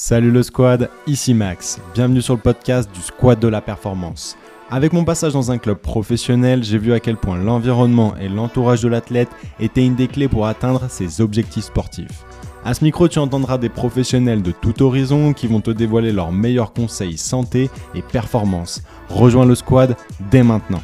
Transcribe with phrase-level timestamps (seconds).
[0.00, 1.80] Salut le squad, ici Max.
[1.92, 4.36] Bienvenue sur le podcast du Squad de la Performance.
[4.70, 8.80] Avec mon passage dans un club professionnel, j'ai vu à quel point l'environnement et l'entourage
[8.80, 12.24] de l'athlète étaient une des clés pour atteindre ses objectifs sportifs.
[12.64, 16.30] À ce micro, tu entendras des professionnels de tout horizon qui vont te dévoiler leurs
[16.30, 18.84] meilleurs conseils santé et performance.
[19.08, 19.96] Rejoins le squad
[20.30, 20.80] dès maintenant.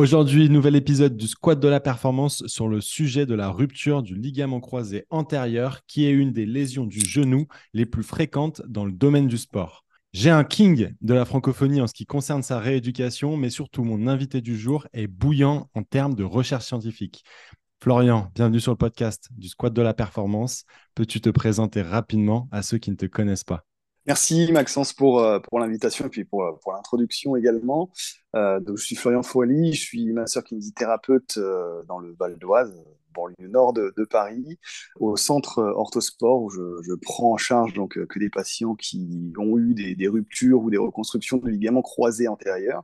[0.00, 4.14] Aujourd'hui, nouvel épisode du Squat de la performance sur le sujet de la rupture du
[4.14, 8.92] ligament croisé antérieur, qui est une des lésions du genou les plus fréquentes dans le
[8.92, 9.84] domaine du sport.
[10.14, 14.06] J'ai un king de la francophonie en ce qui concerne sa rééducation, mais surtout mon
[14.06, 17.22] invité du jour est bouillant en termes de recherche scientifique.
[17.82, 20.64] Florian, bienvenue sur le podcast du Squat de la performance.
[20.94, 23.66] Peux-tu te présenter rapidement à ceux qui ne te connaissent pas?
[24.10, 27.92] Merci Maxence pour, euh, pour l'invitation et puis pour, euh, pour l'introduction également.
[28.34, 31.38] Euh, je suis Florian Foily, je suis masseur kinésithérapeute
[31.86, 32.74] dans le Val d'Oise,
[33.14, 34.58] banlieue nord de, Paris,
[34.98, 39.74] au centre Orthosport où je, prends en charge donc que des patients qui ont eu
[39.74, 42.82] des ruptures ou des reconstructions de ligaments croisés antérieurs.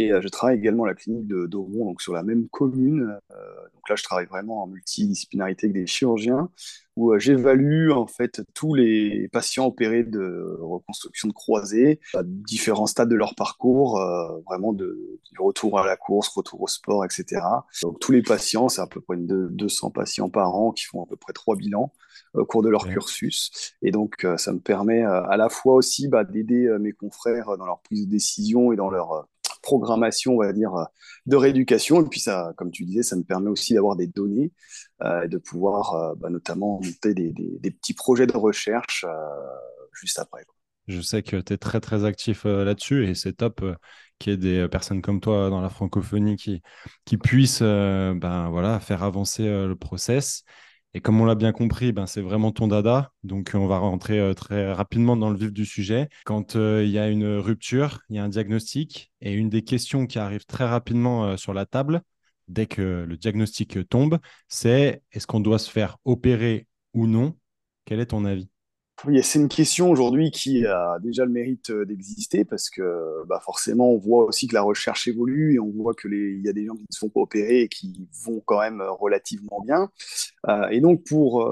[0.00, 3.18] Et je travaille également à la clinique de d'Auron, donc sur la même commune.
[3.30, 6.50] donc là, je travaille vraiment en multidisciplinarité avec des chirurgiens
[6.98, 12.86] où euh, j'évalue en fait tous les patients opérés de reconstruction de croisés à différents
[12.86, 17.04] stades de leur parcours, euh, vraiment de, du retour à la course, retour au sport,
[17.04, 17.40] etc.
[17.82, 21.04] Donc tous les patients, c'est à peu près une 200 patients par an qui font
[21.04, 21.92] à peu près trois bilans
[22.34, 23.74] au cours de leur cursus.
[23.80, 27.66] Et donc euh, ça me permet à la fois aussi bah, d'aider mes confrères dans
[27.66, 29.28] leur prise de décision et dans leur
[29.62, 30.72] programmation, on va dire,
[31.26, 32.04] de rééducation.
[32.04, 34.52] Et puis, ça, comme tu disais, ça me permet aussi d'avoir des données
[35.02, 39.12] euh, et de pouvoir euh, bah, notamment monter des, petits projets de recherche euh,
[39.92, 40.44] juste après.
[40.86, 43.62] Je sais que tu es très, très actif là-dessus et c'est top
[44.18, 46.62] qu'il y ait des personnes comme toi dans la francophonie qui,
[47.18, 50.44] puissent ben, faire avancer le process.
[50.94, 53.12] Et comme on l'a bien compris, ben, c'est vraiment ton dada.
[53.22, 56.08] Donc, on va rentrer euh, très rapidement dans le vif du sujet.
[56.24, 59.12] Quand euh, il y a une rupture, il y a un diagnostic.
[59.20, 62.02] Et une des questions qui arrive très rapidement euh, sur la table,
[62.48, 67.36] dès que le diagnostic tombe, c'est est-ce qu'on doit se faire opérer ou non?
[67.84, 68.48] Quel est ton avis?
[69.22, 73.92] C'est une question aujourd'hui qui a déjà le mérite euh, d'exister parce que bah forcément,
[73.92, 76.66] on voit aussi que la recherche évolue et on voit que il y a des
[76.66, 79.90] gens qui se font pas opérer et qui vont quand même euh, relativement bien.
[80.48, 81.44] Euh, et donc, pour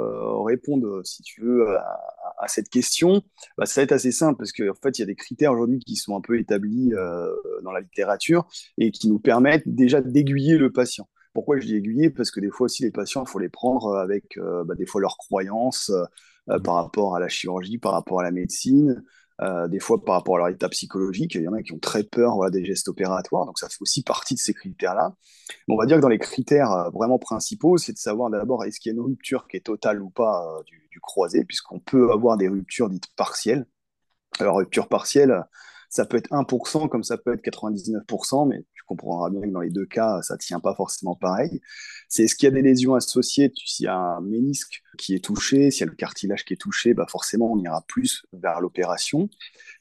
[0.45, 1.77] répondre, si tu veux,
[2.39, 3.23] à, cette question,
[3.59, 5.53] bah, ça va être assez simple parce qu'en en fait, il y a des critères
[5.53, 6.91] aujourd'hui qui sont un peu établis
[7.63, 8.47] dans la littérature
[8.79, 11.09] et qui nous permettent déjà d'aiguiller le patient.
[11.35, 12.11] Pourquoi je dis aiguiller?
[12.11, 15.01] Parce que des fois aussi, les patients, il faut les prendre avec bah, des fois
[15.01, 15.91] leurs croyances,
[16.51, 19.03] euh, par rapport à la chirurgie, par rapport à la médecine,
[19.43, 21.35] euh, des fois par rapport à leur état psychologique.
[21.35, 23.81] Il y en a qui ont très peur voilà, des gestes opératoires, donc ça fait
[23.81, 25.15] aussi partie de ces critères-là.
[25.69, 28.81] On va dire que dans les critères euh, vraiment principaux, c'est de savoir d'abord est-ce
[28.81, 32.11] qu'il y a une rupture qui est totale ou pas du, du, croisé, puisqu'on peut
[32.13, 33.67] avoir des ruptures dites partielles.
[34.39, 35.45] Alors, rupture partielle,
[35.89, 39.71] ça peut être 1% comme ça peut être 99%, mais comprendras bien que dans les
[39.71, 41.61] deux cas, ça ne tient pas forcément pareil.
[42.09, 43.53] C'est est-ce qu'il y a des lésions associées?
[43.65, 46.57] S'il y a un ménisque qui est touché, s'il y a le cartilage qui est
[46.57, 49.29] touché, bah forcément, on ira plus vers l'opération.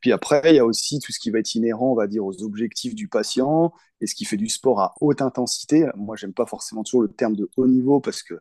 [0.01, 2.25] Puis après, il y a aussi tout ce qui va être inhérent, on va dire,
[2.25, 5.88] aux objectifs du patient et ce qui fait du sport à haute intensité.
[5.95, 8.35] Moi, j'aime pas forcément toujours le terme de haut niveau parce que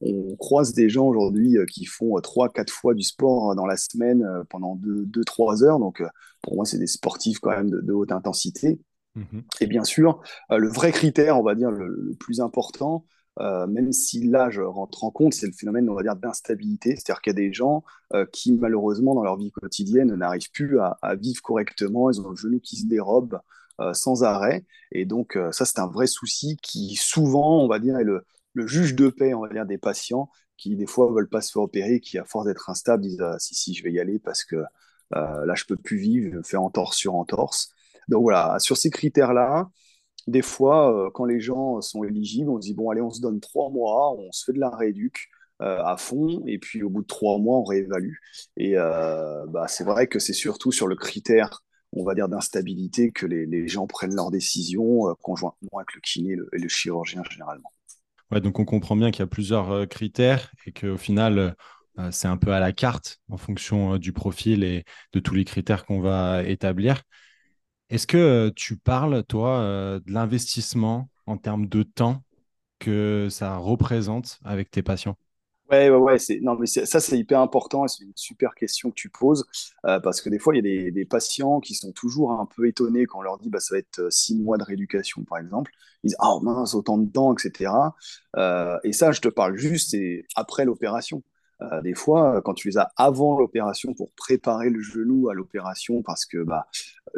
[0.00, 3.66] on croise des gens aujourd'hui euh, qui font 3-4 euh, fois du sport euh, dans
[3.66, 5.78] la semaine pendant 2-3 heures.
[5.78, 6.02] Donc,
[6.42, 8.78] pour moi, c'est des sportifs quand même de haute intensité.
[9.16, 9.40] Mmh.
[9.60, 13.04] Et bien sûr, le vrai critère, on va dire, le, plus important,
[13.40, 16.96] euh, même si l'âge rentre en compte, c'est le phénomène, on va dire, d'instabilité.
[16.96, 17.84] C'est-à-dire qu'il y a des gens
[18.14, 22.10] euh, qui, malheureusement, dans leur vie quotidienne, n'arrivent plus à, vivre correctement.
[22.10, 23.40] Ils ont le genou qui se dérobe
[23.80, 24.64] euh, sans arrêt.
[24.92, 28.24] Et donc, euh, ça, c'est un vrai souci qui, souvent, on va dire, est le,
[28.66, 31.62] juge de paix, on va dire, des patients qui, des fois, veulent pas se faire
[31.62, 34.44] opérer, qui, à force d'être instables, disent ah, si, si, je vais y aller parce
[34.44, 34.64] que
[35.10, 37.70] là, je peux plus vivre, je me fais entorse sur entorse.
[38.08, 39.68] Donc voilà, sur ces critères-là,
[40.26, 43.20] des fois, euh, quand les gens sont éligibles, on se dit, bon, allez, on se
[43.20, 45.28] donne trois mois, on se fait de la rééduque
[45.62, 48.14] euh, à fond, et puis au bout de trois mois, on réévalue.
[48.56, 53.12] Et euh, bah, c'est vrai que c'est surtout sur le critère, on va dire, d'instabilité
[53.12, 57.22] que les, gens prennent leurs décisions conjointement avec le kiné et le, et le chirurgien
[57.30, 57.72] généralement.
[58.32, 61.54] Ouais, donc on comprend bien qu'il y a plusieurs critères et qu'au final,
[62.10, 65.86] c'est un peu à la carte en fonction du profil et de tous les critères
[65.86, 67.02] qu'on va établir.
[67.90, 72.22] Est-ce que tu parles, toi, de l'investissement en termes de temps
[72.78, 75.16] que ça représente avec tes patients?
[75.70, 76.16] Ouais, ouais, ouais.
[76.42, 77.88] Non, mais ça, c'est hyper important.
[77.88, 79.44] C'est une super question que tu poses.
[79.84, 82.68] Euh, parce que des fois, il y a des, patients qui sont toujours un peu
[82.68, 85.72] étonnés quand on leur dit bah, ça va être six mois de rééducation, par exemple.
[86.04, 87.72] Ils disent Ah, mince, autant de temps, etc.
[88.36, 91.22] Euh, et ça, je te parle juste, c'est après l'opération.
[91.62, 96.02] Euh, des fois, quand tu les as avant l'opération pour préparer le genou à l'opération,
[96.02, 96.66] parce que bah,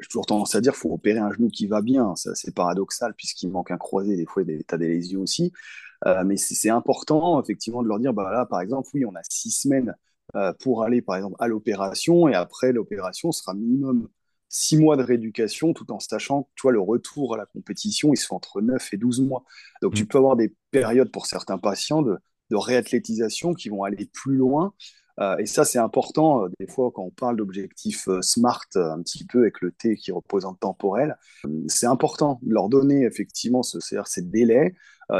[0.01, 2.15] j'ai toujours tendance à dire qu'il faut opérer un genou qui va bien.
[2.17, 4.17] Ça, c'est paradoxal puisqu'il manque un croisé.
[4.17, 5.53] Des fois, tu as des lésions aussi.
[6.07, 9.23] Euh, mais c'est important, effectivement, de leur dire, bah là, par exemple, oui, on a
[9.29, 9.97] six semaines
[10.37, 14.09] euh, pour aller, par exemple, à l'opération, et après l'opération sera minimum
[14.49, 18.13] six mois de rééducation, tout en sachant que tu vois, le retour à la compétition,
[18.13, 19.45] il se fait entre 9 et 12 mois.
[19.83, 20.07] Donc, tu mmh.
[20.07, 22.19] peux avoir des périodes pour certains patients de,
[22.51, 24.73] de réathlétisation qui vont aller plus loin.
[25.21, 29.03] Euh, et ça, c'est important, euh, des fois, quand on parle d'objectifs euh, SMART, un
[29.03, 31.17] petit peu avec le T qui représente temporel,
[31.67, 34.75] c'est important de leur donner effectivement ce, ces délais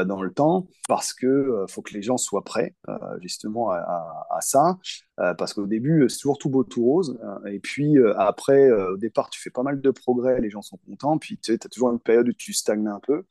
[0.05, 2.75] dans le temps, parce que faut que les gens soient prêts
[3.21, 4.77] justement à, ça,
[5.17, 9.41] parce qu'au début, c'est toujours tout beau, tout rose, et puis après, au départ, tu
[9.41, 12.29] fais pas mal de progrès, les gens sont contents, puis tu as toujours une période
[12.29, 13.23] où tu stagnes un peu,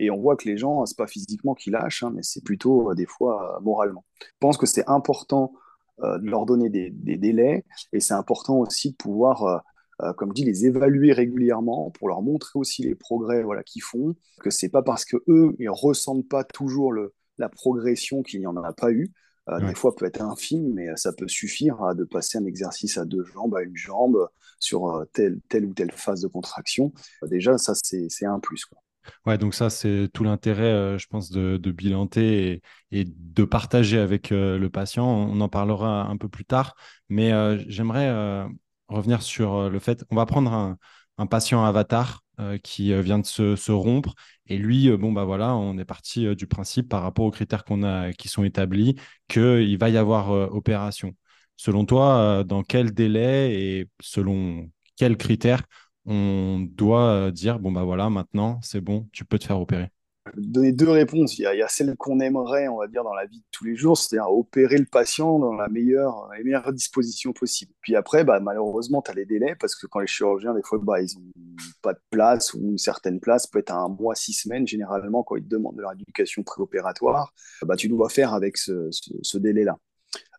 [0.00, 2.94] et on voit que les gens, c'est pas physiquement qu'ils lâchent, hein, mais c'est plutôt
[2.94, 4.04] des fois moralement.
[4.20, 5.52] Je pense que c'est important
[6.02, 7.64] euh, de leur donner des, délais.
[7.92, 9.58] Et c'est important aussi de pouvoir, euh,
[10.02, 13.82] euh, comme je dis, les évaluer régulièrement pour leur montrer aussi les progrès voilà, qu'ils
[13.82, 18.40] font, que c'est pas parce que eux ils ressentent pas toujours le, la progression qu'il
[18.40, 19.12] n'y en a pas eu.
[19.66, 23.04] Des fois, peut être infime, mais ça peut suffire à de passer un exercice à
[23.04, 24.28] deux jambes, à une jambe,
[24.60, 26.92] sur telle, telle ou telle phase de contraction.
[27.24, 28.64] Déjà, ça, c'est un plus.
[28.64, 28.80] Quoi.
[29.26, 34.32] Ouais, donc ça, c'est tout l'intérêt, euh, je pense, de, bilanter et, de partager avec
[34.32, 35.06] euh, le patient.
[35.06, 36.74] On en parlera un peu plus tard,
[37.08, 38.10] mais euh, j'aimerais
[38.88, 40.78] revenir sur le fait, on va prendre un,
[41.26, 42.22] patient avatar
[42.62, 44.14] qui vient de se, rompre,
[44.46, 47.82] et lui, bon, bah voilà, on est parti du principe par rapport aux critères qu'on
[47.82, 48.96] a, qui sont établis,
[49.28, 51.12] qu'il va y avoir opération.
[51.56, 55.62] Selon toi, dans quel délai et selon quels critères
[56.06, 59.88] on doit euh, dire bon bah voilà maintenant c'est bon tu peux te faire opérer.
[60.36, 61.38] Donner deux réponses.
[61.38, 63.74] Il y, a, celle qu'on aimerait on va dire dans la vie de tous les
[63.74, 67.72] jours c'est-à-dire opérer le patient dans la meilleure les meilleures dispositions possibles.
[67.80, 70.78] Puis après bah, malheureusement tu as les délais parce que quand les chirurgiens des fois
[70.82, 71.22] bah, ils ont
[71.82, 75.36] pas de place ou une certaine place peut être un mois six semaines généralement quand
[75.36, 75.94] ils te demandent de la
[76.44, 77.32] préopératoire
[77.62, 79.78] bah, tu dois faire avec ce, délai là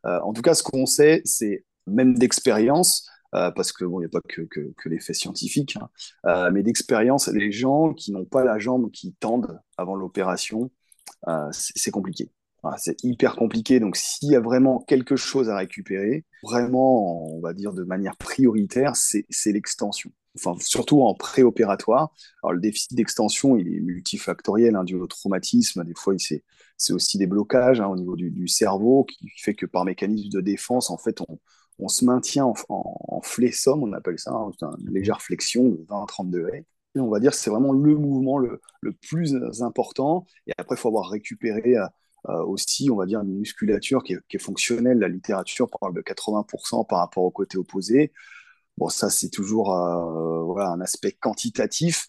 [0.05, 4.03] euh, en tout cas ce qu'on sait c'est même d'expérience euh, parce que bon, il
[4.03, 5.89] n'y a pas que, que, que l'effet scientifique, hein.
[6.25, 10.69] euh, mais d'expérience, les gens qui n'ont pas la jambe qui tendent avant l'opération,
[11.27, 12.29] euh, c'est compliqué.
[12.77, 13.79] c'est hyper compliqué.
[13.79, 18.17] Donc, s'il y a vraiment quelque chose à récupérer, vraiment, on va dire de manière
[18.17, 20.11] prioritaire, c'est l'extension.
[20.35, 22.13] Enfin, surtout en préopératoire.
[22.43, 25.83] Alors, le déficit d'extension, il est multifactoriel, hein, dû au traumatisme.
[25.83, 26.15] Des fois,
[26.77, 30.29] c'est aussi des blocages hein, au niveau du, du, cerveau qui fait que par mécanisme
[30.29, 31.37] de défense, en fait, on,
[31.79, 33.21] on se maintient en, en,
[33.65, 36.65] on appelle ça, hein, une légère flexion de 20 à 30 degrés.
[36.95, 38.59] Et on va dire que c'est vraiment le mouvement le,
[39.07, 40.25] plus important.
[40.47, 41.85] Et après, il faut avoir récupéré euh,
[42.29, 44.99] euh, aussi, on va dire, une musculature qui est, fonctionnelle.
[44.99, 48.11] La littérature parle de 80% par rapport au côté opposé.
[48.77, 52.07] Bon, ça, c'est toujours euh, voilà, un aspect quantitatif.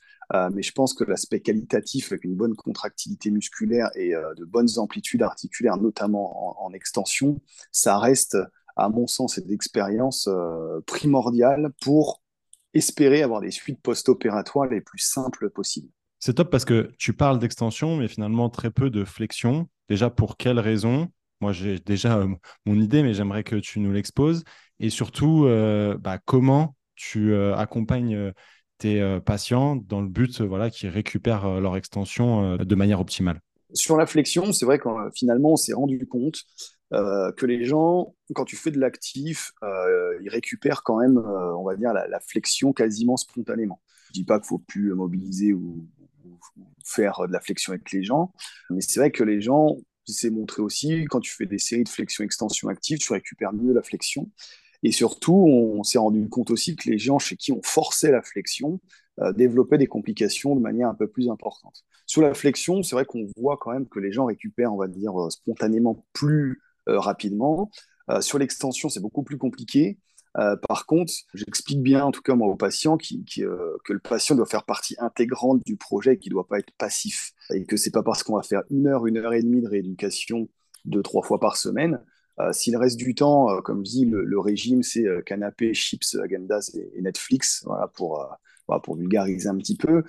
[0.52, 5.22] mais je pense que l'aspect qualitatif, avec une bonne contractilité musculaire et de bonnes amplitudes
[5.22, 8.38] articulaires, notamment en extension, ça reste
[8.76, 12.22] à mon sens, cette expérience euh, primordiale pour
[12.74, 15.88] espérer avoir des suites post-opératoires les plus simples possibles.
[16.20, 19.68] C'est top parce que tu parles d'extension, mais finalement très peu de flexion.
[19.88, 21.08] Déjà, pour quelles raisons
[21.40, 22.28] Moi, j'ai déjà euh,
[22.64, 24.44] mon idée, mais j'aimerais que tu nous l'exposes.
[24.78, 28.32] Et surtout, euh, bah, comment tu accompagnes
[28.78, 33.40] tes patients dans le but voilà, qu'ils récupèrent leur extension de manière optimale?
[33.74, 36.44] Sur la flexion, c'est vrai que finalement, on s'est rendu compte
[36.92, 41.56] euh, que les gens, quand tu fais de l'actif, euh, ils récupèrent quand même, euh,
[41.56, 43.80] on va dire, la, flexion quasiment spontanément.
[44.08, 45.88] Je dis pas qu'il faut plus mobiliser ou,
[46.84, 48.32] faire de la flexion avec les gens,
[48.70, 51.88] mais c'est vrai que les gens, c'est montré aussi, quand tu fais des séries de
[51.88, 54.30] flexion-extension active, tu récupères mieux la flexion.
[54.82, 58.22] Et surtout, on, s'est rendu compte aussi que les gens chez qui on forçait la
[58.22, 58.80] flexion
[59.36, 61.84] développaient des complications de manière un peu plus importante.
[62.06, 64.88] Sur la flexion, c'est vrai qu'on voit quand même que les gens récupèrent, on va
[64.88, 67.70] dire, spontanément plus rapidement.
[68.10, 69.98] Euh, sur l'extension, c'est beaucoup plus compliqué.
[70.38, 74.46] Euh, par contre, j'explique bien, en tout cas moi aux patients, que le patient doit
[74.46, 77.32] faire partie intégrante du projet et qu'il ne doit pas être passif.
[77.52, 79.68] Et que c'est pas parce qu'on va faire une heure, une heure et demie de
[79.68, 80.48] rééducation
[80.84, 82.00] deux, trois fois par semaine.
[82.50, 87.62] S'il reste du temps, comme je dis, le, régime, c'est canapé, chips, agendas et, Netflix,
[87.66, 88.26] voilà, pour,
[88.82, 90.02] pour vulgariser un petit peu.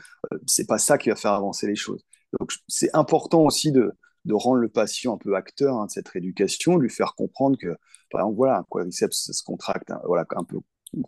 [0.48, 2.04] c'est pas ça qui va faire avancer les choses.
[2.40, 3.92] Donc c'est important aussi de,
[4.26, 7.76] de rendre le patient un peu acteur hein, de cette rééducation, lui faire comprendre que,
[8.10, 10.60] par exemple, voilà, un quadriceps se contracte, hein, voilà, un peu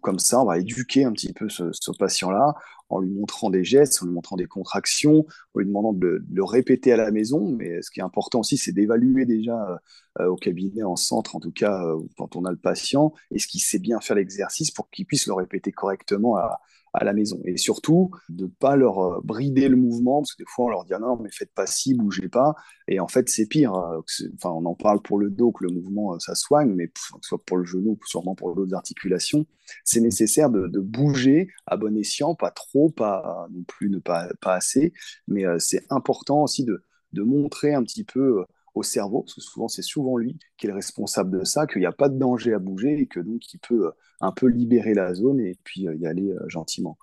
[0.02, 2.56] comme ça, on va éduquer un petit peu ce, patient-là
[2.90, 6.44] en lui montrant des gestes, en lui montrant des contractions, en lui demandant de, le
[6.44, 7.52] répéter à la maison.
[7.52, 9.80] Mais ce qui est important aussi, c'est d'évaluer déjà
[10.20, 13.48] euh, au cabinet, en centre, en tout cas, euh, quand on a le patient, est-ce
[13.48, 16.60] qu'il sait bien faire l'exercice pour qu'il puisse le répéter correctement à,
[17.02, 17.42] la maison.
[17.44, 20.70] Et surtout, de ne pas leur euh, brider le mouvement, parce que des fois, on
[20.70, 22.56] leur dit ah non, mais faites pas ci, bougez pas.
[22.88, 23.74] Et en fait, c'est pire.
[23.74, 27.00] Enfin, on en parle pour le dos, que le mouvement, euh, ça soigne, mais que
[27.00, 29.46] ce soit pour le genou, sûrement pour d'autres articulations,
[29.84, 34.56] c'est nécessaire de, bouger à bon escient, pas trop, pas non plus ne pas, pas
[34.56, 34.94] assez.
[35.28, 39.42] Mais euh, c'est important aussi de, de montrer un petit peu au cerveau, parce que
[39.42, 42.18] souvent c'est souvent lui qui est le responsable de ça, qu'il n'y a pas de
[42.18, 43.92] danger à bouger et que donc il peut euh,
[44.22, 46.98] un peu libérer la zone et puis euh, y aller euh, gentiment.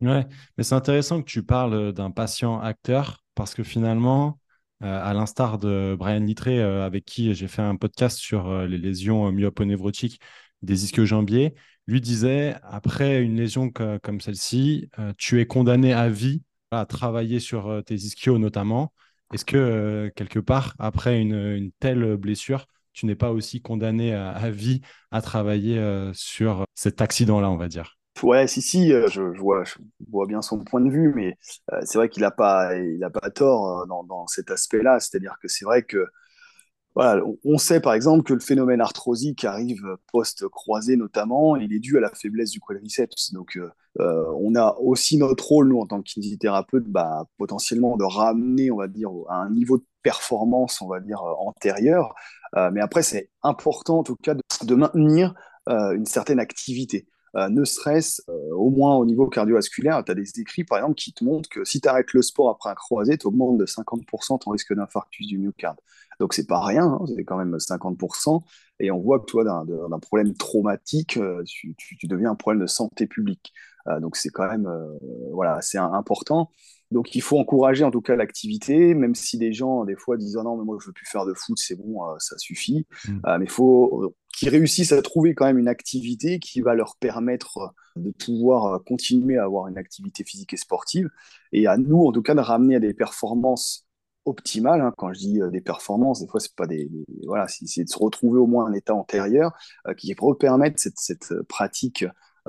[0.00, 0.26] Ouais,
[0.58, 4.40] mais c'est intéressant que tu parles d'un patient acteur parce que finalement,
[4.80, 10.18] à l'instar de Brian Littré, avec qui j'ai fait un podcast sur les lésions myoponevrotiques
[10.62, 11.54] des ischio-jambiers,
[11.86, 17.82] lui disait après une lésion comme celle-ci, tu es condamné à vie à travailler sur
[17.84, 18.92] tes ischios notamment
[19.32, 24.50] est-ce que euh, quelque part, après une, telle blessure, tu n'es pas aussi condamné à,
[24.50, 27.96] vie à travailler euh, sur cet accident-là, on va dire?
[28.22, 29.64] Ouais, si, si, euh, je, vois,
[30.26, 31.38] bien son point de vue, mais
[31.82, 35.00] c'est vrai qu'il n'a pas, il pas tort dans cet aspect-là.
[35.00, 36.06] C'est-à-dire que c'est vrai que
[36.96, 42.00] on sait par exemple que le phénomène arthrosique arrive post-croisé notamment, il est dû à
[42.00, 43.32] la faiblesse du quadriceps.
[43.32, 43.70] Donc, euh,
[44.00, 48.70] euh, on a aussi notre rôle, nous, en tant que kinésithérapeute, bah, potentiellement de ramener,
[48.70, 52.14] on va dire, à un niveau de performance, on va dire, euh, antérieur.
[52.72, 55.34] mais après, c'est important, en tout cas, de, maintenir
[55.66, 57.06] une certaine activité.
[57.34, 61.24] Ne serait-ce au moins au niveau cardiovasculaire, tu as des écrits par exemple qui te
[61.24, 64.50] montrent que si tu arrêtes le sport après un croisé, tu augmentes de 50% ton
[64.50, 65.78] risque d'infarctus du myocarde.
[66.20, 68.42] Donc c'est pas rien, hein, c'est quand même 50%.
[68.80, 71.74] Et on voit que toi, d'un problème traumatique, euh, tu,
[72.04, 73.52] deviens un problème de santé publique.
[73.88, 74.98] Euh, donc c'est quand même euh,
[75.32, 76.50] voilà, c'est important.
[76.90, 80.36] Donc il faut encourager en tout cas l'activité, même si des gens des fois disent
[80.36, 82.86] oh non mais moi je veux plus faire de foot, c'est bon, ça suffit.
[83.08, 83.20] Mm.
[83.38, 87.74] mais il faut qu'ils réussissent à trouver quand même une activité qui va leur permettre
[87.96, 91.08] de pouvoir continuer à avoir une activité physique et sportive,
[91.52, 93.86] et à nous en tout cas de ramener à des performances
[94.24, 94.80] optimale.
[94.80, 94.92] Hein.
[94.96, 96.90] Quand je dis euh, des performances, des fois, c'est pas des,
[97.26, 99.52] voilà, c'est de se retrouver au moins un état antérieur
[99.86, 102.04] euh, qui permettre cette, cette euh, pratique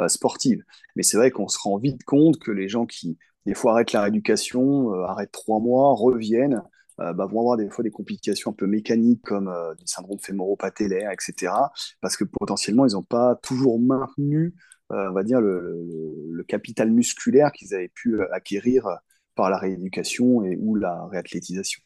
[0.07, 0.63] sportive.
[0.95, 3.93] Mais c'est vrai qu'on se rend vite compte que les gens qui, des fois, arrêtent
[3.93, 6.63] la rééducation, arrêtent trois mois, reviennent,
[6.97, 11.53] bah, vont avoir des fois des complications un peu mécaniques comme du syndrome fémoro-patellaire, etc.
[12.01, 14.53] Parce que potentiellement, ils n'ont pas toujours maintenu,
[14.89, 18.87] on va dire, le, capital musculaire qu'ils avaient pu acquérir
[19.35, 21.81] par la rééducation et ou la réathlétisation.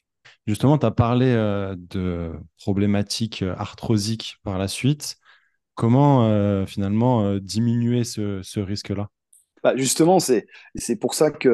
[0.45, 5.17] Justement, tu as parlé euh, de problématiques euh, arthrosiques par la suite.
[5.75, 9.09] Comment euh, finalement diminuer ce risque-là?
[9.67, 11.51] Bah, justement, c'est pour ça qu'il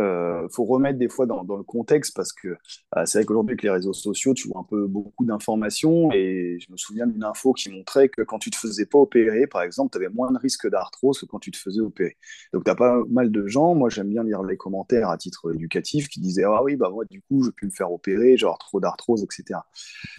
[0.51, 3.71] faut remettre des fois dans, le contexte, parce que euh, c'est vrai qu'aujourd'hui, avec les
[3.71, 7.71] réseaux sociaux, tu vois un peu beaucoup d'informations, et je me souviens d'une info qui
[7.71, 10.69] montrait que quand tu te faisais pas opérer, par exemple, tu avais moins de risque
[10.69, 12.17] d'arthrose que quand tu te faisais opérer.
[12.53, 15.51] Donc, tu as pas mal de gens, moi j'aime bien lire les commentaires à titre
[15.51, 18.59] éducatif, qui disaient Ah oui, bah moi, du coup, je peux me faire opérer, genre
[18.59, 19.59] trop d'arthrose, etc.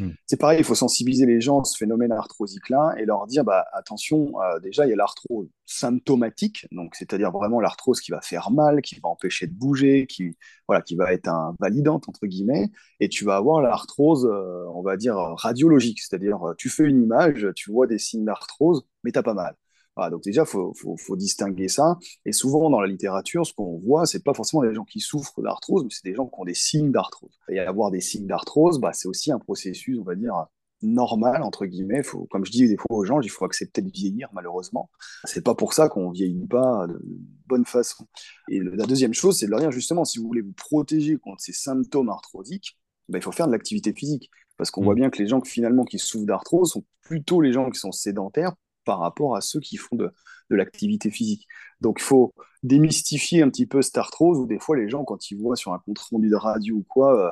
[0.00, 0.08] Mmh.
[0.26, 3.64] C'est pareil, il faut sensibiliser les gens à ce phénomène arthrosique-là et leur dire bah,
[3.72, 8.50] Attention, euh, déjà, il y a l'arthrose symptomatique, donc c'est-à-dire vraiment l'arthrose qui va faire
[8.50, 10.36] mal, qui va empêcher de bouger, qui,
[10.68, 14.96] voilà, qui va être invalidante, entre guillemets, et tu vas avoir l'arthrose, euh, on va
[14.96, 19.18] dire, radiologique, c'est-à-dire euh, tu fais une image, tu vois des signes d'arthrose, mais tu
[19.18, 19.56] n'as pas mal.
[19.96, 21.98] Voilà, donc déjà, faut, faut, faut, distinguer ça.
[22.24, 25.40] Et souvent, dans la littérature, ce qu'on voit, c'est pas forcément des gens qui souffrent
[25.40, 27.38] d'arthrose, mais c'est des gens qui ont des signes d'arthrose.
[27.48, 30.34] Et avoir des signes d'arthrose, bah, c'est aussi un processus, on va dire,
[30.82, 32.02] normal entre guillemets.
[32.02, 34.90] Faut, comme je dis des fois aux gens, il faut accepter de vieillir malheureusement.
[35.24, 37.00] C'est pas pour ça qu'on vieillit pas de
[37.46, 38.06] bonne façon.
[38.48, 41.40] Et la deuxième chose, c'est de leur dire justement, si vous voulez vous protéger contre
[41.40, 42.78] ces symptômes arthrosiques,
[43.08, 44.30] ben, il faut faire de l'activité physique.
[44.56, 44.98] Parce qu'on voit mm.
[44.98, 47.92] bien que les gens qui, finalement qui souffrent d'arthrose sont plutôt les gens qui sont
[47.92, 48.54] sédentaires
[48.84, 50.12] par rapport à ceux qui font de,
[50.50, 51.46] de l'activité physique.
[51.80, 55.30] Donc il faut démystifier un petit peu cette arthrose, où des fois les gens, quand
[55.30, 57.30] ils voient sur un compte rendu de radio ou quoi, euh,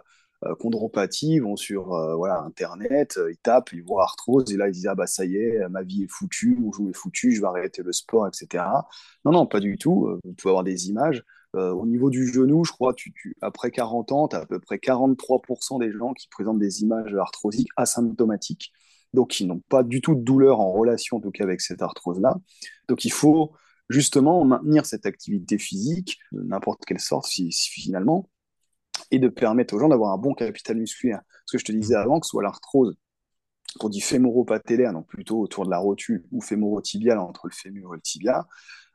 [0.58, 4.72] chondropathie, vont sur euh, voilà, Internet, euh, ils tapent, ils voient arthrose, et là ils
[4.72, 7.40] disent Ah bah ça y est, ma vie est foutue, mon joue est foutu, je
[7.40, 8.64] vais arrêter le sport, etc.
[9.24, 10.08] Non, non, pas du tout.
[10.24, 11.24] Vous pouvez avoir des images.
[11.54, 14.76] au niveau du genou, je crois, tu, après 40 ans, tu as à peu près
[14.78, 18.72] 43% des gens qui présentent des images arthrosiques asymptomatiques,
[19.12, 22.36] donc qui n'ont pas du tout de douleur en relation, avec cette arthrose-là.
[22.88, 23.52] Donc il faut
[23.88, 28.28] justement maintenir cette activité physique, n'importe quelle sorte, finalement,
[29.10, 31.20] et de permettre aux gens d'avoir un bon capital musculaire.
[31.46, 32.96] Ce que je te disais avant, que ce soit l'arthrose
[33.78, 37.96] qu'on dit fémoro-patellaire, donc plutôt autour de la rotule, ou fémoro-tibiale entre le fémur et
[37.96, 38.46] le tibia,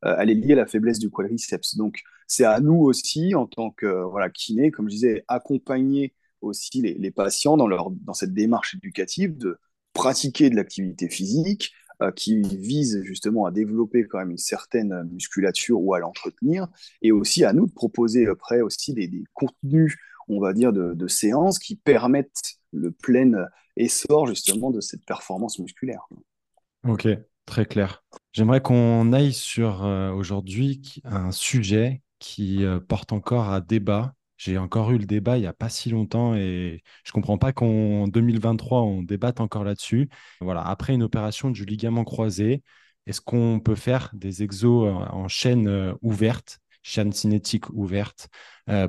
[0.05, 1.75] euh, elle est liée à la faiblesse du quadriceps.
[1.75, 6.81] Donc, c'est à nous aussi, en tant que voilà, kiné, comme je disais, accompagner aussi
[6.81, 9.57] les, les patients dans, leur, dans cette démarche éducative de
[9.93, 15.81] pratiquer de l'activité physique, euh, qui vise justement à développer quand même une certaine musculature
[15.81, 16.67] ou à l'entretenir,
[17.01, 21.57] et aussi à nous de proposer après aussi des, contenus, on va dire, de, séances
[21.57, 26.07] qui permettent le plein essor justement de cette performance musculaire.
[26.87, 27.07] Ok,
[27.45, 28.03] très clair.
[28.33, 34.13] J'aimerais qu'on aille sur euh, aujourd'hui un sujet qui euh, porte encore à débat.
[34.37, 37.37] J'ai encore eu le débat il n'y a pas si longtemps et je ne comprends
[37.37, 40.09] pas qu'en 2023, on débatte encore là-dessus.
[40.41, 42.63] Voilà, après une opération du ligament croisé,
[43.07, 48.29] est-ce qu'on peut faire des exos euh, en chaîne ouverte, chaîne cinétique ouverte,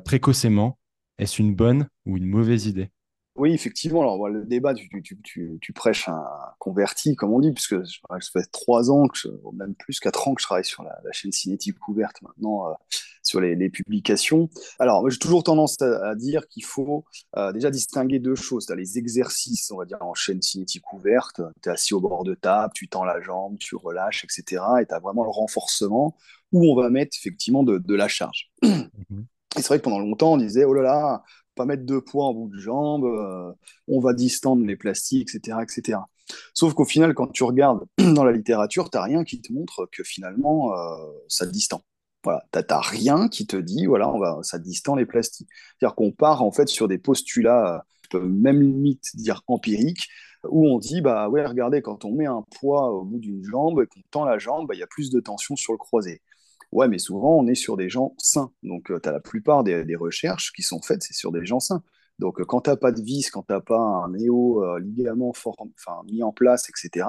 [0.04, 0.78] précocement?
[1.18, 2.90] Est-ce une bonne ou une mauvaise idée?
[3.38, 4.00] Oui, effectivement.
[4.00, 6.24] Alors, le débat, tu, prêches un
[6.58, 10.40] converti, comme on dit, puisque ça fait trois ans, que même plus quatre ans que
[10.40, 12.74] je travaille sur la, chaîne cinétique ouverte maintenant, euh,
[13.22, 14.48] sur les, publications.
[14.78, 17.04] Alors, j'ai toujours tendance à, dire qu'il faut
[17.36, 18.66] euh, déjà distinguer deux choses.
[18.66, 21.40] Tu as les exercices, on va dire, en chaîne cinétique ouverte.
[21.62, 24.62] Tu es assis au bord de table, tu tends la jambe, tu relâches, etc.
[24.80, 26.16] Et tu as vraiment le renforcement
[26.52, 28.50] où on va mettre effectivement de, la charge.
[28.62, 29.26] Mhm.
[29.56, 31.22] Et c'est vrai que pendant longtemps, on disait, oh là là,
[31.58, 33.52] pas mettre deux poids en bout de jambe, euh,
[33.88, 35.58] on va distendre les plastiques, etc.
[35.62, 35.98] etc.
[36.54, 37.84] Sauf qu'au final, quand tu regardes
[38.14, 40.96] dans la littérature, tu n'as rien qui te montre que finalement, euh,
[41.28, 41.82] ça distend.
[42.24, 45.48] Voilà, tu n'as rien qui te dit, voilà, on va, ça distend les plastiques.
[45.78, 47.84] C'est-à-dire qu'on part en fait sur des postulats,
[48.14, 50.08] euh, même limite dire empiriques,
[50.48, 53.82] où on dit, bah ouais, regardez, quand on met un poids au bout d'une jambe
[53.82, 56.22] et qu'on tend la jambe, bah, il y a plus de tension sur le croisé.
[56.72, 58.52] Ouais, mais souvent, on est sur des gens sains.
[58.62, 61.60] Donc, euh, tu as la plupart des, recherches qui sont faites, c'est sur des gens
[61.60, 61.82] sains.
[62.18, 66.02] Donc, euh, quand tu n'as pas de vis, quand tu n'as pas un néo-ligament euh,
[66.10, 67.06] mis en place, etc.,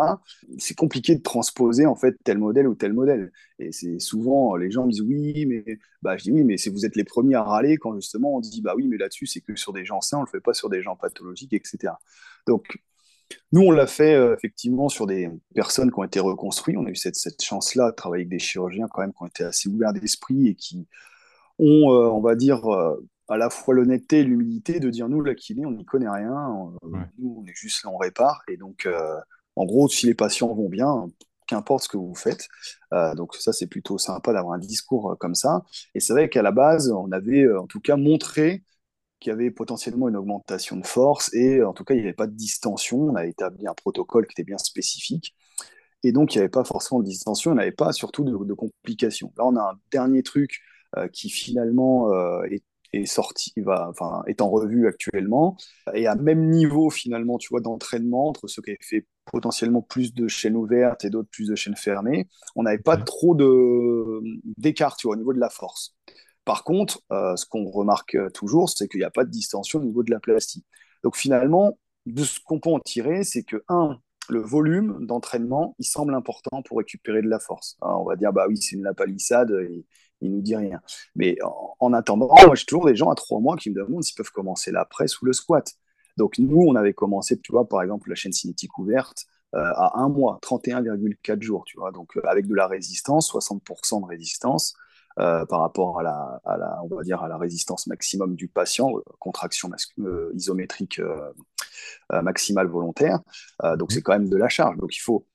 [0.60, 3.32] c'est compliqué de transposer en fait tel modèle ou tel modèle.
[3.58, 5.66] Et c'est souvent, les gens disent oui, mais
[6.04, 8.40] bah, je dis oui, mais si vous êtes les premiers à râler quand justement on
[8.40, 10.42] dit bah oui, mais là-dessus, c'est que sur des gens sains, on ne le fait
[10.42, 11.94] pas sur des gens pathologiques, etc.
[12.48, 12.80] Donc,
[13.52, 16.78] nous, on l'a fait euh, effectivement sur des personnes qui ont été reconstruites.
[16.78, 19.44] On a eu cette, chance-là de travailler avec des chirurgiens quand même qui ont été
[19.44, 20.88] assez ouverts d'esprit et qui
[21.58, 22.96] ont, euh, on va dire, euh,
[23.28, 26.72] à la fois l'honnêteté et l'humilité de dire nous, la kiné, on n'y connaît rien.
[27.20, 28.42] Nous, on est juste là, on répare.
[28.48, 28.88] Et donc,
[29.56, 31.08] en gros, si les patients vont bien,
[31.48, 32.48] qu'importe ce que vous faites.
[33.16, 35.64] donc ça, c'est plutôt sympa d'avoir un discours comme ça.
[35.94, 38.64] Et c'est vrai qu'à la base, on avait en tout cas montré
[39.20, 42.14] qu'il y avait potentiellement une augmentation de force et en tout cas, il n'y avait
[42.14, 43.00] pas de distension.
[43.00, 45.36] On a établi un protocole qui était bien spécifique.
[46.04, 48.54] Et donc, il n'y avait pas forcément de distension, il n'y avait pas surtout de,
[48.54, 49.34] complications.
[49.38, 50.62] Là, on a un dernier truc
[50.98, 52.42] euh, qui finalement euh,
[52.94, 55.58] est, sorti, va, enfin, est en revue actuellement,
[55.94, 60.14] et à même niveau finalement, tu vois, d'entraînement entre ceux qui avaient fait potentiellement plus
[60.14, 63.36] de chaînes ouvertes et d'autres plus de chaînes fermées, on n'avait pas trop
[64.58, 65.96] d'écart, tu vois, au niveau de la force.
[66.50, 69.78] Par contre, euh, ce qu'on remarque euh, toujours, c'est qu'il n'y a pas de distension
[69.78, 70.66] au niveau de la plastique.
[71.04, 75.86] Donc finalement, de ce qu'on peut en tirer, c'est que, un, le volume d'entraînement, il
[75.86, 77.78] semble important pour récupérer de la force.
[77.84, 79.86] Hein, on va dire, bah oui, c'est une la palissade, il,
[80.28, 80.82] ne nous dit rien.
[81.16, 81.38] Mais
[81.80, 84.32] en, attendant, moi, j'ai toujours des gens à trois mois qui me demandent s'ils peuvent
[84.32, 85.76] commencer la presse ou le squat.
[86.18, 90.00] Donc nous, on avait commencé, tu vois, par exemple, la chaîne cinétique ouverte euh, à
[90.00, 94.74] un mois, 31,4 jours, tu vois, donc avec de la résistance, 60% de résistance.
[95.20, 98.48] Euh, par rapport à la, à la, on va dire, à la résistance maximum du
[98.48, 101.02] patient, euh, contraction euh, isométrique
[102.12, 103.20] maximale volontaire.
[103.78, 104.78] donc c'est quand même de la charge.
[104.78, 105.26] Donc il faut,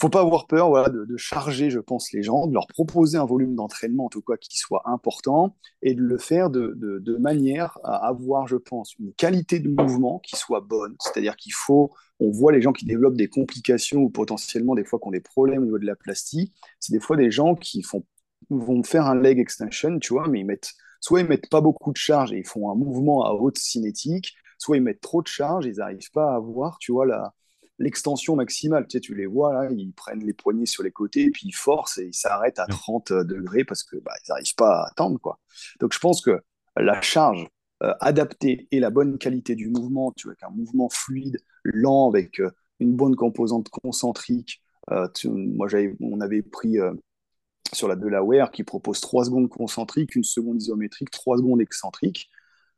[0.00, 3.24] faut pas avoir peur voilà, de, charger, je pense, les gens, de leur proposer un
[3.24, 7.78] volume d'entraînement, en tout cas, qui soit important, et de le faire de, de, manière
[7.84, 10.96] à avoir, je pense, une qualité de mouvement qui soit bonne.
[11.00, 14.98] C'est-à-dire qu'il faut, on voit les gens qui développent des complications ou potentiellement des fois
[14.98, 17.82] qui ont des problèmes au niveau de la plastie, c'est des fois des gens qui
[17.82, 18.04] font
[18.48, 21.92] vont faire un leg extension, tu vois, mais ils mettent, soit ils mettent pas beaucoup
[21.92, 25.28] de charge et ils font un mouvement à haute cinétique, soit ils mettent trop de
[25.28, 27.34] charge et ils n'arrivent pas à avoir, tu vois, la,
[27.80, 28.86] l'extension maximale.
[28.86, 31.48] Tu, sais, tu les vois là, ils prennent les poignets sur les côtés et puis
[31.48, 35.18] ils forcent et ils s'arrêtent à 30 degrés parce que bah, n'arrivent pas à attendre
[35.18, 35.40] quoi.
[35.80, 36.40] Donc je pense que
[36.76, 37.48] la charge
[37.82, 42.10] euh, adaptée et la bonne qualité du mouvement, tu vois, avec un mouvement fluide, lent,
[42.10, 44.62] avec euh, une bonne composante concentrique.
[44.90, 46.76] Euh, moi, j'avais, on avait pris
[47.72, 52.30] sur la Delaware qui propose 3 secondes concentriques, une seconde isométrique, 3 secondes excentriques.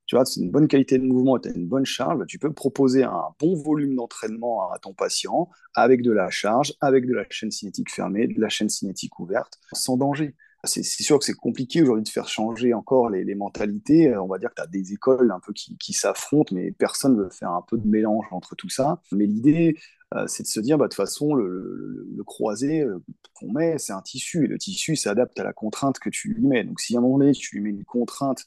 [0.07, 2.53] Tu vois, c'est une bonne qualité de mouvement, tu as une bonne charge, tu peux
[2.53, 7.25] proposer un bon volume d'entraînement à ton patient avec de la charge, avec de la
[7.31, 10.35] chaîne cinétique fermée, de la chaîne cinétique ouverte, sans danger.
[10.65, 14.17] C'est sûr que c'est compliqué aujourd'hui de faire changer encore les, mentalités.
[14.17, 17.23] On va dire que tu as des écoles un peu qui, s'affrontent, mais personne ne
[17.25, 19.01] veut faire un peu de mélange entre tout ça.
[19.11, 19.77] Mais l'idée,
[20.15, 23.03] euh, c'est de se dire, bah, de toute façon, le, croisé euh,
[23.35, 26.47] qu'on met, c'est un tissu, et le tissu s'adapte à la contrainte que tu lui
[26.47, 26.63] mets.
[26.63, 28.47] Donc si à un moment donné, tu lui mets une contrainte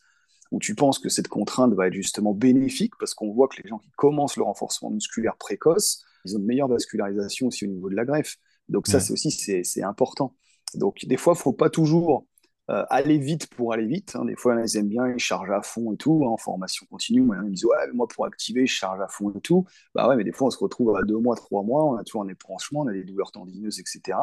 [0.51, 3.67] où tu penses que cette contrainte va être justement bénéfique, parce qu'on voit que les
[3.67, 7.89] gens qui commencent le renforcement musculaire précoce, ils ont une meilleure vascularisation aussi au niveau
[7.89, 8.37] de la greffe.
[8.69, 10.33] Donc ça, c'est aussi c'est important.
[10.77, 12.25] Donc des fois, il ne faut pas toujours
[12.71, 14.15] euh, aller vite pour aller vite.
[14.15, 14.25] Hein.
[14.25, 17.21] Des fois, ils aiment bien, ils chargent à fond et tout, hein, en formation continue.
[17.21, 19.65] Ils me disent, ouais, moi, pour activer, je charge à fond et tout.
[19.93, 22.03] Bah ouais, mais des fois, on se retrouve à deux mois, trois mois, on a
[22.03, 24.17] toujours un épranchement, on a des douleurs tendineuses, etc.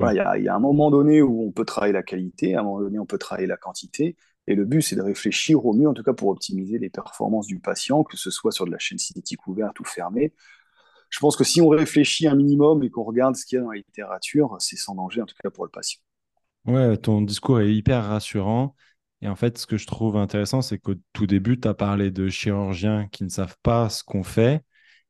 [0.00, 2.80] Il y, a, un moment donné où on peut travailler la qualité, à un moment
[2.80, 4.16] donné, on peut travailler la quantité.
[4.46, 7.46] Et le but, c'est de réfléchir au mieux, en tout cas pour optimiser les performances
[7.46, 10.32] du patient, que ce soit sur de la chaîne cinétique ouverte ou fermée.
[11.10, 13.64] Je pense que si on réfléchit un minimum et qu'on regarde ce qu'il y a
[13.64, 16.00] dans la littérature, c'est sans danger, en tout cas pour le patient.
[16.66, 18.74] Ouais, ton discours est hyper rassurant.
[19.20, 22.10] Et en fait, ce que je trouve intéressant, c'est qu'au tout début, tu as parlé
[22.10, 24.62] de chirurgiens qui ne savent pas ce qu'on fait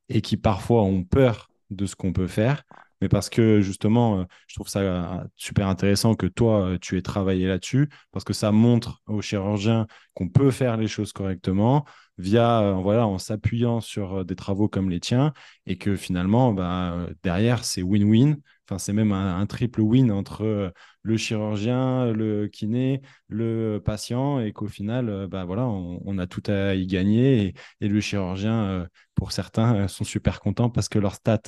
[0.09, 2.65] et qui parfois ont peur de ce qu'on peut faire
[3.01, 6.97] mais parce que justement, euh, je trouve ça euh, super intéressant que toi, euh, tu
[6.97, 11.85] aies travaillé là-dessus, parce que ça montre aux chirurgiens qu'on peut faire les choses correctement
[12.19, 15.33] via, voilà, en s'appuyant sur des travaux comme les tiens,
[15.67, 18.37] et que finalement, bah, derrière, c'est win-win.
[18.69, 24.67] Enfin, c'est même un, triple win entre le chirurgien, le kiné, le patient, et qu'au
[24.67, 27.55] final, bah, voilà, on, a tout à y gagner.
[27.81, 31.41] Et, le chirurgien, pour certains, sont super contents parce que leurs stats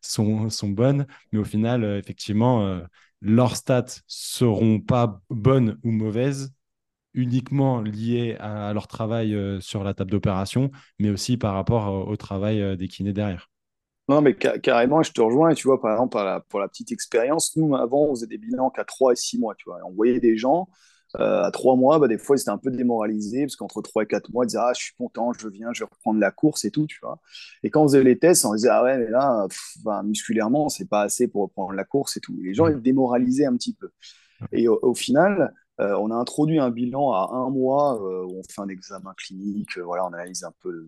[0.00, 2.80] sont, sont bonnes, mais au final, effectivement,
[3.20, 6.52] leurs stats seront pas bonnes ou mauvaises
[7.14, 12.76] uniquement liées à leur travail sur la table d'opération, mais aussi par rapport au travail
[12.76, 13.48] des kinés derrière.
[14.08, 15.50] Non, mais carrément, je te rejoins.
[15.50, 18.70] Et tu vois, par exemple, pour la, petite expérience, nous, avant, on faisait des bilans
[18.70, 19.54] qu'à 3 et 6 mois.
[19.54, 19.78] Tu vois.
[19.86, 20.68] on voyait des gens,
[21.20, 24.02] euh, à 3 mois, bah, des fois, ils étaient un peu démoralisés, parce qu'entre 3
[24.02, 26.32] et 4 mois, ils disaient Ah, je suis content, je viens, je vais reprendre la
[26.32, 26.86] course et tout.
[26.86, 27.20] Tu vois.
[27.62, 30.88] Et quand on faisait les tests, on disait Ah ouais, mais là, musculairement, musculairement, c'est
[30.88, 32.36] pas assez pour reprendre la course et tout.
[32.42, 33.90] les gens, ils démoralisaient un petit peu.
[34.50, 38.42] Et au final, euh, on a introduit un bilan à un mois euh, où on
[38.42, 40.86] fait un examen clinique, euh, voilà, on analyse un peu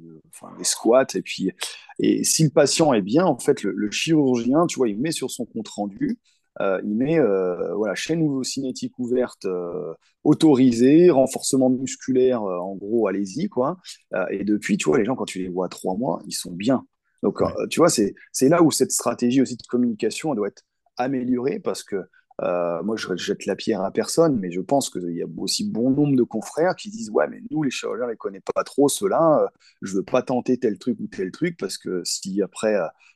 [0.59, 1.53] les squats et puis
[1.99, 5.31] et si le patient est bien, en fait, le, chirurgien, tu vois, il met sur
[5.31, 6.19] son compte rendu,
[6.61, 7.19] il met
[7.75, 9.47] voilà chaîne cinétique ouverte
[10.25, 13.79] autorisée, renforcement musculaire, en gros, allez-y quoi.
[14.31, 16.53] et depuis, tu vois, les gens quand tu les vois à trois mois, ils sont
[16.53, 16.85] bien.
[17.23, 18.15] Donc, tu vois, c'est
[18.49, 20.65] là où cette stratégie aussi de communication doit être
[20.97, 22.05] améliorée parce que
[22.43, 25.69] euh, moi, je jette la pierre à personne, mais je pense qu'il y a aussi
[25.71, 28.65] bon nombre de confrères qui disent Ouais, mais nous, les chirurgiens, on les connaît pas
[28.65, 29.47] trop, ceux-là, euh,
[29.83, 32.75] je veux pas tenter tel truc ou tel truc parce que si après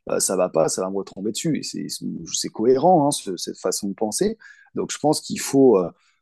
[0.09, 1.63] euh, ça va pas, ça va me retomber dessus.
[1.63, 4.39] C'est cohérent, hein, cette façon de penser.
[4.75, 5.79] Donc, je pense qu'il faut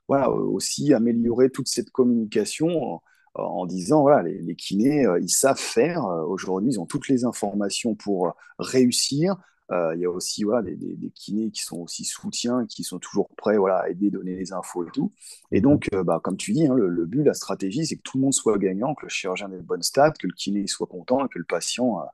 [0.09, 3.01] voilà, aussi améliorer toute cette communication
[3.35, 6.05] en, disant voilà, les kinés, ils savent faire.
[6.29, 9.37] Aujourd'hui, ils ont toutes les informations pour réussir.
[9.73, 13.57] Euh, il y a aussi des, kinés qui sont aussi soutiens, qui sont toujours prêts
[13.57, 15.13] voilà, à aider, donner les infos et tout.
[15.51, 18.19] Et donc, euh, bah, comme tu dis, hein, le, but, la stratégie, c'est que tout
[18.19, 20.87] le monde soit gagnant, que le chirurgien ait de bonnes stats, que le kiné soit
[20.87, 22.05] content et que le patient euh,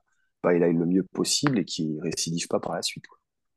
[0.43, 3.05] bah, il aille le mieux possible et qu'il ne récidive pas par la suite.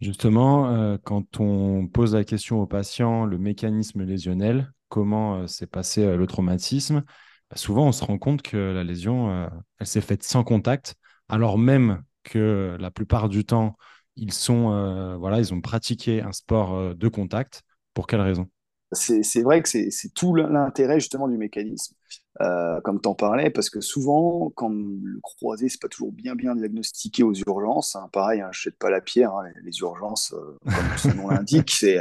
[0.01, 6.27] Justement, quand on pose la question au patient, le mécanisme lésionnel, comment s'est passé le
[6.27, 7.03] traumatisme,
[7.51, 10.97] bah, souvent on se rend compte que la lésion, elle s'est faite sans contact,
[11.31, 13.77] alors même que la plupart du temps,
[14.17, 17.63] ils, sont, euh, voilà, ils ont pratiqué un sport euh, de contact.
[17.95, 18.47] Pour quelle raison?
[18.93, 21.97] C'est vrai que c'est tout l'intérêt justement du mécanisme,
[22.41, 26.37] euh, comme tu en parlais, parce que souvent, quand le croisé, c'est pas toujours bien
[26.37, 27.97] bien diagnostiqué aux urgences.
[27.97, 30.35] Hein, pareil, hein, je jette pas la pierre, hein, les, urgences,
[30.65, 31.99] comme son nom l'indique, c'est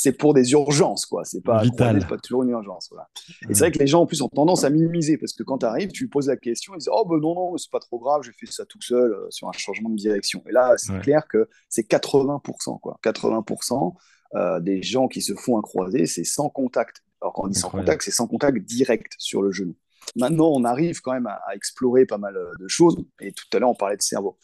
[0.00, 1.24] c'est pour des urgences, quoi.
[1.24, 2.86] C'est pas, pas toujours une urgence.
[2.90, 3.08] Voilà.
[3.48, 5.58] Et c'est vrai que les gens, en plus, ont tendance à minimiser parce que quand
[5.58, 7.98] tu arrives, tu poses la question, ils disent Oh, ben non, non, c'est pas trop
[7.98, 10.40] grave, j'ai fait ça tout seul euh, sur un changement de direction.
[10.48, 13.00] Et là, c'est clair que c'est 80%, quoi.
[13.02, 13.94] 80%
[14.36, 17.02] euh, des gens qui se font un croisé, c'est sans contact.
[17.20, 19.74] Alors, quand on dit sans contact, c'est sans contact direct sur le genou.
[20.14, 22.96] Maintenant, on arrive quand même à, explorer pas mal euh, de choses.
[23.20, 24.38] Et tout à l'heure, on parlait de cerveau.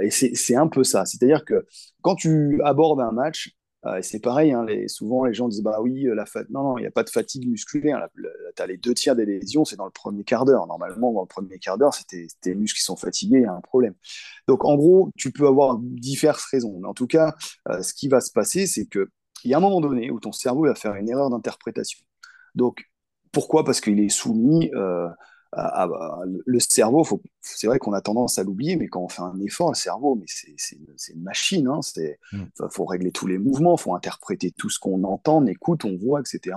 [0.00, 1.04] et c'est un peu ça.
[1.06, 1.66] C'est-à-dire que
[2.02, 6.06] quand tu abordes un match, euh, c'est pareil, hein, souvent les gens disent bah oui,
[6.06, 8.08] euh, la non, non, il n'y a pas de fatigue musculaire.
[8.56, 10.66] Tu as les deux tiers des lésions, c'est dans le premier quart d'heure.
[10.66, 13.52] Normalement, dans le premier quart d'heure, c'est tes, muscles qui sont fatigués, il y a
[13.52, 13.94] un problème.
[14.48, 16.78] Donc en gros, tu peux avoir diverses raisons.
[16.80, 17.34] Mais en tout cas,
[17.68, 19.06] euh, ce qui va se passer, c'est qu'il
[19.44, 22.00] y a un moment donné où ton cerveau va faire une erreur d'interprétation.
[22.54, 22.84] Donc
[23.30, 23.64] pourquoi?
[23.64, 24.70] Parce qu'il est soumis
[25.58, 27.02] ah, bah, le cerveau,
[27.40, 30.14] c'est vrai qu'on a tendance à l'oublier, mais quand on fait un effort, le cerveau,
[30.14, 31.70] mais c'est une machine.
[31.96, 32.02] Il
[32.38, 32.68] hein, mm.
[32.70, 35.96] faut régler tous les mouvements, il faut interpréter tout ce qu'on entend, on écoute, on
[35.96, 36.56] voit, etc.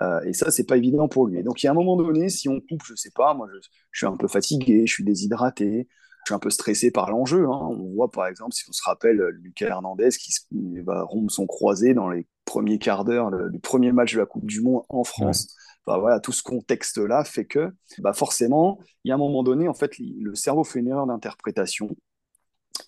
[0.00, 1.42] Euh, et ça, c'est pas évident pour lui.
[1.42, 3.68] donc, il y a un moment donné, si on coupe, je sais pas, moi, je,
[3.92, 5.86] suis un peu fatigué, je suis déshydraté,
[6.24, 7.44] je suis un peu stressé par l'enjeu.
[7.44, 7.68] Hein.
[7.70, 10.32] On voit, par exemple, si on se rappelle Lucas Hernandez qui
[10.80, 14.46] va rompre son croisé dans les premiers quarts d'heure du premier match de la Coupe
[14.46, 15.54] du Monde en France
[15.86, 19.74] voilà, tout ce contexte-là fait que bah forcément, il y a un moment donné, en
[19.74, 21.90] fait, le cerveau fait une erreur d'interprétation.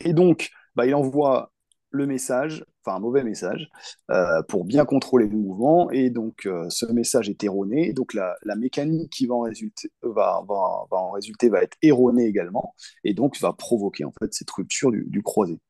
[0.00, 1.52] Et donc, bah, il envoie
[1.90, 3.68] le message, enfin un mauvais message,
[4.10, 5.90] euh, pour bien contrôler le mouvement.
[5.90, 7.92] Et donc, euh, ce message est erroné.
[7.92, 12.74] Donc, la, mécanique qui va en, résulter, va, être erronée également.
[13.04, 15.60] Et donc, va provoquer en fait cette rupture du croisé.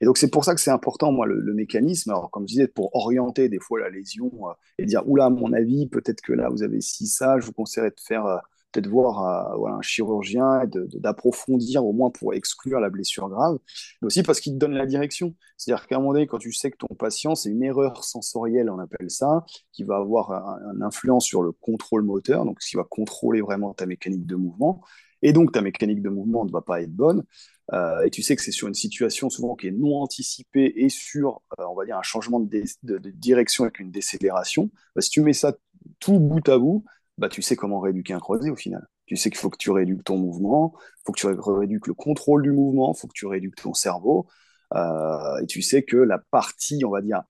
[0.00, 2.10] Et donc, c'est pour ça que c'est important, moi, le, mécanisme.
[2.10, 5.30] Alors, comme je disais, pour orienter des fois la lésion euh, et dire, oula, à
[5.30, 8.38] mon avis, peut-être que là, vous avez si ça, je vous conseillerais de faire, euh,
[8.72, 10.66] peut-être voir euh, un chirurgien et
[10.98, 13.58] d'approfondir au moins pour exclure la blessure grave,
[14.02, 15.34] mais aussi parce qu'il te donne la direction.
[15.56, 18.68] C'est-à-dire qu'à un moment donné, quand tu sais que ton patient, c'est une erreur sensorielle,
[18.70, 20.32] on appelle ça, qui va avoir
[20.74, 24.34] une influence sur le contrôle moteur, donc ce qui va contrôler vraiment ta mécanique de
[24.34, 24.82] mouvement,
[25.24, 27.24] et donc ta mécanique de mouvement ne va pas être bonne,
[27.72, 30.88] euh, et tu sais que c'est sur une situation souvent qui est non anticipée et
[30.88, 35.22] sur, euh, on va dire, un changement de, direction avec une décélération, bah, si tu
[35.22, 35.54] mets ça
[35.98, 36.84] tout bout à bout,
[37.18, 38.86] bah, tu sais comment rééduquer un croisé au final.
[39.06, 41.94] Tu sais qu'il faut que tu rééduques ton mouvement, il faut que tu rééduques le
[41.94, 44.26] contrôle du mouvement, il faut que tu rééduques ton cerveau.
[44.74, 47.22] Euh, et tu sais que la partie, on va dire,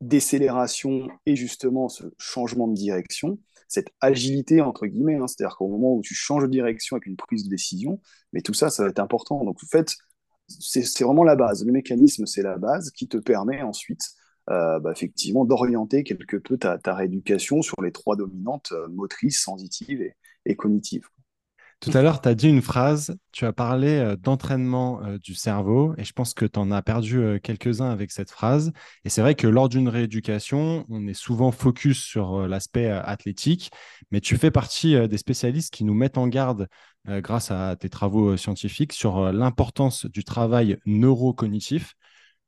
[0.00, 5.94] décélération et justement ce changement de direction, cette agilité, entre guillemets, hein, c'est-à-dire qu'au moment
[5.94, 8.00] où tu changes de direction avec une prise de décision,
[8.32, 9.44] mais tout ça, ça va être important.
[9.44, 9.94] Donc, en fait,
[10.48, 11.64] c'est vraiment la base.
[11.64, 14.02] Le mécanisme, c'est la base qui te permet ensuite,
[14.50, 20.02] euh, bah, effectivement, d'orienter quelque peu ta, rééducation sur les trois dominantes euh, motrices, sensitives
[20.44, 21.08] et cognitives.
[21.80, 25.34] Tout à l'heure, tu as dit une phrase, tu as parlé euh, d'entraînement euh, du
[25.34, 28.72] cerveau et je pense que tu en as perdu euh, quelques-uns avec cette phrase.
[29.04, 33.70] Et c'est vrai que lors d'une rééducation, on est souvent focus sur l'aspect athlétique,
[34.10, 36.68] mais tu fais partie des spécialistes qui nous mettent en garde,
[37.06, 41.94] grâce à tes travaux scientifiques, sur l'importance du travail neurocognitif.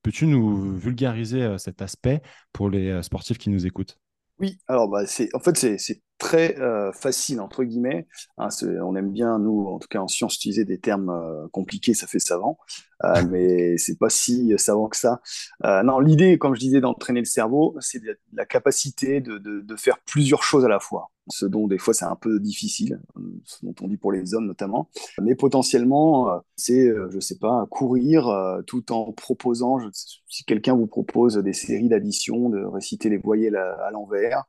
[0.02, 3.98] Peux-tu nous vulgariser cet aspect pour les sportifs qui nous écoutent?
[4.40, 8.07] Oui, alors bah, c'est en fait c'est très euh, facile entre guillemets.
[8.37, 8.48] Hein,
[8.85, 12.07] on aime bien nous, en tout cas en science, utiliser des termes euh, compliqués, ça
[12.07, 12.59] fait savant,
[13.05, 15.20] euh, mais c'est pas si savant que ça.
[15.64, 18.01] non, l'idée, comme je disais, d'entraîner le cerveau, c'est
[18.33, 22.04] la capacité de, de, faire plusieurs choses à la fois ce dont des fois c'est
[22.04, 23.00] un peu difficile,
[23.44, 24.88] ce dont on dit pour les hommes notamment.
[25.20, 30.74] Mais potentiellement, euh, c'est, euh, je sais pas, courir euh, tout en proposant, si quelqu'un
[30.74, 34.44] vous propose des séries d'additions, de réciter les voyelles à, l'envers,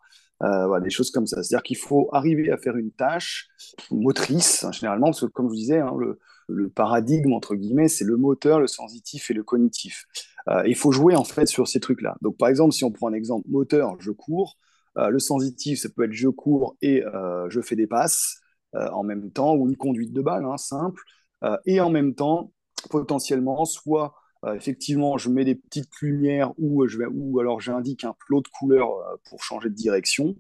[0.81, 1.43] des choses comme ça.
[1.43, 3.49] C'est-à-dire qu'il faut arriver à faire une tâche
[3.91, 5.93] motrice, hein, généralement, parce que comme je vous disais, hein,
[6.47, 10.05] le, paradigme, entre guillemets, c'est le moteur, le sensitif et le cognitif.
[10.65, 12.15] il faut jouer en fait sur ces trucs-là.
[12.21, 15.89] Donc par exemple, si on prend un exemple moteur, je cours, euh, le sensitif, ça
[15.89, 18.41] peut être je cours et euh, je fais des passes
[18.75, 21.01] euh, en même temps, ou une conduite de balle, hein, simple.
[21.65, 22.51] et en même temps,
[22.89, 24.15] potentiellement, soit
[24.55, 27.05] effectivement, je mets des petites lumières ou, je vais,
[27.39, 28.89] alors j'indique un plot de couleur
[29.25, 30.35] pour changer de direction.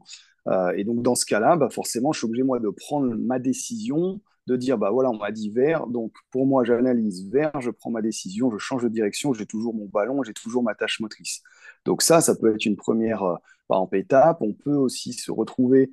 [0.75, 4.21] et donc, dans ce cas-là, bah, forcément, je suis obligé, moi, de prendre ma décision,
[4.49, 7.91] de dire, bah voilà, on m'a dit vert, donc pour moi, j'analyse vert, je prends
[7.91, 11.41] ma décision, je change de direction, j'ai toujours mon ballon, j'ai toujours ma tâche motrice.
[11.85, 13.37] Donc ça, ça peut être une première
[13.69, 14.37] par exemple, étape.
[14.41, 15.91] On peut aussi se retrouver,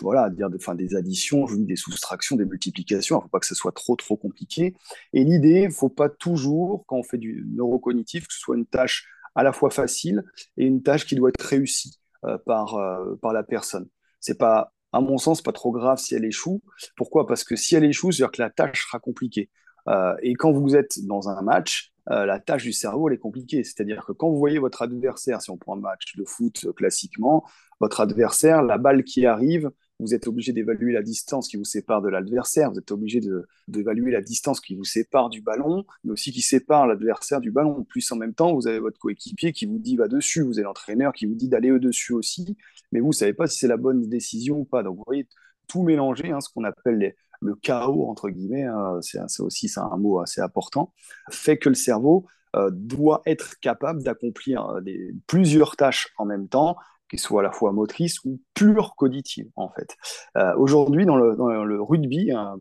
[0.00, 3.16] voilà, dire de, des additions, des soustractions, des multiplications.
[3.16, 4.74] Il ne faut pas que ce soit trop, trop compliqué.
[5.12, 8.56] Et l'idée, il ne faut pas toujours, quand on fait du neurocognitif, que ce soit
[8.56, 10.24] une tâche à la fois facile
[10.56, 13.86] et une tâche qui doit être réussie euh, par, euh, par la personne.
[14.18, 16.60] C'est pas, à mon sens, pas trop grave si elle échoue.
[16.96, 17.26] Pourquoi?
[17.26, 19.50] Parce que si elle échoue, c'est-à-dire que la tâche sera compliquée.
[19.86, 23.18] Euh, et quand vous êtes dans un match, euh, la tâche du cerveau, elle est
[23.18, 23.64] compliquée.
[23.64, 26.72] C'est-à-dire que quand vous voyez votre adversaire, si on prend un match de foot euh,
[26.72, 27.44] classiquement,
[27.80, 32.00] votre adversaire, la balle qui arrive, vous êtes obligé d'évaluer la distance qui vous sépare
[32.02, 33.20] de l'adversaire, vous êtes obligé
[33.66, 37.84] d'évaluer la distance qui vous sépare du ballon, mais aussi qui sépare l'adversaire du ballon.
[37.84, 40.64] Plus en même temps, vous avez votre coéquipier qui vous dit va dessus, vous avez
[40.64, 42.56] l'entraîneur qui vous dit d'aller au-dessus aussi,
[42.92, 44.84] mais vous ne savez pas si c'est la bonne décision ou pas.
[44.84, 45.28] Donc vous voyez,
[45.66, 49.96] tout mélanger, hein, ce qu'on appelle les, le chaos, entre guillemets, hein, c'est aussi un
[49.96, 50.92] mot assez important,
[51.30, 54.80] fait que le cerveau euh, doit être capable d'accomplir euh,
[55.26, 56.76] plusieurs tâches en même temps,
[57.10, 59.96] qui soient à la fois motrices ou pure cognitives, en fait.
[60.36, 62.56] Euh, aujourd'hui, dans le, rugby, hein,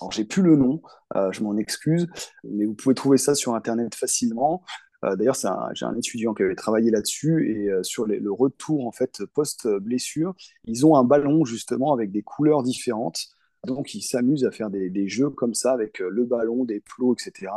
[0.00, 0.82] alors j'ai plus le nom,
[1.14, 2.08] je m'en excuse,
[2.44, 4.64] mais vous pouvez trouver ça sur Internet facilement.
[5.02, 5.36] D'ailleurs,
[5.74, 10.34] j'ai un étudiant qui avait travaillé là-dessus et sur le retour en fait post blessure,
[10.64, 13.28] ils ont un ballon justement avec des couleurs différentes
[13.66, 17.52] Donc, ils s'amusent à faire des, jeux comme ça avec le ballon, des plots, etc.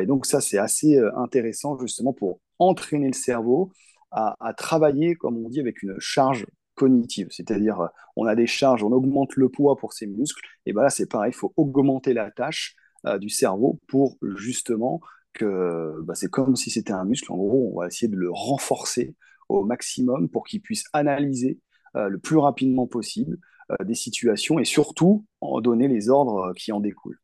[0.00, 3.72] et donc, ça, c'est assez intéressant justement pour entraîner le cerveau
[4.12, 7.26] à, travailler, comme on dit, avec une charge cognitive.
[7.30, 10.40] C'est-à-dire, on a des charges, on augmente le poids pour ses muscles.
[10.66, 12.76] Et bien là, c'est pareil, il faut augmenter la tâche
[13.18, 15.00] du cerveau pour justement
[15.34, 17.30] que bah, c'est comme si c'était un muscle.
[17.32, 19.14] En gros, on va essayer de le renforcer
[19.48, 21.60] au maximum pour qu'il puisse analyser
[21.96, 23.38] euh, le plus rapidement possible euh,
[23.84, 27.20] des situations et surtout en donner les ordres euh, qui en découlent.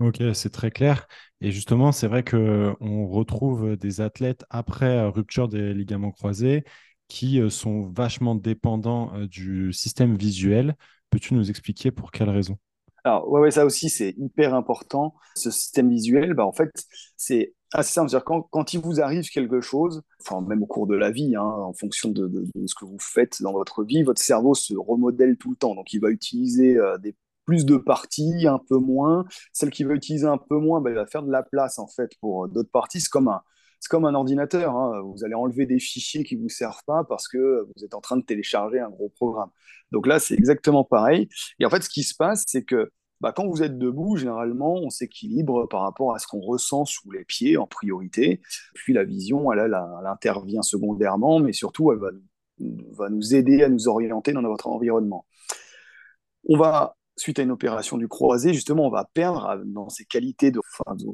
[0.00, 1.06] Ok, c'est très clair.
[1.40, 6.64] Et justement, c'est vrai qu'on retrouve des athlètes après rupture des ligaments croisés
[7.06, 10.76] qui sont vachement dépendants du système visuel.
[11.10, 12.58] Peux-tu nous expliquer pour quelles raisons?
[13.04, 15.14] Alors, ouais, ouais, ça aussi, c'est hyper important.
[15.36, 16.70] Ce système visuel, bah, en fait,
[17.16, 18.10] c'est assez simple.
[18.10, 21.36] C'est-à-dire, quand, quand, il vous arrive quelque chose, enfin, même au cours de la vie,
[21.36, 25.36] hein, en fonction de, ce que vous faites dans votre vie, votre cerveau se remodèle
[25.36, 25.74] tout le temps.
[25.74, 29.24] Donc, il va utiliser euh, des plus de parties, un peu moins.
[29.52, 31.86] Celle qui va utiliser un peu moins, bah, il va faire de la place, en
[31.86, 33.00] fait, pour euh, d'autres parties.
[33.00, 33.42] C'est comme un,
[33.80, 34.76] c'est comme un ordinateur.
[34.76, 35.00] Hein.
[35.02, 38.00] Vous allez enlever des fichiers qui ne vous servent pas parce que vous êtes en
[38.00, 39.50] train de télécharger un gros programme.
[39.90, 41.28] Donc là, c'est exactement pareil.
[41.58, 42.90] Et en fait, ce qui se passe, c'est que
[43.22, 47.08] bah, quand vous êtes debout, généralement, on s'équilibre par rapport à ce qu'on ressent sous
[47.12, 48.42] les pieds en priorité.
[48.74, 54.32] Puis la vision, elle, intervient secondairement, mais surtout, elle va, nous aider à nous orienter
[54.32, 55.24] dans notre environnement.
[56.48, 60.50] On va suite à une opération du croisé, justement, on va perdre dans ces qualités
[60.50, 60.58] de,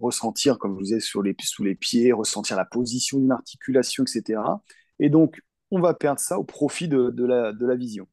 [0.01, 4.41] ressentir, comme je vous disais, sous les pieds, ressentir la position d'une articulation, etc.
[4.99, 8.09] Et donc, on va perdre ça au profit de la vision.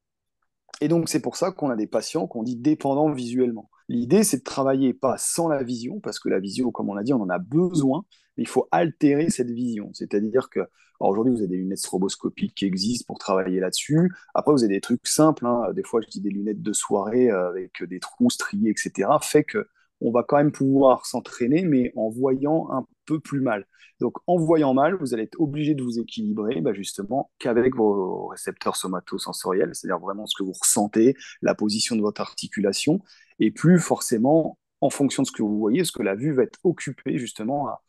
[0.82, 3.70] Et donc, c'est pour ça qu'on a des patients qu'on dit dépendants visuellement.
[3.88, 7.04] L'idée, c'est de travailler pas sans la vision, parce que la vision, comme on l'a
[7.04, 8.04] dit, on en a besoin,
[8.36, 9.90] mais il faut altérer cette vision.
[9.94, 10.60] C'est-à-dire que,
[10.98, 14.12] aujourd'hui, vous avez des lunettes stroboscopiques qui existent pour travailler là-dessus.
[14.34, 15.46] Après, vous avez des trucs simples.
[15.46, 15.72] Hein.
[15.72, 19.08] Des fois, je dis des lunettes de soirée euh, avec des trous striés, etc.
[19.22, 19.68] Fait que
[20.00, 23.66] on va quand même pouvoir s'entraîner, mais en voyant un peu plus mal.
[24.00, 28.26] Donc, en voyant mal, vous allez être obligé de vous équilibrer bah, justement qu'avec vos
[28.26, 33.00] récepteurs somatosensoriels, c'est-à-dire vraiment ce que vous ressentez, la position de votre articulation,
[33.38, 36.42] et plus forcément en fonction de ce que vous voyez, parce que la vue va
[36.42, 37.80] être occupée justement à,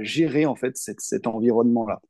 [0.00, 2.00] gérer en fait cet environnement-là.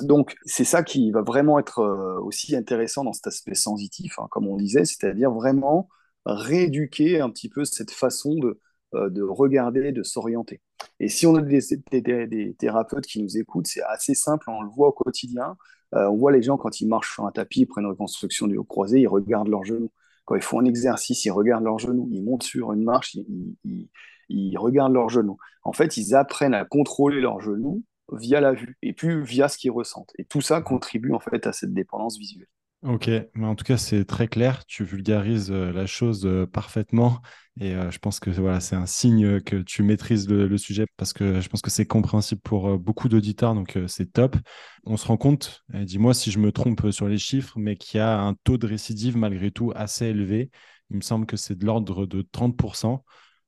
[0.00, 4.28] Donc, c'est ça qui va vraiment être euh, aussi intéressant dans cet aspect sensitif, hein,
[4.30, 5.88] comme on disait, c'est-à-dire vraiment
[6.24, 8.60] rééduquer un petit peu cette façon de,
[8.92, 10.60] de regarder, de s'orienter.
[10.98, 14.88] Et si on a des, thérapeutes qui nous écoutent, c'est assez simple, on le voit
[14.88, 15.56] au quotidien.
[15.94, 18.46] Euh, on voit les gens quand ils marchent sur un tapis, ils prennent une reconstruction
[18.46, 19.90] du croisé, ils regardent leurs genoux.
[20.24, 22.08] Quand ils font un exercice, ils regardent leurs genoux.
[22.12, 23.88] Ils montent sur une marche, ils,
[24.28, 25.38] ils regardent leurs genoux.
[25.64, 29.56] En fait, ils apprennent à contrôler leurs genoux via la vue et puis via ce
[29.56, 30.12] qu'ils ressentent.
[30.18, 32.46] Et tout ça contribue en fait à cette dépendance visuelle.
[32.82, 34.64] Ok, mais en tout cas, c'est très clair.
[34.64, 37.20] Tu vulgarises euh, la chose euh, parfaitement.
[37.60, 41.12] Et euh, je pense que voilà, c'est un signe que tu maîtrises le, sujet parce
[41.12, 43.54] que je pense que c'est compréhensible pour beaucoup d'auditeurs.
[43.54, 44.36] Donc, c'est top.
[44.84, 48.00] On se rend compte, dis-moi si je me trompe sur les chiffres, mais qu'il y
[48.00, 50.50] a un taux de récidive malgré tout assez élevé.
[50.88, 53.04] Il me semble que c'est de l'ordre de 30%.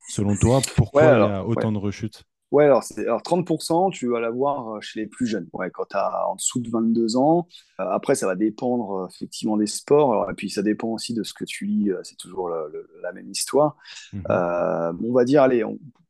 [0.09, 2.23] Selon toi, pourquoi il y a autant de rechutes?
[2.53, 5.47] Ouais, alors, alors 30%, tu vas l'avoir euh, chez les plus jeunes.
[5.53, 7.47] Ouais, quand tu as en dessous de 22 ans.
[7.79, 10.29] Euh, après, ça va dépendre euh, effectivement des sports.
[10.29, 11.89] et puis, ça dépend aussi de ce que tu lis.
[12.03, 13.75] c'est toujours la même histoire.
[14.13, 14.23] Mhm.
[14.29, 15.63] on va dire, allez,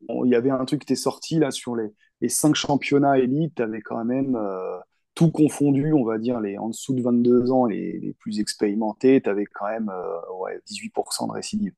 [0.09, 3.55] il y avait un truc qui était sorti là sur les, les cinq championnats élites.
[3.55, 4.37] Tu avais quand même
[5.15, 9.21] tout confondu, on va dire, les en dessous de 22 ans, les, les plus expérimentés.
[9.21, 9.89] Tu avais quand même
[10.41, 11.73] ouais, 18% de récidive.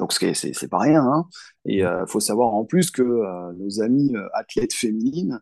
[0.00, 1.04] Donc, c'est pas rien.
[1.04, 1.26] Hein.
[1.66, 5.40] Et il euh, faut savoir en plus que euh, nos amies euh, athlètes féminines,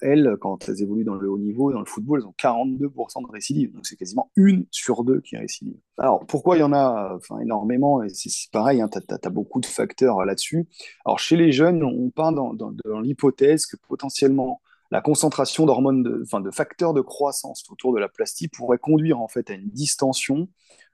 [0.00, 3.30] elles, quand elles évoluent dans le haut niveau, dans le football, elles ont 42% de
[3.30, 3.74] récidive.
[3.74, 5.76] Donc, c'est quasiment une sur deux qui récidive.
[5.98, 8.02] Alors, pourquoi il y en a énormément?
[8.02, 10.66] Et c'est pareil, hein, tu as, beaucoup de facteurs là-dessus.
[11.04, 16.02] Alors, chez les jeunes, on part dans, dans, dans l'hypothèse que potentiellement, la concentration d'hormones,
[16.02, 19.54] de, enfin, de facteurs de croissance autour de la plastique pourrait conduire en fait à
[19.54, 20.48] une distension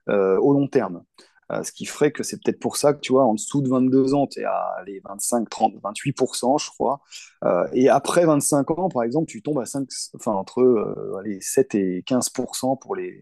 [0.07, 1.05] au long terme.
[1.53, 3.69] Euh, ce qui ferait que c'est peut-être pour ça que tu vois, en dessous de
[3.69, 7.01] 22 ans, tu es à les 25, 30, 28%, je crois.
[7.43, 11.41] Euh, et après 25 ans, par exemple, tu tombes à 5, enfin, entre euh, les
[11.41, 13.19] 7 et 15% pour les,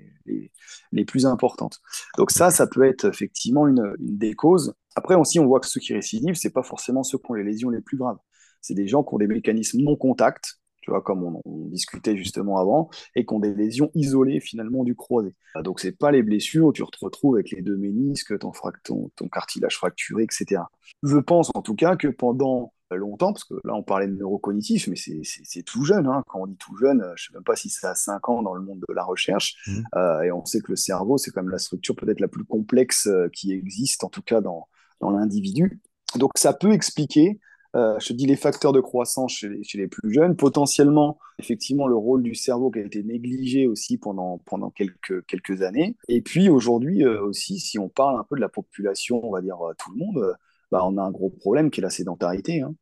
[0.91, 1.80] les, plus importantes.
[2.17, 4.76] Donc ça, ça peut être effectivement une, une des causes.
[4.96, 7.44] Après aussi, on voit que ceux qui récidivent, c'est pas forcément ceux qui ont les
[7.44, 8.17] lésions les plus graves.
[8.62, 11.41] C'est des gens qui ont des mécanismes non contact, tu vois, comme on,
[11.72, 15.34] discutait justement avant, et qui ont des lésions isolées finalement du croisé.
[15.63, 18.52] Donc c'est pas les blessures où tu te retrouves avec les deux ménisques, ton,
[18.84, 20.63] ton, cartilage fracturé, etc.
[21.04, 24.90] Je pense en tout cas que pendant longtemps, parce que là on parlait de neurocognitif,
[24.90, 26.23] mais c'est tout jeune, hein.
[26.27, 28.54] quand on dit tout jeune, je sais même pas si c'est à 5 ans dans
[28.54, 29.82] le monde de la recherche, mmh.
[29.96, 32.44] euh, et on sait que le cerveau c'est quand même la structure peut-être la plus
[32.44, 34.67] complexe euh, qui existe, en tout cas dans,
[35.00, 35.79] dans l'individu.
[36.17, 37.40] Donc ça peut expliquer
[37.76, 41.19] euh, je te dis les facteurs de croissance chez les, chez les, plus jeunes, potentiellement,
[41.40, 45.96] effectivement, le rôle du cerveau qui a été négligé aussi pendant, pendant quelques, quelques années.
[46.10, 49.42] Et puis aujourd'hui euh, aussi, si on parle un peu de la population, on va
[49.42, 50.36] dire euh, tout le monde,
[50.72, 52.62] bah, on a un gros problème qui est la sédentarité.
[52.62, 52.74] Hein.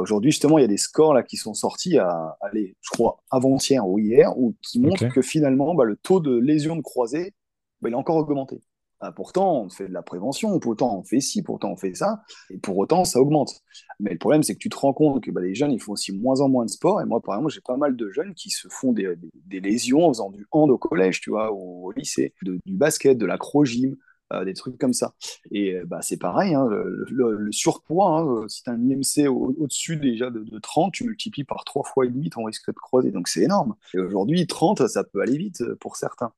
[0.00, 3.22] aujourd'hui, justement, il y a des scores là, qui sont sortis, à, allez, je crois,
[3.30, 7.34] avant-hier ou hier, qui montrent que finalement, bah, le taux de lésions de croisés,
[7.80, 8.60] bah, il a encore augmenté.
[9.00, 12.22] Ah, pourtant, on fait de la prévention, pourtant on fait ci, pourtant on fait ça,
[12.50, 13.62] et pour autant ça augmente.
[14.00, 15.92] Mais le problème, c'est que tu te rends compte que bah, les jeunes, ils font
[15.92, 17.00] aussi moins en moins de sport.
[17.00, 19.16] Et moi, par exemple, j'ai pas mal de jeunes qui se font des,
[19.50, 23.96] lésions en faisant du hand au collège, tu vois, au lycée, du basket, de l'acro-gym,
[24.32, 25.14] euh, des trucs comme ça.
[25.50, 29.26] Et euh, bah, c'est pareil, hein, le, surpoids, hein, euh, si tu as un IMC
[29.26, 32.74] au-dessus déjà de, de, 30, tu multiplies par 3 fois et demi ton risque de
[32.74, 33.10] croiser.
[33.10, 33.74] Donc c'est énorme.
[33.94, 36.32] Et aujourd'hui, 30, ça peut aller vite pour certains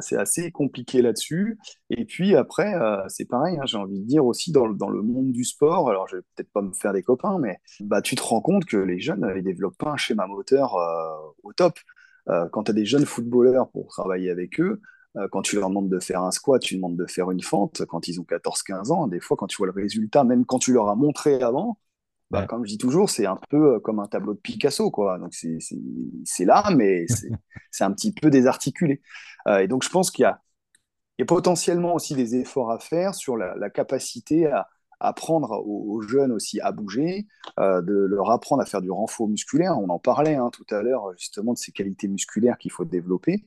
[0.00, 1.58] c'est assez compliqué là-dessus.
[1.90, 5.02] Et puis après, euh, c'est pareil, hein, j'ai envie de dire aussi dans, dans, le
[5.02, 8.16] monde du sport, alors je vais peut-être pas me faire des copains, mais bah, tu
[8.16, 11.78] te rends compte que les jeunes, ils développent pas un schéma moteur euh, au top.
[12.28, 14.80] Euh, quand tu as des jeunes footballeurs pour travailler avec eux,
[15.32, 18.06] quand tu leur demandes de faire un squat, tu demandes de faire une fente, quand
[18.06, 20.88] ils ont 14-15 ans, des fois quand tu vois le résultat, même quand tu leur
[20.90, 21.78] as montré avant,
[22.30, 25.18] bah, comme je dis toujours, c'est un peu comme un tableau de Picasso, quoi.
[25.18, 27.06] Donc c'est là, mais
[27.70, 29.00] c'est un petit peu désarticulé.
[29.46, 30.40] Euh, et donc, je pense qu'il y a,
[31.26, 34.68] potentiellement aussi des efforts à faire sur la, capacité à
[35.00, 37.26] apprendre aux, jeunes aussi à bouger,
[37.58, 39.78] euh, de leur apprendre à faire du renfort musculaire.
[39.78, 43.44] On en parlait hein, tout à l'heure justement de ces qualités musculaires qu'il faut développer.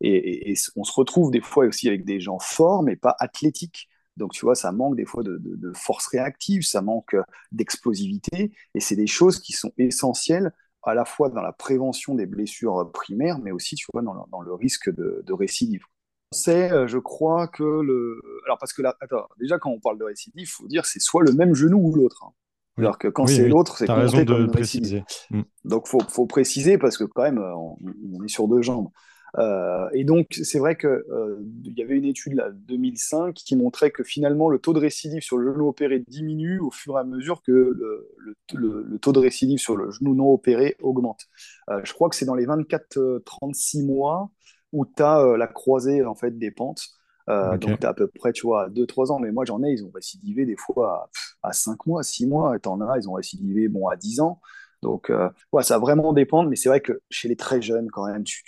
[0.00, 3.88] Et, on se retrouve des fois aussi avec des gens forts, mais pas athlétiques.
[4.18, 7.16] Donc, tu vois, ça manque des fois de, force réactive, ça manque
[7.52, 8.52] d'explosivité.
[8.74, 10.52] Et c'est des choses qui sont essentielles
[10.82, 14.54] à la fois dans la prévention des blessures primaires, mais aussi, tu vois, dans le,
[14.54, 15.84] risque de, récidive.
[16.30, 18.20] C'est, euh, je crois que le.
[18.44, 21.00] Alors, parce que là, attends, déjà, quand on parle de récidive, il faut dire c'est
[21.00, 22.22] soit le même genou ou l'autre.
[22.22, 22.32] Hein.
[22.76, 25.04] Alors que quand c'est l'autre, c'est raison de préciser.
[25.30, 25.42] Mm.
[25.64, 28.88] Donc, il faut, préciser parce que quand même, on est sur deux jambes.
[29.36, 33.90] Euh, et donc, c'est vrai qu'il euh, y avait une étude là, 2005 qui montrait
[33.90, 37.04] que finalement, le taux de récidive sur le genou opéré diminue au fur et à
[37.04, 38.08] mesure que le,
[38.54, 41.26] le, taux de récidive sur le genou non opéré augmente.
[41.70, 44.30] Euh, je crois que c'est dans les 24-36 mois
[44.72, 46.88] où tu as la croisée en fait, des pentes.
[47.28, 49.18] Donc, tu as à peu près, tu vois, 2-3 ans.
[49.18, 51.10] Mais moi, j'en ai, ils ont récidivé des fois
[51.42, 52.56] à, à 5 mois, 6 mois.
[52.56, 54.40] Et en as, ils ont récidivé bon, à 10 ans.
[54.82, 55.28] Donc, euh,
[55.62, 58.42] ça va vraiment dépendre, mais c'est vrai que chez les très jeunes, quand même, tu,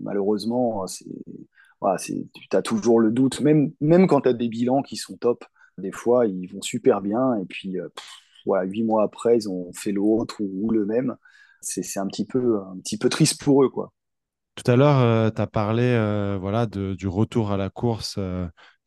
[0.00, 5.16] malheureusement, tu as toujours le doute, même, même quand tu as des bilans qui sont
[5.16, 5.44] top,
[5.78, 7.88] des fois, ils vont super bien, et puis, euh,
[8.46, 11.16] voilà, huit mois après, ils ont fait l'autre ou, le même.
[11.62, 13.92] C'est un petit, peu, un petit peu triste pour eux, quoi.
[14.54, 18.18] Tout à l'heure, euh, tu as parlé euh, voilà, du retour à la course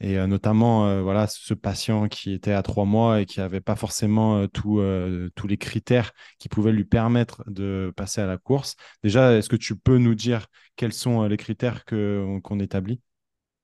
[0.04, 4.47] et notamment voilà, ce patient qui était à trois mois et qui n'avait pas forcément
[4.49, 8.76] tous les critères qui pouvaient lui permettre de passer à la course.
[9.01, 12.99] Déjà, est-ce que tu peux nous dire quels sont les critères qu'on établit?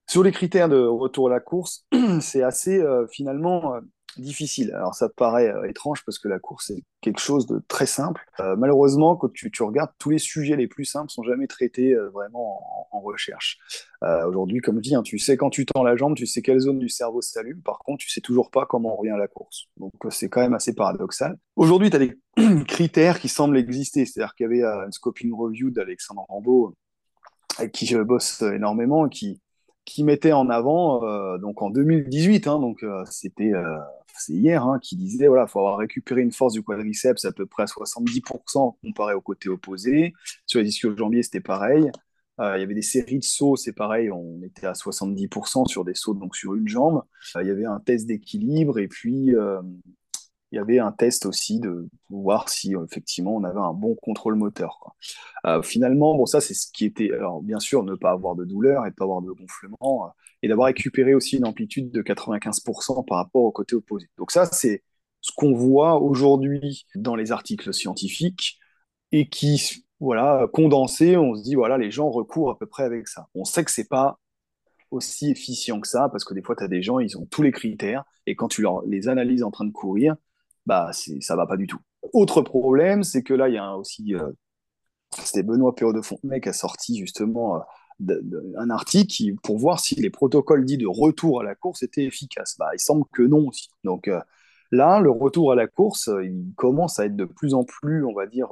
[0.08, 1.86] Sur les critères de retour à la course,
[2.22, 2.82] c'est assez
[3.12, 3.74] finalement
[4.18, 4.72] difficile.
[4.74, 8.26] Alors ça paraît euh, étrange parce que la course est quelque chose de très simple.
[8.40, 12.10] Euh, malheureusement, quand tu, regardes, tous les sujets les plus simples sont jamais traités euh,
[12.10, 13.60] vraiment en, recherche.
[14.02, 16.60] Aujourd'hui, comme je dis, hein, tu sais quand tu tends la jambe, tu sais quelle
[16.60, 17.62] zone du cerveau s'allume.
[17.62, 19.68] Par contre, tu sais toujours pas comment revient la course.
[19.78, 21.38] Donc c'est quand même assez paradoxal.
[21.56, 22.20] Aujourd'hui, tu as des
[22.68, 24.06] critères qui semblent exister.
[24.06, 26.76] C'est-à-dire qu'il y avait une scoping review d'Alexandre Rambaud
[27.58, 29.42] avec qui je bosse énormément, qui
[29.90, 31.02] qui mettait en avant,
[31.38, 33.54] donc en 2018, hein, donc c'était
[34.20, 37.46] c'est hier, hein, qui disait voilà, faut avoir récupéré une force du quadriceps à peu
[37.46, 40.14] près à 70% comparé au côté opposé.
[40.46, 41.90] Sur les ischio-jambiers, c'était pareil.
[42.40, 45.84] Euh, il y avait des séries de sauts, c'est pareil, on était à 70% sur
[45.84, 47.04] des sauts donc sur une jambe.
[47.36, 49.62] Euh, il y avait un test d'équilibre et puis euh,
[50.52, 54.36] il y avait un test aussi de voir si effectivement on avait un bon contrôle
[54.36, 54.96] moteur.
[55.64, 58.86] finalement, bon ça c'est ce qui était, alors bien sûr ne pas avoir de douleur
[58.86, 63.18] et ne pas avoir de gonflement et d'avoir récupéré aussi une amplitude de 95% par
[63.18, 64.08] rapport au côté opposé.
[64.18, 64.84] Donc ça, c'est
[65.22, 68.58] ce qu'on voit aujourd'hui dans les articles scientifiques
[69.12, 73.08] et qui, voilà, condensé, on se dit, voilà, les gens recourent à peu près avec
[73.08, 73.28] ça.
[73.36, 74.20] On sait que c'est pas
[74.92, 77.42] aussi efficient que ça, parce que des fois, tu as des gens, ils ont tous
[77.42, 80.16] les critères, et quand tu leur, les analyses en train de courir,
[80.70, 81.80] bah, ça va pas du tout.
[82.14, 84.32] Autre problème, c'est que là, il y a aussi, euh,
[85.18, 87.64] c'était Benoît Perrault de Fontenay qui a sorti justement
[88.10, 88.22] euh,
[88.56, 92.56] un article pour voir si les protocoles dits de retour à la course étaient efficaces.
[92.60, 93.70] Bah, il semble que non aussi.
[93.84, 94.22] Donc euh,
[94.72, 98.14] là, le retour à la course, il commence à être de plus en plus, on
[98.14, 98.50] va dire,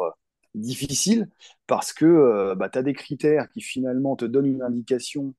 [0.56, 1.30] difficile
[1.68, 5.36] parce que bah, tu as des critères qui finalement te donnent une indication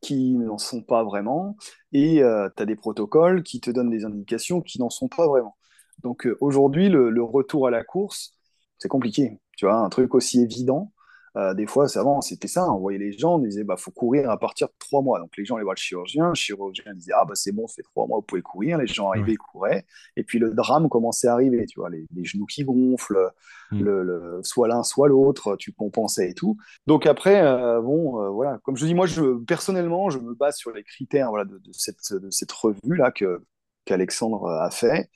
[0.00, 1.56] qui n'en sont pas vraiment,
[1.92, 5.26] et euh, tu as des protocoles qui te donnent des indications qui n'en sont pas
[5.26, 5.56] vraiment.
[6.02, 8.34] Donc euh, aujourd'hui, le, retour à la course,
[8.78, 9.38] c'est compliqué.
[9.56, 10.92] Tu vois, un truc aussi évident,
[11.36, 12.70] euh, des fois, avant, c'était ça.
[12.72, 15.20] On voyait les gens, on disait, bah, faut courir à partir de trois mois.
[15.20, 16.28] Donc, les gens allaient voir le chirurgien.
[16.30, 18.78] Le chirurgien disait, ah, bah, c'est bon, ça fait trois mois, vous pouvez courir.
[18.78, 19.84] Les gens arrivaient, couraient.
[20.16, 21.64] Et puis, le drame commençait à arriver.
[21.66, 23.30] Tu vois, les, genoux qui gonflent,
[23.70, 23.80] mm.
[23.80, 26.56] le, soit l'un, soit l'autre, tu compensais et tout.
[26.86, 28.58] Donc, après, euh, bon, euh, voilà.
[28.64, 32.12] Comme je dis, moi, je, personnellement, je me base sur les critères voilà, de, cette,
[32.12, 33.42] de cette revue-là que
[33.84, 35.08] qu'Alexandre a fait.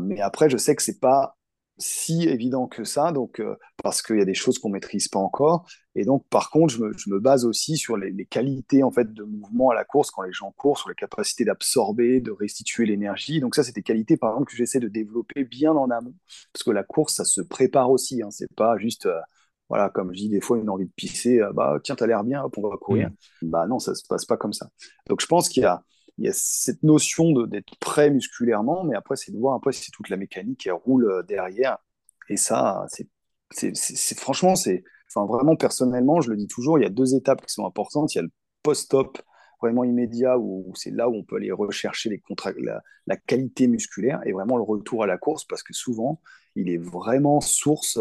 [0.00, 1.36] Mais après, je sais que c'est pas
[1.80, 5.18] si évident que ça, donc euh, parce qu'il y a des choses qu'on maîtrise pas
[5.18, 5.66] encore.
[5.94, 9.70] Et donc, par contre, je me, base aussi sur les, qualités en fait de mouvement
[9.70, 13.40] à la course quand les gens courent, sur les capacités d'absorber, de restituer l'énergie.
[13.40, 16.14] Donc ça, c'est des qualités, par exemple, que j'essaie de développer bien en amont,
[16.52, 18.22] parce que la course, ça se prépare aussi.
[18.22, 19.18] Hein, c'est pas juste euh,
[19.68, 22.24] voilà, comme je dis des fois, une envie de pisser, euh, bah tiens, as l'air
[22.24, 23.08] bien, on va courir.
[23.42, 23.50] Mmh.
[23.50, 24.68] Bah non, ça se passe pas comme ça.
[25.08, 25.82] Donc je pense qu'il y a
[26.20, 29.90] il y a cette notion d'être prêt musculairement, mais après, c'est de voir après si
[29.90, 31.78] toute la mécanique elle roule euh, derrière.
[32.28, 32.86] Et ça,
[33.50, 37.44] c'est franchement, c'est enfin, vraiment personnellement, je le dis toujours, il y a deux étapes
[37.44, 38.14] qui sont importantes.
[38.14, 38.30] Il y a le
[38.62, 39.18] post-op
[39.62, 42.22] vraiment immédiat où, c'est là où on peut aller rechercher les
[42.58, 46.20] la, la, qualité musculaire et vraiment le retour à la course parce que souvent,
[46.54, 47.98] il est vraiment source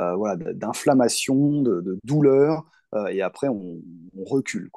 [0.00, 3.80] euh, voilà, d'inflammation, de, douleur euh, et après, on,
[4.16, 4.70] recule.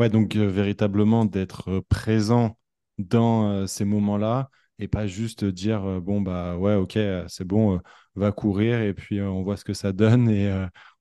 [0.00, 2.56] Ouais, donc euh, véritablement d'être euh, présent
[2.96, 4.48] dans euh, ces moments-là
[4.78, 6.98] et pas juste dire bon bah ouais ok
[7.28, 7.78] c'est bon
[8.14, 10.50] va courir et puis on voit ce que ça donne et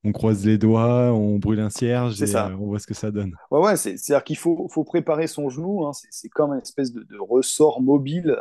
[0.04, 2.52] on croise les doigts on brûle un cierge et ça.
[2.60, 5.28] on voit ce que ça donne ouais ouais c'est à dire qu'il faut, faut préparer
[5.28, 5.92] son genou hein.
[5.94, 8.38] c'est comme une espèce de, de ressort mobile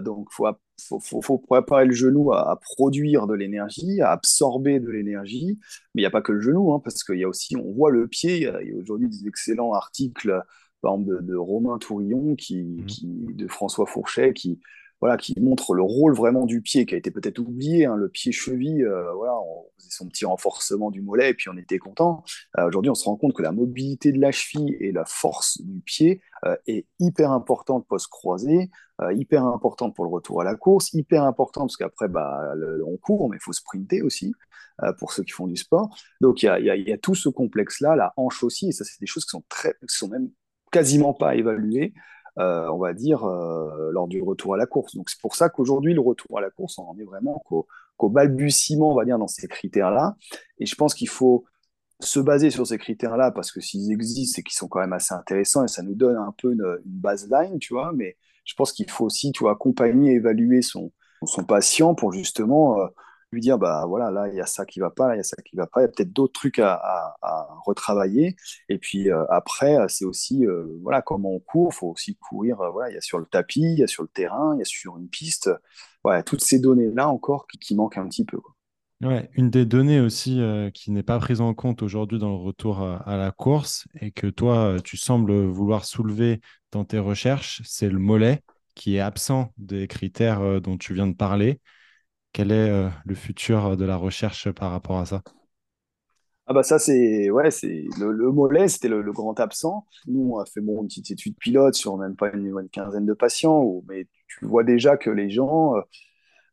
[0.00, 4.90] donc il faut faut, faut, préparer le genou à, produire de l'énergie, à absorber de
[4.90, 5.58] l'énergie.
[5.94, 7.72] Mais il n'y a pas que le genou, hein, parce qu'il y a aussi, on
[7.72, 8.36] voit le pied.
[8.36, 10.42] Il y a, aujourd'hui des excellents articles,
[10.82, 12.86] par exemple, de, Romain Tourillon, qui, mmh.
[12.86, 14.60] qui, de François Fourchet, qui,
[15.00, 18.08] voilà, qui montre le rôle vraiment du pied, qui a été peut-être oublié, hein, le
[18.08, 22.24] pied-cheville, euh, voilà, on faisait son petit renforcement du mollet et puis on était content.
[22.58, 25.60] Euh, aujourd'hui, on se rend compte que la mobilité de la cheville et la force
[25.60, 28.70] du pied euh, est hyper importante post-croisé,
[29.12, 32.54] hyper importante pour le retour à la course, hyper importante parce qu'après, bah,
[32.86, 34.32] on court, mais il faut sprinter aussi
[34.98, 35.94] pour ceux qui font du sport.
[36.22, 38.84] Donc, il y a, y, y a, tout ce complexe-là, la hanche aussi, et ça,
[38.84, 40.30] c'est des choses qui sont, très, qui sont même
[40.72, 41.92] quasiment pas évaluées.
[42.38, 44.94] Euh, on va dire, euh, lors du retour à la course.
[44.94, 48.10] Donc c'est pour ça qu'aujourd'hui, le retour à la course, on en est vraiment qu'au
[48.10, 50.16] balbutiement, on va dire, dans ces critères-là.
[50.58, 51.46] Et je pense qu'il faut
[52.00, 55.14] se baser sur ces critères-là parce que s'ils existent, c'est qu'ils sont quand même assez
[55.14, 57.92] intéressants et ça nous donne un peu une, baseline, tu vois.
[57.94, 60.92] Mais je pense qu'il faut aussi, tu vois, accompagner, évaluer son,
[61.24, 62.86] son patient pour justement euh,
[63.32, 65.24] lui dire bah voilà là il y a ça qui va pas il y a
[65.24, 67.16] ça qui va pas il y a peut-être d'autres trucs à,
[67.64, 68.36] retravailler.
[68.68, 71.74] Et puis euh, après c'est aussi euh, voilà comment on court.
[71.74, 74.02] Faut aussi courir euh, voilà il y a sur le tapis il y a sur
[74.02, 75.50] le terrain il y a sur une piste.
[76.04, 78.38] Voilà toutes ces données là encore qui, manquent un petit peu
[79.02, 80.40] Ouais, une des données aussi
[80.72, 84.26] qui n'est pas prise en compte aujourd'hui dans le retour à, la course et que
[84.26, 86.40] toi, tu sembles vouloir soulever
[86.72, 88.40] dans tes recherches, c'est le mollet
[88.74, 91.60] qui est absent des critères dont tu viens de parler.
[92.36, 95.22] Quel est euh, le futur de la recherche par rapport à ça?
[96.44, 99.86] Ah bah ça c'est ouais c'est le, mollet c'était le, grand absent.
[100.06, 103.14] Nous on a fait bon, une petite étude pilote sur même pas une, quinzaine de
[103.14, 105.80] patients mais tu vois déjà que les gens euh,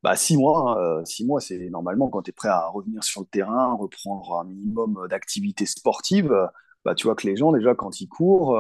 [0.04, 3.04] bah six mois hein, euh, six mois c'est normalement quand tu es prêt à revenir
[3.04, 6.34] sur le terrain reprendre un minimum d'activité sportive
[6.86, 8.58] bah tu vois que les gens déjà quand ils courent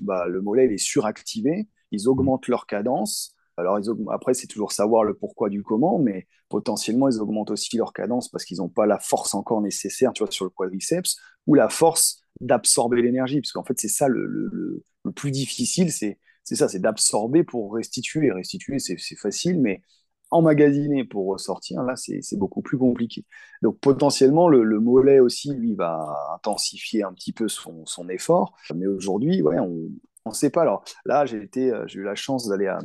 [0.00, 3.78] bah, le mollet il est suractivé ils augmentent leur cadence alors,
[4.10, 8.28] après, c'est toujours savoir le pourquoi du comment, mais potentiellement, ils augmentent aussi leur cadence
[8.28, 11.70] parce qu'ils n'ont pas la force encore nécessaire, tu vois, sur le quadriceps, ou la
[11.70, 13.40] force d'absorber l'énergie.
[13.40, 14.82] Parce qu'en fait, c'est ça le,
[15.14, 18.30] plus difficile, c'est ça, c'est d'absorber pour restituer.
[18.30, 19.80] Restituer, c'est facile, mais
[20.30, 23.24] emmagasiner pour ressortir, là, c'est beaucoup plus compliqué.
[23.62, 26.04] Donc, potentiellement, le, mollet aussi, lui, va
[26.34, 28.54] intensifier un petit peu son, effort.
[28.74, 29.88] Mais aujourd'hui, ouais, on
[30.26, 30.60] ne sait pas.
[30.60, 31.48] Alors là, j'ai
[31.94, 32.80] eu la chance d'aller à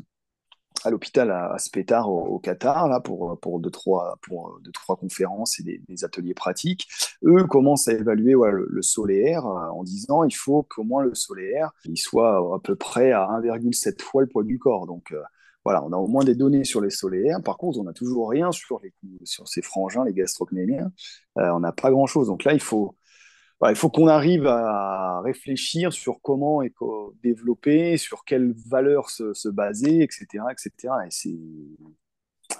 [0.83, 5.59] à l'hôpital à, à au, Qatar là pour pour deux trois pour deux trois conférences
[5.59, 6.87] et des, ateliers pratiques.
[7.23, 11.71] Eux commencent à évaluer le, solaire euh, en disant il faut qu'au moins le solaire
[11.85, 14.87] il soit à peu près à 1,7 fois le poids du corps.
[14.87, 15.21] Donc euh,
[15.63, 17.41] voilà, on a au moins des données sur les solaires.
[17.43, 20.91] Par contre, on n'a toujours rien sur les sur ces frangins, les gastrocnémiens.
[21.37, 22.27] Euh, on n'a pas grand chose.
[22.27, 22.95] Donc là, il faut
[23.69, 26.61] il faut qu'on arrive à réfléchir sur comment
[27.23, 30.93] développer, sur quelles valeurs se, baser, etc., etc.
[31.05, 31.37] Et c'est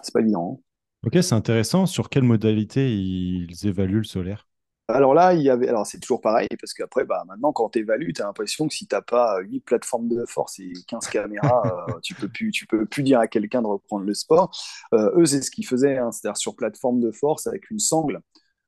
[0.04, 0.60] c'est pas évident.
[0.60, 1.08] Hein.
[1.08, 1.86] Ok, c'est intéressant.
[1.86, 4.48] Sur quelle modalité ils évaluent le solaire?
[4.88, 7.80] Alors là, il y avait, alors c'est toujours pareil, parce qu'après, bah, maintenant, quand tu
[7.80, 11.08] évalues, tu as l'impression que si tu n'as pas 8 plateformes de force et 15
[11.08, 14.52] caméras, euh, tu peux plus, tu peux plus dire à quelqu'un de reprendre le sport.
[14.94, 18.22] Euh, eux, c'est ce qu'ils faisaient, hein, c'est-à-dire sur plateforme de force avec une sangle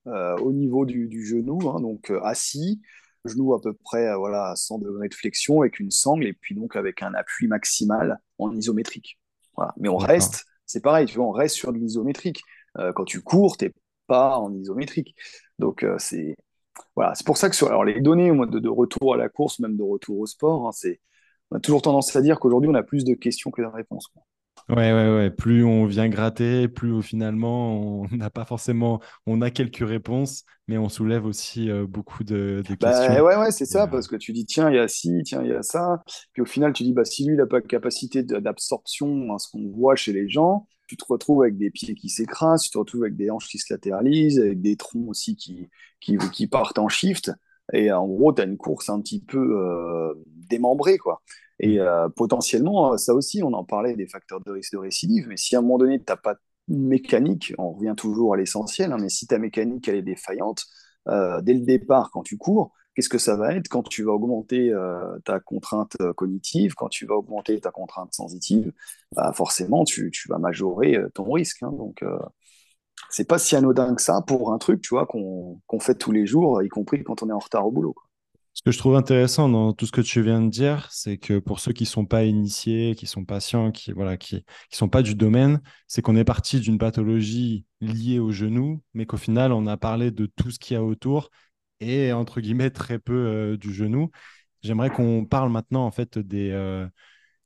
[0.05, 2.81] au niveau du, genou, hein, donc assis,
[3.25, 6.55] genou à peu près voilà, à 100 degrés de flexion avec une sangle et puis
[6.55, 9.19] donc avec un appui maximal en isométrique.
[9.55, 9.73] Voilà.
[9.77, 12.41] Mais on reste, c'est pareil, tu vois, on reste sur l'isométrique.
[12.95, 13.71] quand tu cours, tu
[14.07, 15.15] pas en isométrique.
[15.59, 16.35] Donc, euh, c'est
[16.95, 19.59] voilà, c'est pour ça que sur alors, les données de, de, retour à la course,
[19.59, 20.99] même de retour au sport, hein, c'est,
[21.51, 24.11] on a toujours tendance à dire qu'aujourd'hui, on a plus de questions que de réponses.
[24.69, 25.29] Ouais, ouais, ouais.
[25.29, 30.77] Plus on vient gratter, plus finalement on n'a pas forcément, on a quelques réponses, mais
[30.77, 33.23] on soulève aussi euh, beaucoup de, bah, questions.
[33.23, 35.41] ouais, ouais, c'est ça, euh, parce que tu dis tiens, il y a ci, tiens,
[35.43, 36.01] il y a ça,
[36.31, 39.37] puis au final tu dis bah si lui il n'a pas de capacité d'absorption, hein,
[39.37, 42.69] ce qu'on voit chez les gens, tu te retrouves avec des pieds qui s'écrasent, tu
[42.69, 45.67] te retrouves avec des hanches qui se latéralisent, avec des troncs aussi qui,
[45.99, 47.31] qui, qui partent en shift.
[47.71, 50.13] Et en gros, tu as une course un petit peu euh,
[50.49, 51.21] démembrée, quoi.
[51.59, 55.37] Et euh, potentiellement, ça aussi, on en parlait des facteurs de risque de récidive, mais
[55.37, 56.39] si à un moment donné, tu n'as pas de
[56.75, 60.65] mécanique, on revient toujours à l'essentiel, hein, mais si ta mécanique, elle est défaillante,
[61.07, 64.11] euh, dès le départ, quand tu cours, qu'est-ce que ça va être quand tu vas
[64.11, 68.71] augmenter euh, ta contrainte euh, cognitive, quand tu vas augmenter ta contrainte sensitive?
[69.15, 71.63] Bah Forcément, tu, vas majorer euh, ton risque.
[71.63, 71.71] Hein.
[71.71, 72.03] donc,
[73.13, 76.25] c'est pas si anodin que ça pour un truc, tu vois, qu'on fait tous les
[76.25, 77.95] jours, y compris quand on est en retard au boulot.
[78.55, 81.37] Ce que je trouve intéressant dans tout ce que tu viens de dire, c'est que
[81.37, 84.89] pour ceux qui ne sont pas initiés, qui sont patients, qui voilà, qui, qui sont
[84.89, 89.51] pas du domaine, c'est qu'on est parti d'une pathologie liée au genou, mais qu'au final,
[89.51, 91.29] on a parlé de tout ce qu'il y a autour
[91.79, 94.09] et entre guillemets très peu euh, du genou.
[94.63, 96.87] J'aimerais qu'on parle maintenant en fait des euh,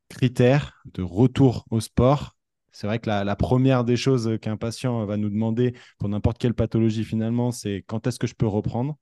[0.07, 2.36] critères de retour au sport.
[2.77, 6.53] C'est vrai que la, première des choses qu'un patient va nous demander pour n'importe quelle
[6.53, 8.97] pathologie finalement, c'est quand est-ce que je peux reprendre?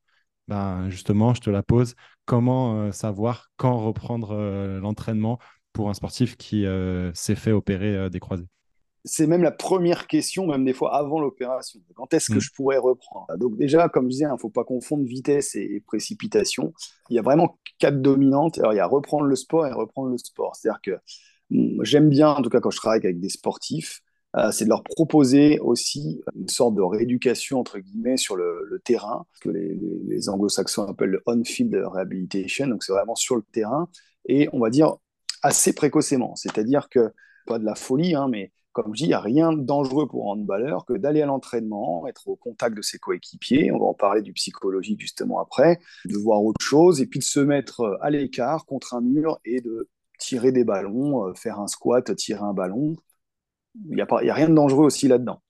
[0.47, 1.95] Ben, Justement, je te la pose.
[2.23, 4.34] Comment euh, savoir quand reprendre
[4.80, 5.39] l'entraînement
[5.73, 6.65] pour un sportif qui
[7.13, 8.47] s'est fait opérer des croisés?
[9.03, 11.82] C'est même la première question, même des fois avant l'opération.
[11.95, 12.41] Quand est-ce que mm.
[12.41, 13.28] je pourrais reprendre?
[13.38, 16.73] Donc déjà, comme je disais, il ne faut pas confondre vitesse et, précipitation.
[17.09, 18.57] Il y a vraiment quatre dominantes.
[18.57, 20.55] Alors il y a reprendre le sport et reprendre le sport.
[20.55, 20.97] C'est-à-dire que
[21.52, 24.02] j'aime bien, en tout cas quand je travaille avec des sportifs,
[24.36, 29.26] euh, c'est de leur proposer aussi une sorte de rééducation entre guillemets sur le, terrain,
[29.41, 32.68] que les, anglo-saxons appellent le on-field rehabilitation.
[32.68, 33.88] Donc c'est vraiment sur le terrain
[34.28, 34.96] et on va dire
[35.41, 36.36] assez précocement.
[36.36, 37.14] C'est-à-dire que
[37.48, 40.06] pas de la folie, hein, mais comme je dis, il n'y a rien de dangereux
[40.06, 43.86] pour un handballeur que d'aller à l'entraînement, être au contact de ses coéquipiers, on va
[43.86, 47.82] en parler du psychologique justement après, de voir autre chose, et puis de se mettre
[47.82, 49.88] euh, à l'écart contre un mur et de
[50.20, 52.95] tirer des ballons, euh, faire un squat, tirer un ballon.
[53.89, 55.41] Il n'y a, a, rien de dangereux aussi là-dedans.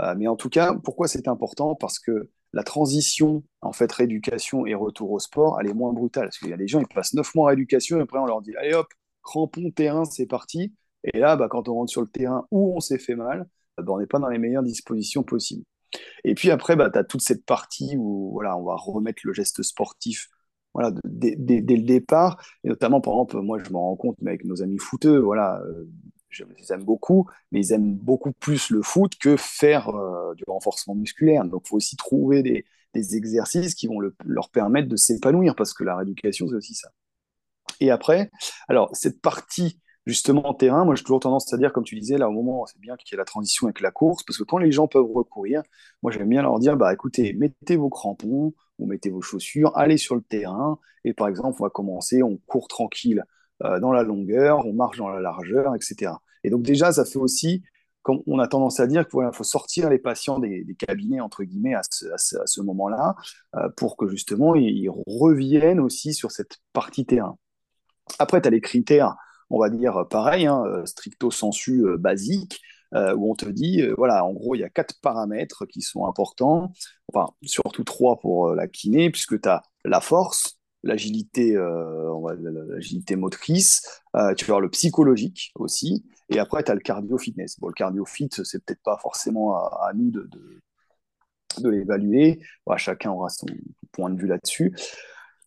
[0.00, 1.74] Euh, mais en tout cas, pourquoi c'est important?
[1.74, 6.26] Parce que la transition, en fait, rééducation et retour au sport, elle est moins brutale.
[6.26, 8.26] Parce qu'il y a des gens, ils passent neuf mois en rééducation, et après on
[8.26, 8.86] leur dit, allez hop,
[9.22, 10.72] crampon, terrain, c'est parti.
[11.02, 13.46] Et là, bah, quand on rentre sur le terrain où on s'est fait mal,
[13.76, 15.64] bah, on n'est pas dans les meilleures dispositions possibles.
[16.24, 19.32] Et puis après, bah, tu as toute cette partie où voilà, on va remettre le
[19.32, 20.28] geste sportif
[20.74, 22.42] voilà, dès, le départ.
[22.64, 25.60] Et notamment, par exemple, moi, je me rends compte, mais avec nos amis footeux, voilà,
[25.62, 25.88] euh,
[26.28, 30.42] je les aime beaucoup, mais ils aiment beaucoup plus le foot que faire euh, du
[30.48, 31.44] renforcement musculaire.
[31.44, 32.64] Donc, il faut aussi trouver des,
[33.16, 36.90] exercices qui vont leur permettre de s'épanouir, parce que la rééducation, c'est aussi ça.
[37.80, 38.30] Et après,
[38.68, 42.18] alors, cette partie justement en terrain, moi j'ai toujours tendance à dire, comme tu disais,
[42.18, 44.44] là au moment, c'est bien qu'il y ait la transition avec la course, parce que
[44.44, 45.62] quand les gens peuvent recourir,
[46.02, 49.96] moi j'aime bien leur dire, bah écoutez, mettez vos crampons, ou mettez vos chaussures, allez
[49.96, 53.24] sur le terrain, et par exemple, on va commencer, on court tranquille
[53.62, 56.12] euh, dans la longueur, on marche dans la largeur, etc.
[56.42, 57.62] Et donc déjà, ça fait aussi,
[58.02, 61.74] comme on a tendance à dire qu'il faut sortir les patients des, cabinets, entre guillemets,
[61.74, 63.14] à ce, moment-là,
[63.56, 67.38] euh, pour que justement, ils reviennent aussi sur cette partie terrain.
[68.18, 69.16] Après, tu as les critères
[69.54, 72.60] on va dire pareil, hein, euh, stricto sensu euh, basique,
[72.94, 76.06] euh, où on te dit, voilà, en gros, il y a quatre paramètres qui sont
[76.06, 76.72] importants,
[77.12, 81.56] enfin, surtout trois pour la kiné, puisque tu as la force, l'agilité
[82.68, 84.02] l'agilité motrice,
[84.36, 87.58] tu vas avoir le psychologique aussi, et après, tu as le cardio-fitness.
[87.58, 92.40] Bon, le cardio-fit, c'est peut-être pas forcément à, nous de, l'évaluer,
[92.76, 93.46] chacun aura son
[93.90, 94.72] point de vue là-dessus.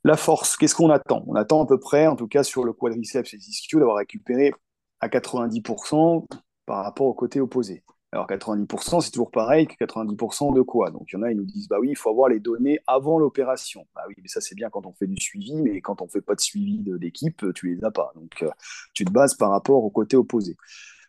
[0.08, 1.26] La force, qu'est-ce qu'on attend?
[1.28, 4.53] On attend à peu près, en tout cas sur le quadriceps et ischio, d'avoir récupéré
[5.01, 6.26] à 90%
[6.66, 7.84] par rapport au côté opposé.
[8.14, 10.91] Alors 90%, c'est toujours pareil que 90% de quoi?
[10.91, 12.80] Donc il y en a, ils nous disent, bah oui, il faut avoir les données
[12.88, 13.86] avant l'opération.
[13.95, 16.22] Bah oui, mais ça c'est bien quand on fait du suivi, mais quand on fait
[16.22, 18.14] pas de suivi d'équipe, tu les as pas.
[18.16, 18.49] Donc euh,
[18.93, 20.55] tu te bases par rapport au côté opposé.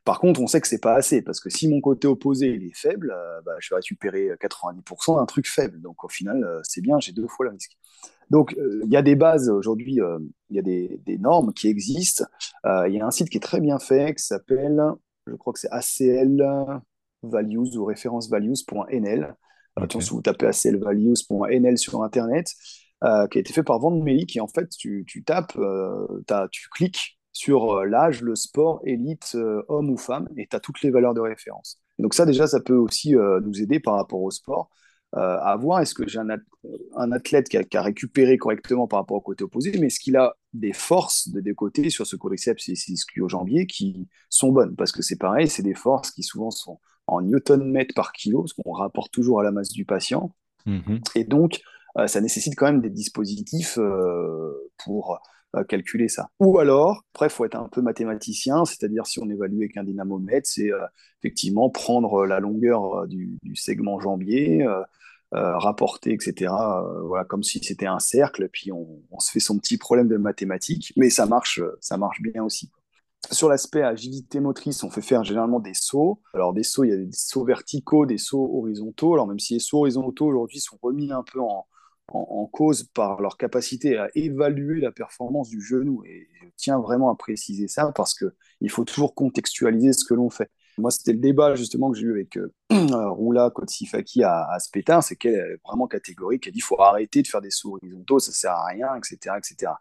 [0.09, 2.64] Par contre, on sait que c'est pas assez, parce que si mon côté opposé il
[2.64, 5.82] est faible, euh, bah, je vais récupérer 90% d'un truc faible.
[5.82, 7.76] Donc au final, euh, c'est bien, j'ai deux fois le risque.
[8.30, 9.98] Donc euh, il y a des bases aujourd'hui,
[10.48, 12.24] il y a des, des, normes qui existent.
[12.64, 14.80] Il y a un site qui est très bien fait, qui s'appelle,
[15.26, 16.42] je crois que c'est ACL
[17.22, 17.84] Values ou
[18.30, 19.36] values.nl.
[19.76, 20.00] Okay.
[20.00, 22.54] si vous tapez aclvalues.nl sur Internet,
[23.02, 25.59] qui a été fait par Vandemeli, qui en fait, tu, tu tapes,
[26.50, 30.59] tu cliques sur euh, l'âge, le sport, élite, euh, homme ou femme, et tu as
[30.59, 31.78] toutes les valeurs de référence.
[32.01, 34.70] Donc ça, déjà, ça peut aussi euh, nous aider par rapport au sport.
[35.12, 39.45] à voir est-ce que j'ai un, athlète qui a, récupéré correctement par rapport au côté
[39.45, 43.66] opposé, mais est-ce qu'il a des forces de des côtés sur ce quadriceps et ischio-jambier
[43.66, 44.74] qui sont bonnes?
[44.74, 48.55] Parce que c'est pareil, c'est des forces qui souvent sont en newton-mètre par kilo, ce
[48.55, 50.34] qu'on rapporte toujours à la masse du patient.
[50.66, 51.01] Mm-hmm.
[51.14, 51.61] Et donc,
[52.07, 53.78] ça nécessite quand même des dispositifs
[54.84, 55.20] pour
[55.66, 56.28] calculer ça.
[56.40, 60.49] Ou alors, après, faut être un peu mathématicien, c'est-à-dire si on évalue avec un dynamomètre,
[60.49, 60.84] c'est euh,
[61.22, 64.66] effectivement prendre euh, la longueur euh, du, segment jambier,
[65.32, 66.53] rapporter, etc.,
[67.05, 70.92] voilà, comme si c'était un cercle, puis on, se fait son petit problème de mathématiques,
[70.96, 72.70] mais ça marche, ça marche bien aussi.
[73.30, 76.22] Sur l'aspect agilité motrice, on fait faire généralement des sauts.
[76.32, 79.12] Alors des sauts, il y a des sauts verticaux, des sauts horizontaux.
[79.12, 81.66] Alors même si les sauts horizontaux aujourd'hui sont remis un peu en,
[82.09, 86.02] en, cause par leur capacité à évaluer la performance du genou.
[86.04, 90.30] Et je tiens vraiment à préciser ça parce qu'il faut toujours contextualiser ce que l'on
[90.30, 90.50] fait.
[90.78, 92.52] Moi, c'était le débat justement que j'ai eu avec euh,
[93.11, 94.59] Roula Kotsifaki à, à
[95.00, 98.20] c'est qu'elle est vraiment catégorique, elle dit qu'il faut arrêter de faire des sauts horizontaux,
[98.20, 99.34] ça sert à rien, etc.
[99.36, 99.72] etc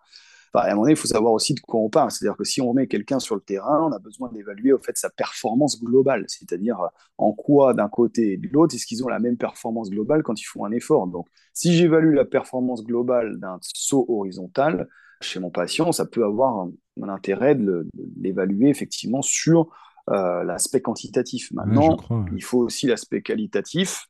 [0.54, 2.12] à un moment donné, il faut savoir aussi de quoi on parle.
[2.12, 4.98] C'est-à-dire que si on met quelqu'un sur le terrain, on a besoin d'évaluer au fait
[4.98, 6.88] sa performance globale, c'est-à-dire euh,
[7.18, 10.40] en quoi d'un côté et de l'autre, est-ce qu'ils ont la même performance globale quand
[10.40, 11.08] ils font un effort?
[11.08, 14.88] Donc, si j'évalue la performance globale d'un saut horizontal
[15.22, 16.72] chez mon patient, ça peut avoir un,
[17.10, 17.88] intérêt de
[18.20, 19.70] l'évaluer effectivement sur
[20.10, 21.52] euh, l'aspect quantitatif.
[21.52, 21.98] Maintenant,
[22.36, 24.08] il faut aussi l'aspect qualitatif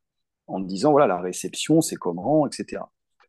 [0.47, 2.81] en disant voilà la réception, c'est comment, etc.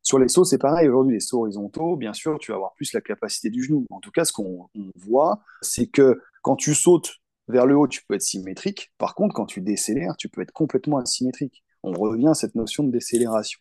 [0.08, 0.88] Sur les sauts, c'est pareil.
[0.88, 3.84] Aujourd'hui, les sauts horizontaux, bien sûr, tu vas avoir plus la capacité du genou.
[3.90, 8.00] En tout cas, ce qu'on voit, c'est que quand tu sautes vers le haut, tu
[8.08, 8.90] peux être symétrique.
[8.96, 11.62] Par contre, quand tu décélères, tu peux être complètement asymétrique.
[11.82, 13.60] On revient à cette notion de décélération.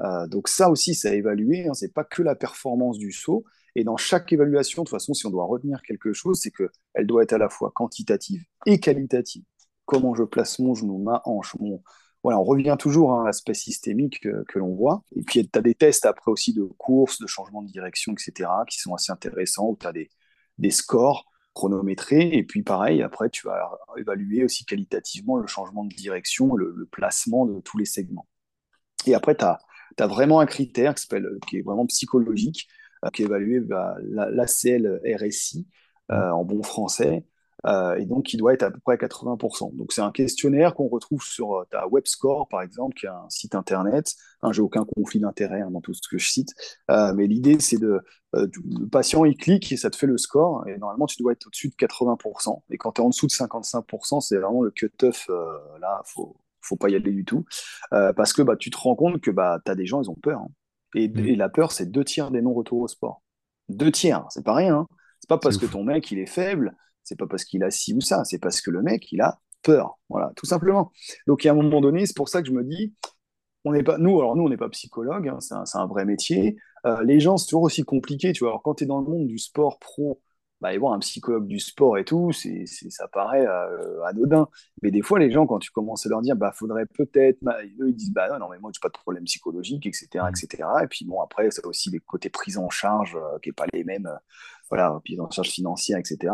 [0.00, 1.68] Euh, donc ça aussi, c'est à évaluer.
[1.68, 1.74] Hein.
[1.74, 3.44] C'est pas que la performance du saut.
[3.76, 7.06] Et dans chaque évaluation, de toute façon, si on doit retenir quelque chose, c'est qu'elle
[7.06, 9.44] doit être à la fois quantitative et qualitative.
[9.84, 11.84] Comment je place mon genou, ma hanche, mon,
[12.32, 15.02] on revient toujours à l'aspect systémique que, l'on voit.
[15.14, 18.50] Et puis, tu as des tests après aussi de course, de changement de direction, etc.,
[18.68, 20.10] qui sont assez intéressants, où tu as des,
[20.58, 22.34] des scores chronométrés.
[22.34, 27.44] Et puis, pareil, après, tu vas évaluer aussi qualitativement le changement de direction, le, placement
[27.46, 28.26] de tous les segments.
[29.06, 29.58] Et après, tu as,
[30.06, 31.06] vraiment un critère qui,
[31.46, 32.68] qui est vraiment psychologique,
[33.04, 35.66] euh, qui est évalué bah, l'ACL RSI,
[36.10, 37.24] euh, en bon français,
[37.66, 39.76] euh, et donc qui doit être à peu près à 80%.
[39.76, 43.28] Donc c'est un questionnaire qu'on retrouve sur euh, ta WebScore, par exemple, qui est un
[43.28, 44.14] site internet.
[44.42, 46.50] Hein, J'ai aucun conflit d'intérêt hein, dans tout ce que je cite,
[46.90, 48.00] euh, mais l'idée c'est de
[48.32, 50.66] le patient il clique et ça te fait le score.
[50.66, 52.62] Et normalement tu dois être au-dessus de 80%.
[52.70, 55.28] Et quand tu es en dessous de 55%, c'est vraiment le cut-off.
[55.80, 57.44] là, faut faut pas y aller du tout,
[57.90, 60.14] parce que bah, tu te rends compte que bah, tu as des gens, ils ont
[60.14, 60.40] peur.
[60.40, 60.48] Hein.
[60.94, 61.26] Et, mmh.
[61.26, 63.22] et, la peur, c'est deux tiers des non-retours au sport.
[63.68, 64.76] Deux tiers, c'est pas rien.
[64.76, 64.86] Hein.
[65.20, 67.94] C'est pas parce que ton mec il est faible, c'est pas parce qu'il a ci
[67.94, 69.98] ou ça, c'est parce que le mec, il a peur.
[70.08, 70.92] Voilà, tout simplement.
[71.26, 72.94] Donc, il y a un moment donné, c'est pour ça que je me dis,
[73.64, 76.56] on n'est pas, nous, alors nous, on n'est pas psychologue, hein, c'est un, vrai métier.
[76.86, 78.50] Euh, les gens, c'est toujours aussi compliqué, tu vois.
[78.50, 80.20] Alors, quand tu es dans le monde du sport pro,
[80.60, 84.48] bah, et voir un psychologue du sport et tout, c'est, ça paraît euh, anodin.
[84.82, 87.56] Mais des fois, les gens, quand tu commences à leur dire, bah, faudrait peut-être, bah,
[87.80, 90.68] eux, ils disent, bah non, mais moi, j'ai pas de problème psychologique, etc., etc.
[90.82, 93.66] Et puis, bon, après, c'est aussi les côtés prise en charge euh, qui n'est pas
[93.72, 94.10] les mêmes
[94.70, 96.32] voilà, puis en charge financière, etc.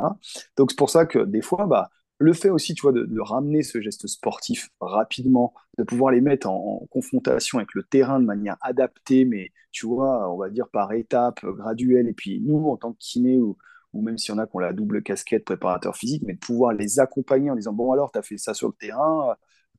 [0.57, 3.63] Donc c'est pour ça que des fois, bah, le fait aussi, tu vois, de, ramener
[3.63, 8.57] ce geste sportif rapidement, de pouvoir les mettre en, confrontation avec le terrain de manière
[8.61, 12.93] adaptée, mais tu vois, on va dire par étapes, graduelles, et puis nous, en tant
[12.93, 13.57] que kiné, ou,
[13.93, 17.01] ou même si on a qu'on la double casquette préparateur physique, mais de pouvoir les
[17.01, 19.37] accompagner en disant, bon alors, tu as fait ça sur le terrain,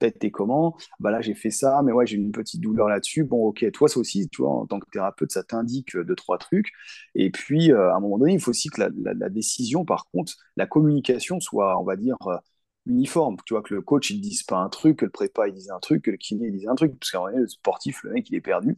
[0.09, 0.75] t'es comment?
[0.99, 3.23] Bah là, j'ai fait ça, mais ouais, j'ai une petite douleur là-dessus.
[3.23, 6.39] Bon, ok, toi, ça aussi, tu vois, en tant que thérapeute, ça t'indique deux, trois
[6.39, 6.71] trucs.
[7.13, 10.33] Et puis, euh, à un moment donné, il faut aussi que la, décision, par contre,
[10.57, 12.37] la communication soit, on va dire, euh,
[12.87, 13.37] uniforme.
[13.45, 15.53] Tu vois, que le coach, il ne dise pas un truc, que le prépa, il
[15.53, 16.97] dise un truc, que le kiné, il dise un truc.
[16.99, 18.77] Parce qu'en vrai, le sportif, le mec, il est perdu.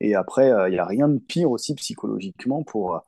[0.00, 3.02] Et après, euh, il n'y a rien de pire aussi psychologiquement pour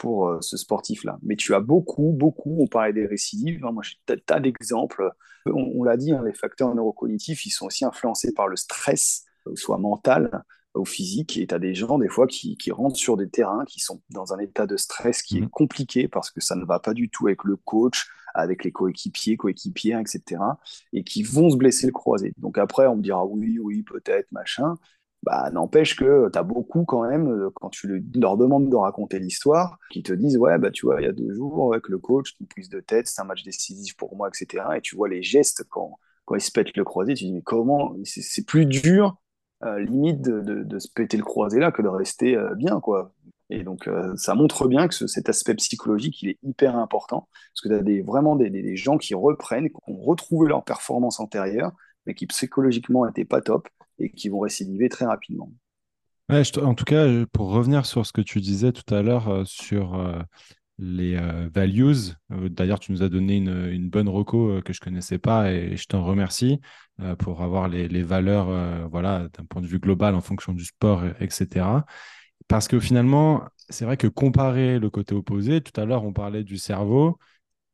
[0.00, 1.18] pour euh, ce sportif-là.
[1.22, 5.10] Mais tu as beaucoup, beaucoup, on parlait des récidives, hein, moi j'ai tas, tas d'exemples.
[5.44, 9.54] On, l'a dit, hein, les facteurs neurocognitifs, ils sont aussi influencés par le stress, euh,
[9.56, 10.42] soit mental
[10.74, 11.36] ou physique.
[11.36, 14.00] Et tu as des gens, des fois, qui, qui, rentrent sur des terrains qui sont
[14.08, 15.50] dans un état de stress qui est mmh.
[15.50, 19.36] compliqué parce que ça ne va pas du tout avec le coach, avec les coéquipiers,
[19.36, 20.40] coéquipiers, etc.,
[20.94, 22.32] et qui vont se blesser le croisé.
[22.38, 24.76] Donc après, on me dira oui, oui, peut-être, machin.
[25.22, 29.18] Bah, n'empêche que tu as beaucoup quand même, euh, quand tu leur demandes de raconter
[29.18, 31.98] l'histoire, qui te disent Ouais, bah, tu vois, il y a deux jours, avec le
[31.98, 34.64] coach, une prise de tête, c'est un match décisif pour moi, etc.
[34.76, 37.34] Et tu vois les gestes quand, quand ils se pètent le croisé, tu te dis
[37.34, 39.16] Mais comment C'est plus dur,
[39.64, 43.12] euh, limite, de, de, se péter le croisé là que de rester euh, bien, quoi.
[43.50, 47.68] Et donc, ça montre bien que cet aspect psychologique, il est hyper important, parce que
[47.68, 51.72] tu as des, vraiment des, des, gens qui reprennent, qui ont retrouvé leur performance antérieure,
[52.06, 53.68] mais qui psychologiquement n'étaient pas top,
[54.00, 55.52] et qui vont récidiver très rapidement.
[56.28, 59.44] en tout cas, euh, pour revenir sur ce que tu disais tout à l'heure euh,
[59.44, 60.20] sur euh,
[60.78, 61.20] les
[61.52, 65.76] values, d'ailleurs, tu nous as donné une, bonne reco que je ne connaissais pas et
[65.76, 66.58] je t'en remercie
[67.18, 71.84] pour avoir les, valeurs voilà, d'un point de vue global en fonction du sport, etc.
[72.48, 76.44] Parce que finalement, c'est vrai que comparer le côté opposé, tout à l'heure, on parlait
[76.44, 77.18] du cerveau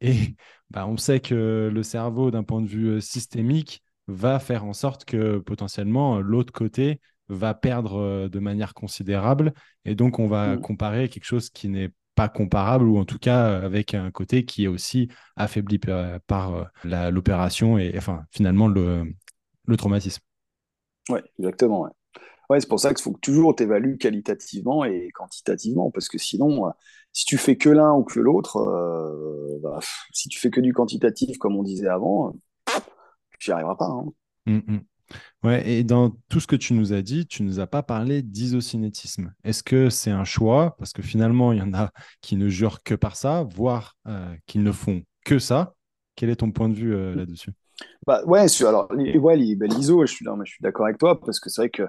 [0.01, 0.35] et
[0.71, 5.05] bah, on sait que le cerveau, d'un point de vue systémique, va faire en sorte
[5.05, 9.53] que potentiellement l'autre côté va perdre euh, de manière considérable.
[9.85, 10.61] Et donc, on va mm.
[10.61, 14.45] comparer quelque chose qui n'est pas comparable ou en tout cas euh, avec un côté
[14.45, 15.79] qui est aussi affaibli
[16.27, 19.05] par euh, l'opération et enfin finalement le,
[19.67, 20.23] le traumatisme.
[21.11, 21.83] Oui, exactement.
[21.83, 21.91] Ouais.
[22.49, 26.17] Ouais, c'est pour ça qu'il faut que toujours tu évalues qualitativement et quantitativement, parce que
[26.17, 26.71] sinon,
[27.13, 28.63] si tu fais que l'un ou que l'autre,
[29.65, 29.81] bah,
[30.13, 32.37] si tu fais que du quantitatif, comme on disait avant,
[33.39, 33.87] tu n'y arriveras pas.
[33.87, 34.05] Hein.
[34.47, 34.81] Hum, hum.
[35.45, 37.83] Ouais, et dans tout ce que tu nous as dit, tu ne nous as pas
[37.83, 39.33] parlé d'isocinétisme.
[39.45, 40.75] Est-ce que c'est un choix?
[40.79, 44.35] Parce que finalement, il y en a qui ne jurent que par ça, voire euh,
[44.47, 45.75] qui ne font que ça.
[46.17, 47.51] Quel est ton point de vue euh, là-dessus?
[48.07, 51.51] Bah, Ouais, alors, ouais, ben, l'ISO, je suis, je suis d'accord avec toi, parce que
[51.51, 51.85] c'est vrai que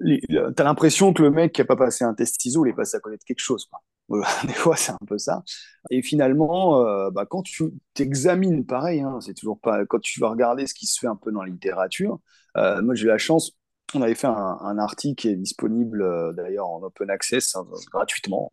[0.00, 0.28] tu
[0.58, 2.96] as l'impression que le mec qui n'a pas passé un test ISO, il est passé
[2.96, 3.64] à connaître quelque chose.
[3.66, 3.80] Quoi.
[4.46, 5.42] des fois, c'est un peu ça.
[5.90, 9.84] Et finalement, euh, bah, quand tu t'examines, pareil, hein, c'est toujours pas.
[9.86, 12.20] Quand tu vas regarder ce qui se fait un peu dans la littérature,
[12.56, 13.52] euh, moi j'ai eu la chance.
[13.96, 18.50] On avait fait un, article qui est disponible euh, d'ailleurs en open access hein, gratuitement.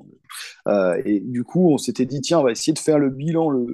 [1.04, 3.66] et du coup, on s'était dit tiens, on va essayer de faire le bilan le,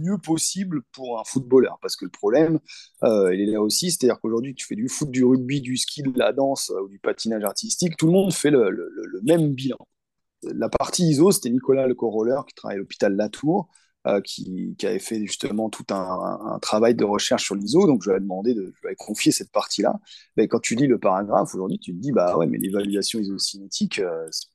[0.00, 2.58] mieux possible pour un footballeur, parce que le problème,
[3.02, 6.18] il est là aussi, c'est-à-dire qu'aujourd'hui, tu fais du foot, du rugby, du ski, de
[6.18, 9.78] la danse ou du patinage artistique, tout le monde fait le même bilan
[10.42, 13.68] la partie ISO, c'était Nicolas Le Coroller qui travaille à l'hôpital Latour,
[14.06, 17.86] euh, qui, avait fait justement tout un, travail de recherche sur l'ISO.
[17.86, 19.94] Donc, je lui ai demandé de lui ai confié cette partie-là.
[20.36, 23.98] Mais quand tu lis le paragraphe aujourd'hui, tu te dis, bah ouais, mais l'évaluation isocinétique,
[23.98, 24.46] euh, c'est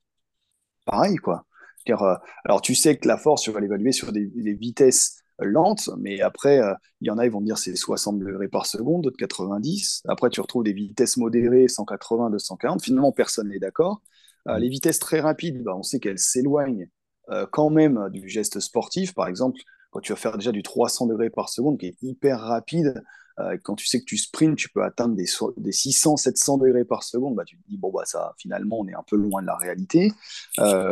[0.85, 1.45] pareil, quoi.
[1.89, 2.15] Euh,
[2.45, 6.61] alors, tu sais que la force, tu vas l'évaluer sur des, vitesses lentes, mais après,
[7.01, 10.03] il y en a, ils vont dire c'est 60 degrés par seconde, d'autres 90.
[10.07, 12.83] Après, tu retrouves des vitesses modérées, 180, 240.
[12.83, 14.01] Finalement, personne n'est d'accord.
[14.47, 16.87] Euh, les vitesses très rapides, bah, on sait qu'elles s'éloignent
[17.29, 19.13] euh, quand même du geste sportif.
[19.13, 19.59] Par exemple,
[19.91, 23.03] quand tu vas faire déjà du 300 degrés par seconde, qui est hyper rapide,
[23.39, 25.25] euh, quand tu sais que tu sprints, tu peux atteindre des,
[25.57, 28.87] des 600, 700 degrés par seconde, bah, tu te dis, bon, bah, ça, finalement, on
[28.87, 30.11] est un peu loin de la réalité.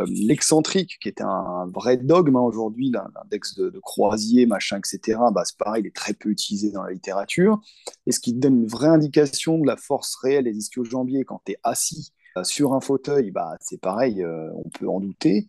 [0.06, 5.42] L'excentrique, qui était un, vrai dogme hein, aujourd'hui, l'index de, de, croisier, machin, etc., bah,
[5.44, 7.60] c'est pareil, il est très peu utilisé dans la littérature.
[8.06, 11.42] Et ce qui te donne une vraie indication de la force réelle des ischio-jambiers quand
[11.44, 15.48] tu es assis euh, sur un fauteuil, bah, c'est pareil, euh, on peut en douter.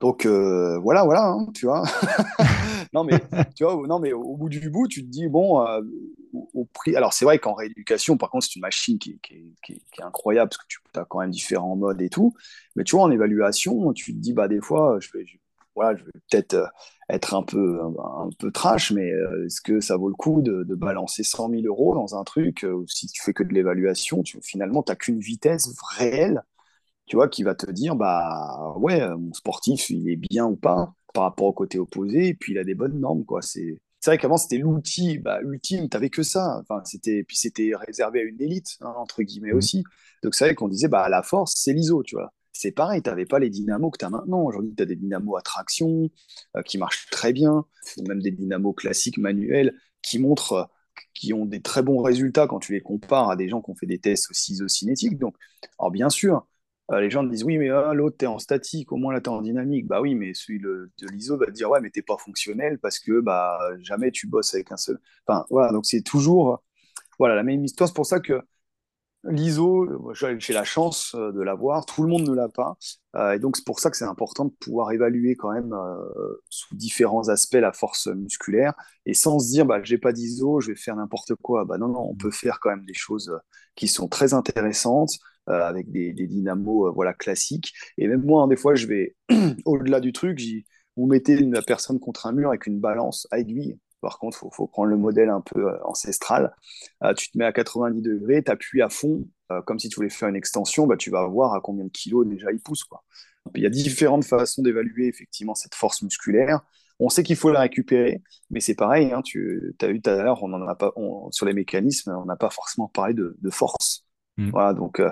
[0.00, 1.82] Donc euh, voilà, voilà, hein, tu vois.
[2.92, 3.18] non mais
[3.56, 5.64] tu vois, non mais au bout du bout, tu te dis bon,
[6.52, 6.96] au, prix.
[6.96, 10.66] Alors c'est vrai qu'en rééducation, par contre, c'est une machine qui, est incroyable parce que
[10.68, 12.34] tu as quand même différents modes et tout.
[12.76, 15.24] Mais tu vois, en évaluation, tu te dis bah des fois, je vais,
[15.74, 16.66] voilà, je vais peut-être euh,
[17.08, 20.62] être un peu, un, peu trash, mais euh, est-ce que ça vaut le coup de,
[20.74, 24.38] balancer 100 000 euros dans un truc euh, si tu fais que de l'évaluation, tu,
[24.42, 26.42] finalement, tu n'as qu'une vitesse réelle,
[27.06, 30.94] tu vois, qui va te dire, bah ouais, mon sportif, il est bien ou pas
[31.12, 33.42] par rapport au côté opposé, et puis il a des bonnes normes, quoi.
[33.42, 36.60] C'est c'est vrai qu'avant c'était l'outil bah, ultime, t'avais que ça.
[36.60, 39.56] Enfin, c'était puis c'était réservé à une élite hein, entre guillemets mmh.
[39.56, 39.84] aussi.
[40.22, 43.10] Donc c'est vrai qu'on disait bah la force c'est l'ISO, tu vois c'est pareil, tu
[43.10, 44.42] n'avais pas les dynamos que tu as maintenant.
[44.42, 46.08] Aujourd'hui, tu as des dynamos à traction
[46.56, 47.66] euh, qui marchent très bien,
[47.98, 50.64] ou même des dynamos classiques manuels qui montrent, euh,
[51.14, 53.74] qui ont des très bons résultats quand tu les compares à des gens qui ont
[53.74, 55.18] fait des tests aussi isocinétiques.
[55.18, 55.36] Donc,
[55.80, 56.46] alors bien sûr,
[56.92, 59.20] euh, les gens disent oui, mais ah, l'autre, tu es en statique, au moins là,
[59.20, 59.86] tu es en dynamique.
[59.86, 63.00] Bah oui, mais celui de l'ISO va te dire ouais, mais tu pas fonctionnel parce
[63.00, 65.00] que bah, jamais tu bosses avec un seul.
[65.26, 66.62] Enfin, voilà, donc c'est toujours
[67.18, 67.88] voilà, la même histoire.
[67.88, 68.40] C'est pour ça que
[69.26, 72.76] L'ISO, j'ai la chance euh, de l'avoir, tout le monde ne l'a pas.
[73.16, 76.42] Euh, et donc, c'est pour ça que c'est important de pouvoir évaluer quand même euh,
[76.50, 78.74] sous différents aspects la force musculaire
[79.06, 81.64] et sans se dire, bah, j'ai pas d'ISO, je vais faire n'importe quoi.
[81.64, 83.32] Bah, non, non, on peut faire quand même des choses
[83.76, 87.72] qui sont très intéressantes avec des, dynamos voilà, classiques.
[87.98, 89.16] Et même moi, hein, des fois, je vais
[89.64, 90.40] au-delà du truc,
[90.96, 93.78] vous mettez la personne contre un mur avec une balance à aiguille.
[94.04, 96.54] Par contre, il faut, prendre le modèle un peu euh, ancestral.
[97.02, 99.96] Euh, tu te mets à 90 degrés, tu appuies à fond, euh, comme si tu
[99.96, 102.84] voulais faire une extension, bah, tu vas voir à combien de kilos déjà il pousse.
[102.84, 103.02] Quoi.
[103.54, 106.60] Il y a différentes façons d'évaluer effectivement cette force musculaire.
[107.00, 110.22] On sait qu'il faut la récupérer, mais c'est pareil, hein, tu as vu tout à
[110.22, 110.92] l'heure, on en a pas,
[111.30, 114.04] sur les mécanismes, on n'a pas forcément parlé de, force.
[114.36, 114.50] Mm.
[114.50, 115.02] Voilà, donc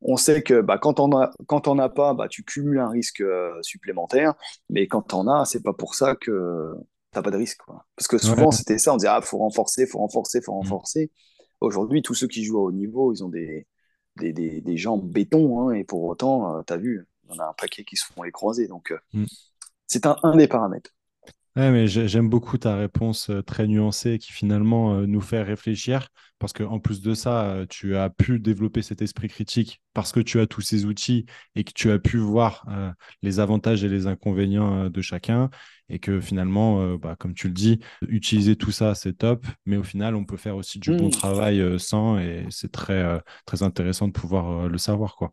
[0.00, 3.22] on sait que bah, quand on a, quand on pas, bah, tu cumules un risque
[3.60, 4.34] supplémentaire,
[4.70, 6.74] mais quand on as, c'est pas pour ça que
[7.18, 7.60] t'as pas de risque.
[7.96, 10.58] Parce que souvent, c'était ça, on disait, ah, faut renforcer, faut renforcer, faut mm.
[10.58, 11.10] renforcer.
[11.60, 13.66] Aujourd'hui, tous ceux qui jouent à haut niveau, ils ont des,
[14.16, 17.48] des, des, jambes béton, hein, et pour autant, tu as vu, il y en a
[17.48, 18.68] un paquet qui se font les croiser.
[18.68, 19.24] Donc, mm.
[19.86, 20.90] c'est un, un des paramètres.
[21.58, 26.06] Ouais, mais j'aime beaucoup ta réponse euh, très nuancée qui finalement euh, nous fait réfléchir
[26.38, 30.20] parce qu'en plus de ça, euh, tu as pu développer cet esprit critique parce que
[30.20, 32.64] tu as tous ces outils et que tu as pu voir
[33.22, 35.50] les avantages et les inconvénients de chacun
[35.88, 39.82] et que finalement, bah, comme tu le dis, utiliser tout ça, c'est top, mais au
[39.82, 41.10] final, on peut faire aussi du bon mmh.
[41.10, 45.16] travail sans et c'est très, très intéressant de pouvoir le savoir.
[45.16, 45.32] quoi.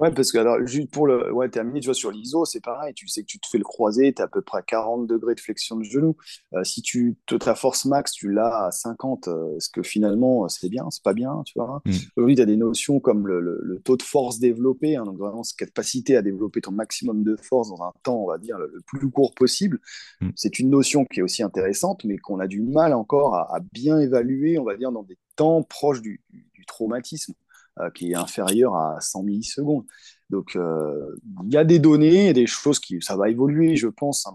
[0.00, 2.94] Ouais, parce que alors, juste pour le ouais, terminer, tu vois, sur l'ISO, c'est pareil.
[2.94, 5.34] Tu sais que tu te fais le croisé, tu as à peu près 40 degrés
[5.34, 6.16] de flexion de genou.
[6.54, 10.44] Euh, si tu te, ta force max, tu l'as à 50, euh, est-ce que finalement,
[10.44, 11.82] euh, c'est bien, c'est pas bien, tu vois.
[11.84, 11.90] Mm.
[12.16, 15.42] Aujourd'hui, tu as des notions comme le, le, taux de force développé, hein, donc vraiment
[15.42, 18.72] cette capacité à développer ton maximum de force dans un temps, on va dire, le,
[18.86, 19.80] plus court possible.
[20.22, 20.30] Mm.
[20.34, 23.60] C'est une notion qui est aussi intéressante, mais qu'on a du mal encore à, à,
[23.60, 26.22] bien évaluer, on va dire, dans des temps proches du,
[26.54, 27.34] du traumatisme.
[27.80, 29.86] Euh, qui est inférieur à 100 millisecondes.
[30.28, 34.26] Donc, euh, il y a des données, des choses qui, ça va évoluer, je pense,
[34.26, 34.32] hein,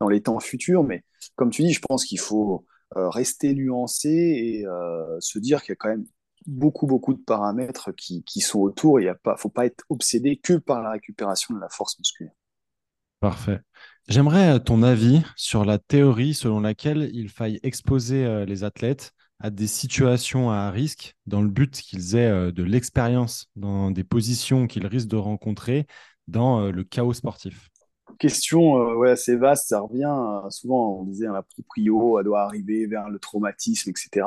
[0.00, 0.84] dans, les, temps futurs.
[0.84, 1.04] Mais
[1.36, 2.66] comme tu dis, je pense qu'il faut
[2.96, 4.64] euh, rester nuancé et
[5.20, 6.06] se dire qu'il y a quand même
[6.46, 9.00] beaucoup, beaucoup de paramètres qui, qui sont autour.
[9.00, 12.32] Il ne faut pas être obsédé que par la récupération de la force musculaire.
[13.20, 13.60] Parfait.
[14.08, 19.66] J'aimerais ton avis sur la théorie selon laquelle il faille exposer les athlètes à des
[19.66, 24.86] situations à risque dans le but qu'ils aient euh, de l'expérience dans des positions qu'ils
[24.86, 25.86] risquent de rencontrer
[26.26, 27.68] dans euh, le chaos sportif
[28.18, 32.86] Question euh, ouais, assez vaste, ça revient souvent, on disait la proprio, elle doit arriver
[32.86, 34.26] vers le traumatisme, etc.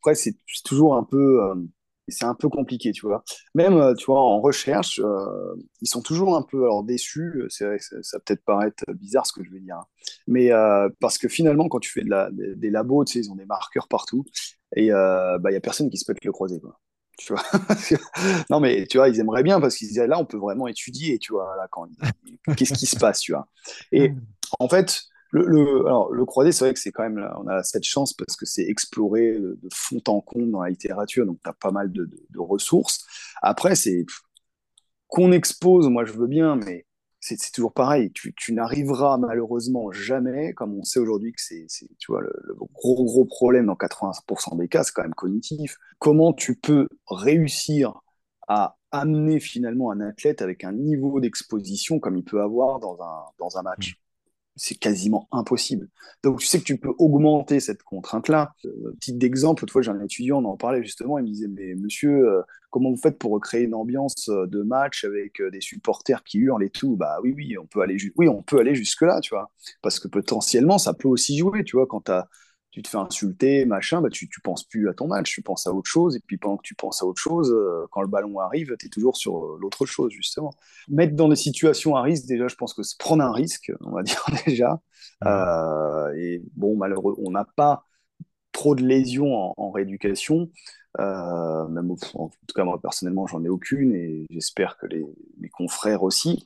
[0.00, 1.38] Après, c'est toujours un peu
[2.12, 3.24] c'est un peu compliqué, tu vois.
[3.54, 7.44] Même, euh, tu vois, en recherche, euh, ils sont toujours un peu alors, déçus.
[7.48, 9.76] C'est vrai ça, va peut-être paraître bizarre ce que je vais dire.
[9.76, 9.86] Hein.
[10.26, 13.30] Mais euh, parce que finalement, quand tu fais de la, des, labos, tu sais, ils
[13.30, 14.24] ont des marqueurs partout.
[14.76, 16.78] Et il bah, n'y a personne qui se peut le croiser, quoi.
[17.18, 17.42] Tu vois
[18.50, 21.18] non, mais tu vois, ils aimeraient bien parce qu'ils disaient là, on peut vraiment étudier,
[21.18, 21.86] tu vois, là, quand
[22.56, 23.46] qu'est-ce qui se passe, tu vois.
[23.92, 24.12] Et
[24.58, 25.02] en fait,
[25.32, 28.44] le, le croisé, c'est vrai que c'est quand même, on a cette chance parce que
[28.44, 32.08] c'est exploré de, fond en comble dans la littérature, donc tu as pas mal de,
[32.36, 33.06] ressources.
[33.40, 34.04] Après, c'est
[35.08, 36.86] qu'on expose, moi je veux bien, mais
[37.20, 38.12] c'est toujours pareil.
[38.12, 41.66] Tu, n'arriveras malheureusement jamais, comme on sait aujourd'hui que c'est,
[41.98, 42.32] tu vois, le,
[42.74, 45.78] gros gros problème dans 80% des cas, c'est quand même cognitif.
[45.98, 47.94] Comment tu peux réussir
[48.48, 53.24] à amener finalement un athlète avec un niveau d'exposition comme il peut avoir dans un,
[53.38, 53.96] dans un match?
[54.56, 55.88] C'est quasiment impossible.
[56.22, 58.54] Donc tu sais que tu peux augmenter cette contrainte-là.
[58.64, 61.74] Euh, petit d'exemple, autrefois j'ai un étudiant, on en parlait justement, il me disait, mais
[61.74, 66.22] monsieur, euh, comment vous faites pour recréer une ambiance euh, de match avec des supporters
[66.24, 66.96] qui hurlent et tout?
[66.96, 69.50] Bah oui, oui, on peut aller, oui, on peut aller jusque-là, tu vois.
[69.80, 72.28] Parce que potentiellement, ça peut aussi jouer, tu vois, quand tu as
[72.72, 75.66] tu te fais insulter, machin, bah tu, tu penses plus à ton match, tu penses
[75.66, 78.08] à autre chose, et puis pendant que tu penses à autre chose, euh, quand le
[78.08, 80.54] ballon arrive, tu es toujours sur euh, l'autre chose, justement.
[80.88, 83.90] Mettre dans des situations à risque, déjà, je pense que c'est prendre un risque, on
[83.90, 84.80] va dire déjà.
[85.24, 87.84] Euh, et bon, malheureux, on n'a pas
[88.52, 90.50] trop de lésions en, rééducation.
[90.98, 95.04] même en tout cas, moi, personnellement, j'en ai aucune, et j'espère que les,
[95.38, 96.42] mes confrères aussi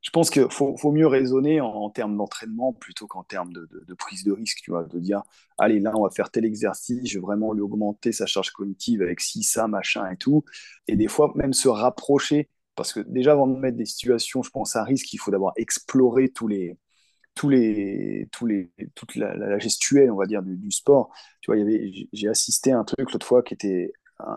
[0.00, 4.32] je pense qu'il faut, mieux raisonner en, termes d'entraînement plutôt qu'en termes de, prise de
[4.32, 5.22] risque, tu vois, de dire,
[5.58, 9.02] allez, là, on va faire tel exercice, je vais vraiment lui augmenter sa charge cognitive
[9.02, 10.44] avec ci, ça, machin et tout.
[10.86, 14.50] Et des fois, même se rapprocher, parce que déjà, avant de mettre des situations, je
[14.50, 16.78] pense, à risque, il faut d'abord explorer tous les,
[17.34, 21.10] tous les, tous les, toute la, gestuelle, on va dire, du, sport.
[21.40, 21.60] Tu vois,
[22.12, 23.92] j'ai assisté à un truc l'autre fois qui était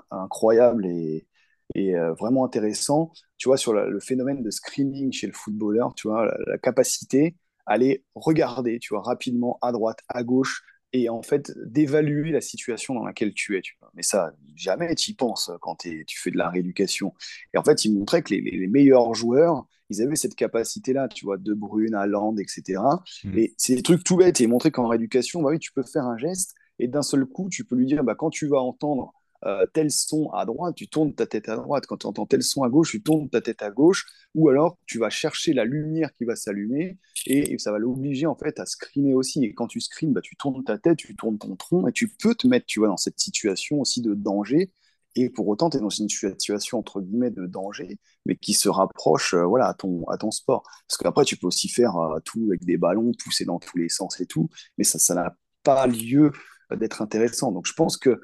[0.09, 1.27] incroyable et,
[1.75, 6.07] et euh, vraiment intéressant, tu vois, sur le phénomène de screening chez le footballeur, tu
[6.07, 10.63] vois, la, capacité à aller regarder, tu vois, rapidement à droite, à gauche,
[10.93, 13.61] et en fait d'évaluer la situation dans laquelle tu es.
[13.61, 13.91] Tu vois.
[13.93, 17.13] Mais ça, jamais tu y penses quand tu fais de la rééducation.
[17.53, 21.37] Et en fait, il montrait que les, meilleurs joueurs, ils avaient cette capacité-là, tu vois,
[21.37, 22.81] De Bruyne, Haaland, etc.
[23.23, 23.37] Mmh.
[23.37, 24.41] Et c'est des trucs tout bêtes.
[24.41, 27.25] Et il montrait qu'en rééducation, bah oui, tu peux faire un geste, et d'un seul
[27.25, 29.13] coup, tu peux lui dire, bah, quand tu vas entendre
[29.45, 31.85] euh, tel son à droite, tu tournes ta tête à droite.
[31.87, 34.05] Quand tu entends tel son à gauche, tu tournes ta tête à gauche.
[34.35, 38.35] Ou alors, tu vas chercher la lumière qui va s'allumer et, ça va l'obliger en
[38.35, 39.43] fait à screener aussi.
[39.43, 42.07] Et quand tu screens, bah, tu tournes ta tête, tu tournes ton tronc et tu
[42.07, 44.71] peux te mettre, tu vois, dans cette situation aussi de danger.
[45.15, 48.69] Et pour autant, tu es dans une situation entre guillemets de danger, mais qui se
[48.69, 50.63] rapproche euh, voilà, à, ton, à ton sport.
[50.87, 53.89] Parce qu'après, tu peux aussi faire euh, tout avec des ballons, pousser dans tous les
[53.89, 56.31] sens et tout, mais ça n'a pas lieu
[56.77, 57.51] d'être intéressant.
[57.51, 58.21] Donc je pense que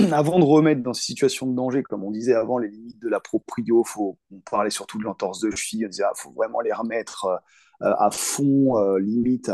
[0.12, 3.08] avant de remettre dans ces situations de danger, comme on disait avant, les limites de
[3.08, 6.60] la proprio, faut, on parlait surtout de l'entorse de cheville, on disait ah, faut vraiment
[6.60, 7.26] les remettre
[7.82, 9.50] euh, à fond, euh, limite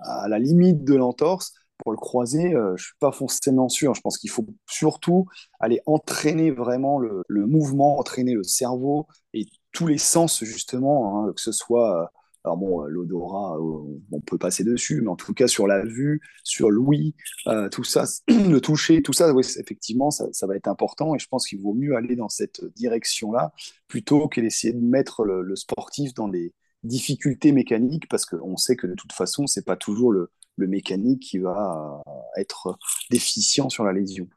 [0.00, 1.54] à, la limite de l'entorse.
[1.78, 3.94] Pour le croiser, euh, je suis pas forcément sûr.
[3.94, 5.26] Je pense qu'il faut surtout
[5.60, 11.32] aller entraîner vraiment le, le, mouvement, entraîner le cerveau et tous les sens justement, hein,
[11.34, 12.12] que ce soit
[12.44, 15.84] alors bon, euh, l'odorat, euh, on peut passer dessus, mais en tout cas sur la
[15.84, 17.14] vue, sur l'ouïe,
[17.48, 21.14] euh, tout ça, le toucher, tout ça, oui, effectivement, ça, va être important.
[21.14, 23.52] Et je pense qu'il vaut mieux aller dans cette direction-là
[23.88, 28.86] plutôt que d'essayer de mettre le, sportif dans des difficultés mécaniques, parce qu'on sait que
[28.86, 32.02] de toute façon, c'est pas toujours le, le mécanique qui va
[32.36, 32.78] être
[33.10, 34.28] déficient sur la lésion.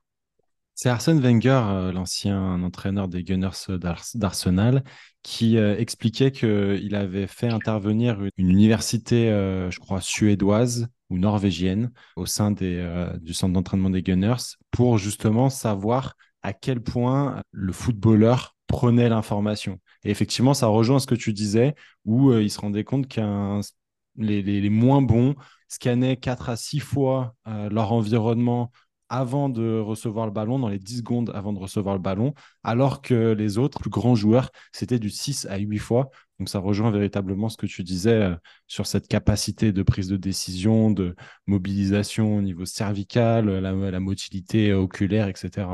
[0.75, 3.77] C'est Arsène Wenger, euh, l'ancien entraîneur des Gunners
[4.15, 4.83] d'Arsenal,
[5.21, 11.91] qui euh, expliquait qu'il avait fait intervenir une université, euh, je crois, suédoise ou norvégienne
[12.15, 18.55] au sein du centre d'entraînement des Gunners pour justement savoir à quel point le footballeur
[18.65, 19.79] prenait l'information.
[20.03, 23.15] Et effectivement, ça rejoint ce que tu disais, où il se rendait compte
[24.15, 25.35] les, les, moins bons
[25.67, 28.71] scannaient 4 à 6 fois leur environnement
[29.13, 32.33] avant de recevoir le ballon, dans les 10 secondes avant de recevoir le ballon,
[32.63, 36.09] alors que les autres plus grands joueurs, c'était du 6 à 8 fois.
[36.39, 38.35] Donc ça rejoint véritablement ce que tu disais euh,
[38.67, 45.27] sur cette capacité de prise de décision, de mobilisation au niveau cervical, la, motilité oculaire,
[45.27, 45.67] etc.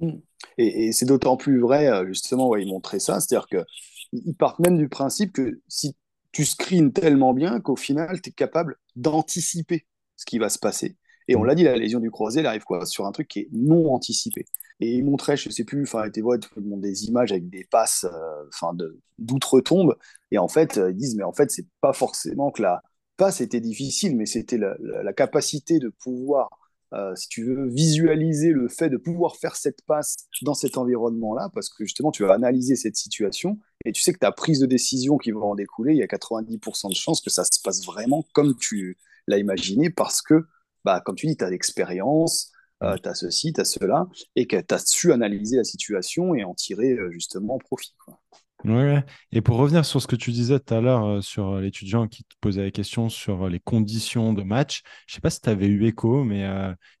[0.00, 0.12] Mmh.
[0.56, 4.78] Et, c'est d'autant plus vrai, euh, justement, ouais, il montrait ça, c'est-à-dire qu'ils partent même
[4.78, 5.94] du principe que si
[6.32, 9.84] tu screens tellement bien qu'au final, tu es capable d'anticiper
[10.16, 10.96] ce qui va se passer.
[11.28, 13.40] Et on l'a dit, la lésion du croisé, elle arrive quoi Sur un truc qui
[13.40, 14.46] est non anticipé.
[14.80, 18.44] Et il montrait, je sais plus, enfin, tu vois, des images avec des passes, euh,
[18.48, 18.74] enfin,
[19.18, 19.96] d'outre-tombe.
[20.30, 22.82] Et en fait, ils disent, mais en fait, c'est pas forcément que la
[23.18, 26.48] passe était difficile, mais c'était la, capacité de pouvoir,
[26.94, 31.50] euh, si tu veux, visualiser le fait de pouvoir faire cette passe dans cet environnement-là,
[31.52, 34.66] parce que justement, tu vas analyser cette situation et tu sais que ta prise de
[34.66, 37.84] décision qui va en découler, il y a 90% de chances que ça se passe
[37.84, 40.46] vraiment comme tu l'as imaginé, parce que
[40.84, 42.52] bah, comme tu dis, tu as l'expérience,
[42.82, 44.06] euh, tu as ceci, tu as cela,
[44.36, 47.94] et que tu as su analyser la situation et en tirer euh, justement profit.
[48.04, 48.20] Quoi.
[48.64, 52.08] Ouais, et pour revenir sur ce que tu disais tout à l'heure euh, sur l'étudiant
[52.08, 55.40] qui te posait la question sur les conditions de match, je ne sais pas si
[55.40, 56.48] tu avais eu écho, mais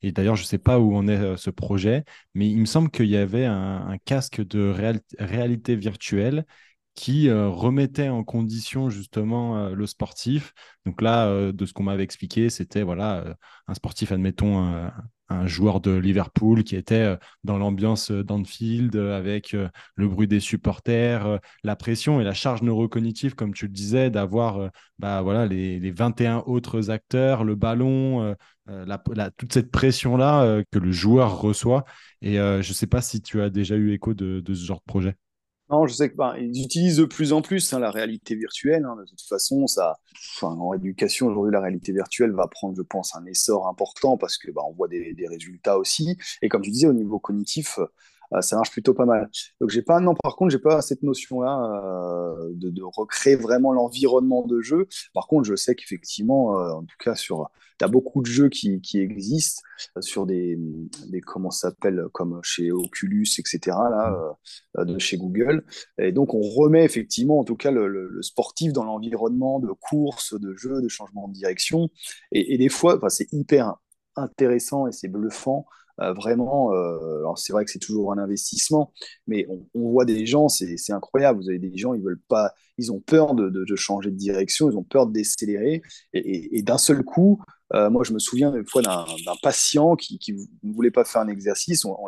[0.02, 2.04] et d'ailleurs je ne sais pas où en est ce projet,
[2.34, 4.72] mais il me semble qu'il y avait un, casque de
[5.18, 6.44] réalité virtuelle
[6.98, 10.52] qui euh, remettait en condition justement euh, le sportif.
[10.84, 13.36] Donc là, euh, de ce qu'on m'avait expliqué, c'était voilà
[13.68, 14.90] un sportif, admettons
[15.28, 21.76] un joueur de Liverpool qui était dans l'ambiance d'Anfield avec le bruit des supporters, la
[21.76, 26.42] pression et la charge neurocognitive, comme tu le disais, d'avoir bah, voilà, les, les, 21
[26.46, 28.34] autres acteurs, le ballon,
[29.36, 31.84] toute cette pression-là que le joueur reçoit.
[32.22, 34.78] Et je ne sais pas si tu as déjà eu écho de, de ce genre
[34.78, 35.16] de projet.
[35.70, 38.86] Non, je sais que ben, ils utilisent de plus en plus hein, la réalité virtuelle.
[38.86, 39.66] Hein, de toute façon,
[40.42, 44.50] en éducation aujourd'hui, la réalité virtuelle va prendre, je pense, un essor important parce que
[44.50, 46.16] ben, on voit des, résultats aussi.
[46.40, 47.78] Et comme tu disais, au niveau cognitif,
[48.32, 49.30] euh, ça marche plutôt pas mal.
[49.60, 53.72] Donc j'ai pas, non, par contre, j'ai pas cette notion-là euh, de, de, recréer vraiment
[53.72, 54.88] l'environnement de jeu.
[55.12, 58.80] Par contre, je sais qu'effectivement, euh, en tout cas sur, tu beaucoup de jeux qui,
[58.94, 59.62] existent
[60.00, 60.58] sur des,
[61.26, 63.60] comment ça s'appelle, comme chez Oculus, etc.
[63.66, 65.64] Là, de chez Google.
[65.98, 70.54] Et donc on remet effectivement, en tout cas, le, sportif dans l'environnement de course, de
[70.56, 71.88] jeu, de changement de direction.
[72.32, 73.76] Et, et des fois, c'est hyper
[74.16, 75.66] intéressant et c'est bluffant
[76.00, 78.92] euh, vraiment, euh, alors c'est vrai que c'est toujours un investissement,
[79.26, 81.40] mais on, voit des gens, c'est incroyable.
[81.40, 84.70] Vous avez des gens, ils veulent pas, ils ont peur de, de, changer de direction,
[84.70, 87.42] ils ont peur de décélérer, et, d'un seul coup,
[87.74, 89.04] euh, moi, je me souviens une fois d'un
[89.42, 90.18] patient qui,
[90.62, 92.06] ne voulait pas faire un exercice, on,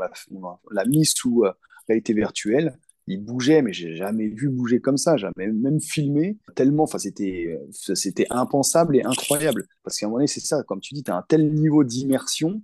[0.71, 1.45] l'a mis sous
[1.89, 2.79] réalité virtuelle.
[3.07, 6.39] Il bougeait, mais j'ai jamais vu bouger comme ça, jamais même filmé.
[6.55, 9.67] Tellement, enfin, c'était, c'était impensable et incroyable.
[9.83, 11.83] Parce qu'à un moment donné, c'est ça, comme tu dis, tu as un tel niveau
[11.83, 12.63] d'immersion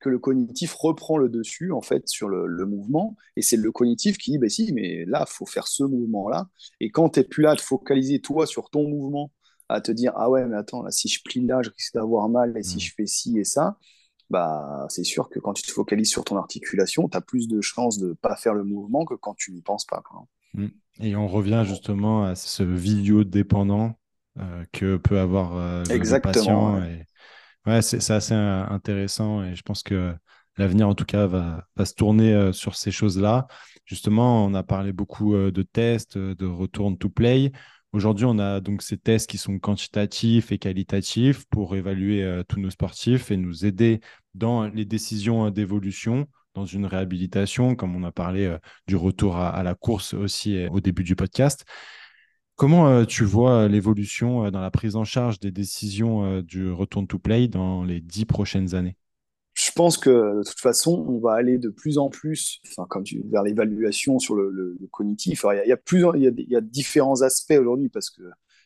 [0.00, 4.18] que le cognitif reprend le dessus en fait sur le, mouvement et c'est le cognitif
[4.18, 6.48] qui dit bah si mais là faut faire ce mouvement là
[6.80, 9.32] et quand tu n'es plus là à te focaliser toi sur ton mouvement
[9.68, 12.28] à te dire ah ouais mais attends là si je plie là je risque d'avoir
[12.28, 12.80] mal et si mmh.
[12.80, 13.76] je fais ci et ça
[14.30, 17.60] bah, c'est sûr que quand tu te focalises sur ton articulation, tu as plus de
[17.60, 20.02] chances de ne pas faire le mouvement que quand tu n'y penses pas.
[20.54, 20.66] Mmh.
[21.00, 23.98] Et on revient justement à ce vidéo dépendant
[24.38, 26.80] euh, que peut avoir euh, le, patient.
[27.66, 27.82] Ouais.
[27.82, 30.14] c'est assez intéressant et je pense que
[30.58, 33.46] l'avenir, en tout cas, va, va se tourner euh, sur ces choses-là.
[33.86, 37.52] Justement, on a parlé beaucoup de tests, de return to play.
[37.92, 42.70] Aujourd'hui, on a donc ces tests qui sont quantitatifs et qualitatifs pour évaluer tous nos
[42.70, 44.00] sportifs et nous aider
[44.34, 48.54] dans les décisions d'évolution dans une réhabilitation, comme on a parlé
[48.86, 51.64] du retour à, la course aussi au début du podcast.
[52.56, 57.48] Comment tu vois l'évolution dans la prise en charge des décisions du return to play
[57.48, 58.96] dans les dix prochaines années?
[59.78, 62.88] Pense que de toute façon, on va aller de plus en plus, enfin,
[63.26, 65.44] vers l'évaluation sur le, cognitif.
[65.52, 68.22] il, y a, y a, différents aspects aujourd'hui parce que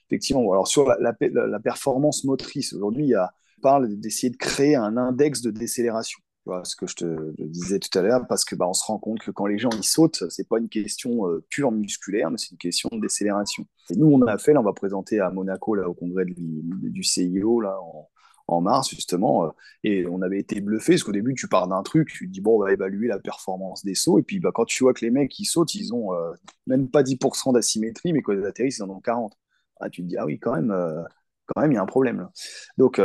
[0.08, 3.28] effectivement, alors sur la, performance motrice, aujourd'hui, il
[3.60, 6.18] parle d'essayer de créer un index de décélération
[6.64, 9.20] ce que je te, disais tout à l'heure, parce que bah, on se rend compte
[9.20, 12.50] que quand les gens ils sautent, c'est pas une question euh, pure musculaire, mais c'est
[12.50, 13.64] une question de décélération.
[13.94, 17.78] Nous, on a fait, on va présenter à Monaco là, au congrès du CIO là,
[17.80, 18.08] en,
[18.60, 19.50] mars, justement, euh,
[19.84, 22.40] et on avait été bluffé, parce qu'au début, tu pars d'un truc, tu te dis,
[22.40, 25.04] bon, on va évaluer la performance des sauts, et puis bah, quand tu vois que
[25.04, 26.32] les mecs qui sautent, ils ont euh,
[26.66, 29.36] même pas 10% d'asymétrie, mais quand ils atterrissent, ils en ont 40.
[29.80, 30.72] Ah, tu te dis, ah oui, quand même,
[31.46, 32.28] quand même, il y a un problème.
[32.78, 33.00] Donc,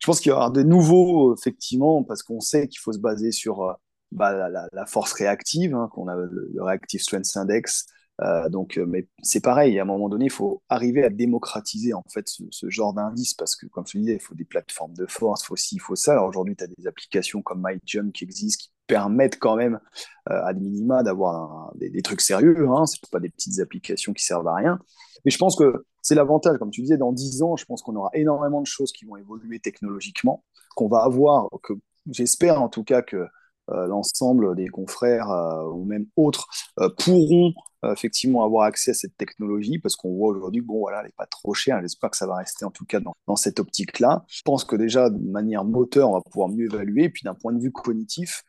[0.00, 3.32] je pense qu'il y aura de nouveaux, effectivement, parce qu'on sait qu'il faut se baser
[3.32, 3.72] sur euh,
[4.12, 7.86] bah, la, force réactive, hein, qu'on a le, Reactive Strength Index.
[8.22, 11.92] Euh, donc, euh, mais c'est pareil, à un moment donné, il faut arriver à démocratiser
[11.92, 14.94] en fait ce, genre d'indice parce que, comme je te disais, il faut des plateformes
[14.94, 16.12] de force, il faut ci, il faut ça.
[16.12, 19.80] Alors aujourd'hui, tu as des applications comme MyJump qui existent, qui permettent quand même,
[20.26, 22.68] à des minima, d'avoir des, trucs sérieux.
[22.70, 24.78] Hein, ce pas des petites applications qui servent à rien.
[25.24, 27.96] Mais je pense que c'est l'avantage, comme tu disais, dans 10 ans, je pense qu'on
[27.96, 30.44] aura énormément de choses qui vont évoluer technologiquement,
[30.76, 31.72] qu'on va avoir, que
[32.10, 33.26] j'espère en tout cas que euh,
[33.68, 36.46] l'ensemble des confrères euh, ou même autres
[36.80, 37.52] euh, pourront
[37.92, 41.26] effectivement avoir accès à cette technologie parce qu'on voit aujourd'hui bon voilà elle n'est pas
[41.26, 44.42] trop chère j'espère que ça va rester en tout cas dans, cette optique là je
[44.42, 47.52] pense que déjà de manière moteur on va pouvoir mieux évaluer et puis d'un point
[47.52, 48.42] de vue cognitif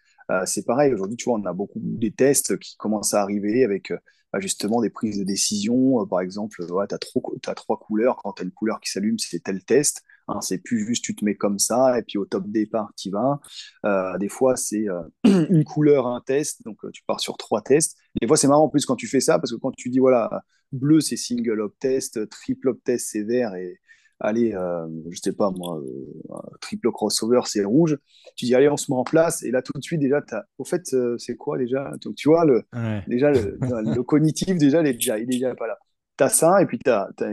[0.45, 3.91] c'est pareil aujourd'hui tu vois on a beaucoup des tests qui commencent à arriver avec
[4.33, 6.01] bah, justement des prises de décision.
[6.01, 8.17] Euh, par exemple, tu as, trois couleurs.
[8.17, 10.03] Quand tu as une couleur qui s'allume, c'est tel test.
[10.27, 13.09] Hein, c'est plus juste tu te mets comme ça et puis au top départ, tu
[13.09, 13.39] vas.
[13.85, 15.01] Euh, des fois, c'est euh,
[15.49, 16.63] une couleur, un test.
[16.65, 17.97] Donc, tu pars sur trois tests.
[18.21, 19.99] Des fois, c'est marrant en plus quand tu fais ça parce que quand tu dis,
[19.99, 23.79] voilà, bleu, c'est single up test, triple up test, c'est vert et,
[24.19, 27.97] allez, euh, je sais pas moi, euh, triple crossover, c'est rouge.
[28.35, 29.43] Tu dis, allez, on se met en place.
[29.43, 30.43] Et là, tout de suite, déjà, as...
[30.57, 31.91] au fait, euh, c'est quoi déjà?
[32.01, 32.63] Donc, tu vois, le,
[33.07, 35.77] déjà, le, cognitif, déjà, il est déjà, il est déjà pas là.
[36.17, 36.79] Tu as ça, et puis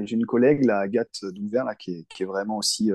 [0.04, 2.90] j'ai une collègue, la Agathe Douvert, là, qui, est, vraiment aussi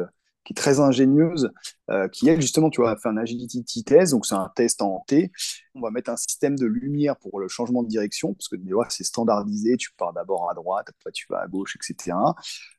[0.50, 1.52] qui est très ingénieuse,
[1.92, 5.04] euh, qui elle justement, tu vois, fait un agility test, donc c'est un test en
[5.08, 5.32] T.
[5.76, 8.56] On va mettre un système de lumière pour le changement de direction, parce que
[8.90, 12.18] c'est standardisé, tu pars d'abord à droite, après tu vas à gauche, etc.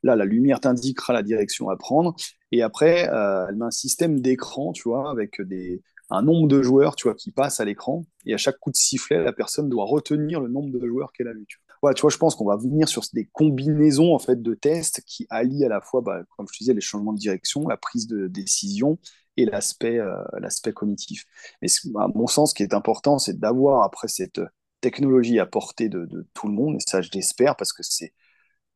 [0.03, 2.13] Là, la lumière t'indiquera la direction à prendre,
[2.51, 6.61] et après, euh, elle met un système d'écran, tu vois, avec des, un nombre de
[6.61, 9.69] joueurs, tu vois, qui passent à l'écran, et à chaque coup de sifflet, la personne
[9.69, 11.45] doit retenir le nombre de joueurs qu'elle a vu.
[11.47, 11.60] Tu
[11.95, 15.25] tu vois, je pense qu'on va venir sur des combinaisons en fait de tests qui
[15.29, 18.27] allient à la fois, bah, comme je disais, les changements de direction, la prise de
[18.27, 18.99] décision
[19.37, 21.25] et l'aspect euh, l'aspect cognitif.
[21.61, 21.67] Mais
[21.99, 24.41] à mon sens, ce qui est important, c'est d'avoir après cette
[24.81, 28.13] technologie à portée de, tout le monde, et ça, je l'espère, parce que c'est,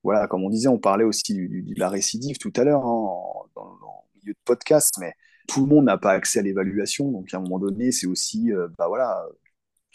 [0.04, 3.22] voilà, comme on disait, on parlait aussi de la récidive tout à l'heure hein,
[3.56, 3.78] dans,
[4.16, 5.14] le milieu de podcast, mais
[5.48, 8.52] tout le monde n'a pas accès à l'évaluation, donc à un moment donné, c'est aussi,
[8.52, 9.26] euh, bah voilà,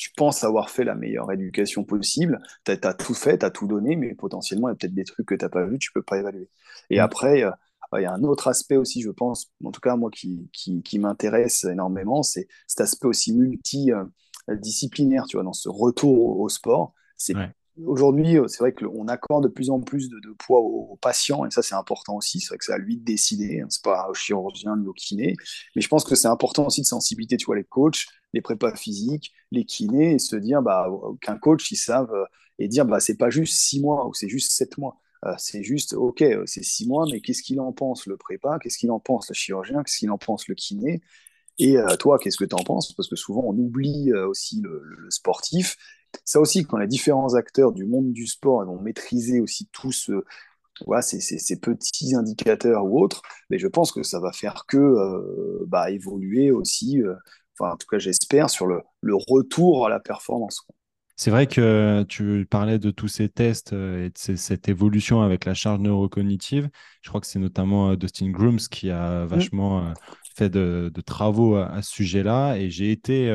[0.00, 3.66] tu penses avoir fait la meilleure éducation possible, tu as, tout fait, tu as tout
[3.66, 5.92] donné, mais potentiellement, il y a peut-être des trucs que tu n'as pas vu, tu
[5.92, 6.48] peux pas évaluer.
[6.88, 7.02] Et mm.
[7.02, 7.50] après, euh,
[7.98, 10.98] il y a un autre aspect aussi, je pense, en tout cas, moi, qui, qui,
[10.98, 16.94] m'intéresse énormément, c'est cet aspect aussi multidisciplinaire, tu vois, dans ce retour au, sport.
[17.18, 17.34] C'est
[17.86, 21.50] Aujourd'hui, euh, c'est vrai qu'on accorde de plus en plus de, poids aux, patients, et
[21.50, 22.40] ça c'est important aussi.
[22.40, 23.66] C'est vrai que c'est à lui de décider, hein.
[23.70, 25.36] c'est pas au chirurgien ni au kiné.
[25.74, 28.74] Mais je pense que c'est important aussi de sensibilité, tu vois, les coachs, les prépas
[28.74, 30.88] physiques, les kinés, et se dire bah,
[31.20, 32.24] qu'un coach, ils savent, euh,
[32.58, 34.96] et dire bah, c'est pas juste six mois ou c'est juste sept mois.
[35.26, 38.58] Euh, c'est juste, ok, c'est six mois, mais qu'est-ce qu'il en pense le prépa?
[38.58, 39.82] Qu'est-ce qu'il en pense le chirurgien?
[39.84, 41.02] Qu'est-ce qu'il en pense le kiné?
[41.58, 42.94] Et toi, qu'est-ce que tu en penses?
[42.94, 45.76] Parce que souvent, on oublie aussi le, sportif
[46.24, 50.10] ça aussi, quand les différents acteurs du monde du sport vont maîtriser aussi tous
[50.86, 54.78] voilà, ces, ces, petits indicateurs ou autres, mais je pense que ça va faire que
[54.78, 57.14] euh, bah, évoluer aussi, euh,
[57.58, 60.66] enfin, en tout cas j'espère, sur le, le, retour à la performance.
[61.16, 65.44] C'est vrai que tu parlais de tous ces tests euh, et de cette évolution avec
[65.44, 66.70] la charge neurocognitive.
[67.02, 69.28] Je crois que c'est notamment Dustin Grooms qui a mmh.
[69.28, 69.92] vachement
[70.34, 73.28] fait de, travaux à, ce sujet-là et j'ai été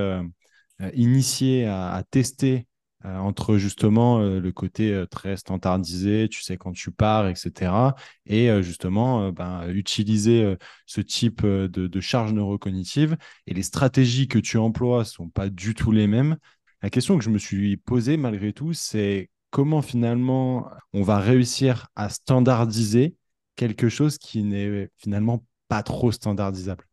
[0.93, 2.67] initié à, tester
[3.03, 7.93] entre justement le côté très standardisé, tu sais, quand tu pars, etc.
[8.25, 10.57] Et justement, ben, utiliser
[10.87, 13.15] ce type de, de charge neurocognitive.
[13.45, 16.37] Et les stratégies que tu emploies ne sont pas du tout les mêmes.
[16.81, 21.87] La question que je me suis posée malgré tout, c'est comment finalement on va réussir
[21.95, 23.15] à standardiser
[23.55, 26.85] quelque chose qui n'est finalement pas trop standardisable?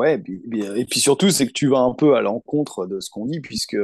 [0.00, 3.26] Ouais, et puis surtout, c'est que tu vas un peu à l'encontre de ce qu'on
[3.26, 3.76] dit, puisque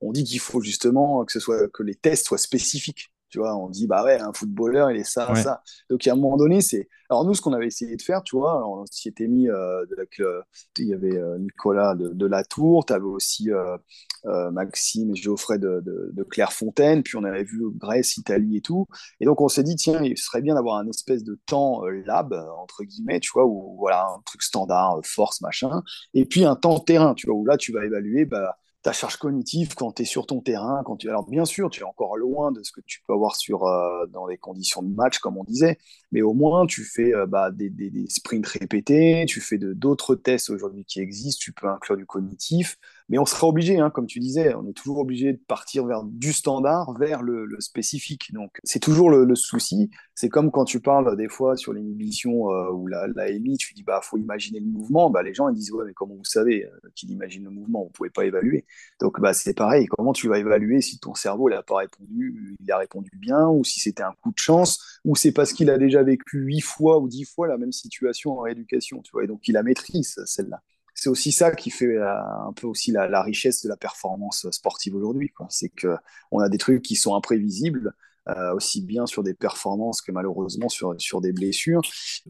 [0.00, 3.12] on dit qu'il faut justement que ce soit que les tests soient spécifiques.
[3.36, 5.62] Tu vois, on dit, bah ouais, un footballeur, il est ça, ça.
[5.90, 6.88] Donc, à un moment donné, c'est.
[7.10, 9.50] Alors, nous, ce qu'on avait essayé de faire, tu vois, on s'y était mis.
[9.50, 9.84] Euh,
[10.78, 15.58] il y avait euh, Nicolas de, de Latour, tu avais aussi euh, Maxime et Geoffrey
[15.58, 18.86] de, de, Clairefontaine, puis on avait vu Grèce, Italie et tout.
[19.20, 22.32] Et donc, on s'est dit, tiens, il serait bien d'avoir un espèce de temps lab,
[22.58, 25.82] entre guillemets, tu vois, où voilà, un truc standard, force, machin.
[26.14, 28.56] Et puis, un temps terrain, tu vois, où là, tu vas évaluer, bah
[28.86, 30.82] ta charge cognitive quand tu es sur ton terrain.
[30.84, 31.08] Quand tu...
[31.08, 34.06] Alors bien sûr, tu es encore loin de ce que tu peux avoir sur, euh,
[34.12, 35.76] dans les conditions de match, comme on disait,
[36.12, 40.50] mais au moins tu fais euh, bah, des, des, sprints répétés, tu fais d'autres tests
[40.50, 44.18] aujourd'hui qui existent, tu peux inclure du cognitif, mais on sera obligé, hein, comme tu
[44.18, 48.32] disais, on est toujours obligé de partir vers du standard, vers le, spécifique.
[48.32, 49.90] Donc c'est toujours le, souci.
[50.14, 53.74] C'est comme quand tu parles des fois sur l'inhibition euh, ou la, la MI, tu
[53.74, 55.10] dis bah faut imaginer le mouvement.
[55.10, 57.84] Bah, les gens ils disent ouais mais comment vous savez euh, qu'il imagine le mouvement?
[57.84, 58.64] Vous pouvez pas évaluer.
[59.00, 59.86] Donc bah c'est pareil.
[59.86, 63.64] Comment tu vas évaluer si ton cerveau n'a pas répondu, il a répondu bien, ou
[63.64, 66.98] si c'était un coup de chance, ou c'est parce qu'il a déjà vécu huit fois
[66.98, 69.24] ou dix fois la même situation en rééducation, tu vois.
[69.24, 70.62] Et donc il la maîtrise celle-là?
[70.96, 74.96] C'est aussi ça qui fait euh, un peu aussi la, richesse de la performance sportive
[74.96, 75.30] aujourd'hui.
[75.50, 77.92] C'est qu'on a des trucs qui sont imprévisibles,
[78.28, 81.82] euh, aussi bien sur des performances que malheureusement sur, sur des blessures.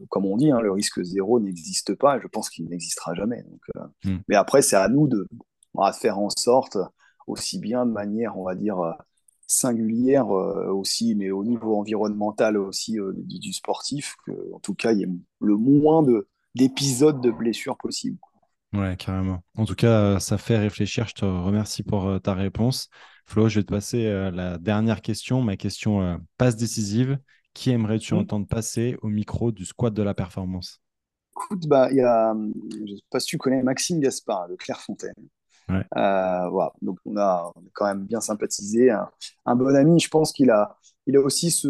[0.09, 3.41] Comme on dit, hein, le risque zéro n'existe pas et je pense qu'il n'existera jamais.
[3.43, 4.19] Donc, euh, hmm.
[4.27, 5.25] Mais après, c'est à nous de
[5.97, 6.77] faire en sorte,
[7.25, 8.95] aussi bien de manière, on va dire,
[9.45, 15.09] singulière aussi, mais au niveau environnemental aussi du, sportif, qu'en tout cas, il y ait
[15.39, 16.03] le moins
[16.55, 18.17] d'épisodes de blessures possibles.
[18.77, 19.43] Ouais, carrément.
[19.55, 21.07] En tout cas, ça fait réfléchir.
[21.07, 22.89] Je te remercie pour euh, ta réponse.
[23.25, 27.17] Flo, je vais te passer euh, la dernière question, ma question euh, passe décisive.
[27.55, 30.79] Qui aimerais-tu entendre passer au micro du squat de la performance?
[31.31, 35.15] Écoute, bah, y a, je ne sais pas si tu connais Maxime Gaspard de Clairefontaine.
[35.67, 35.83] Ouais.
[35.91, 36.71] voilà.
[36.83, 38.91] Donc, on a, quand même bien sympathisé.
[38.91, 40.77] Un, bon ami, je pense qu'il a,
[41.07, 41.67] il a aussi ce.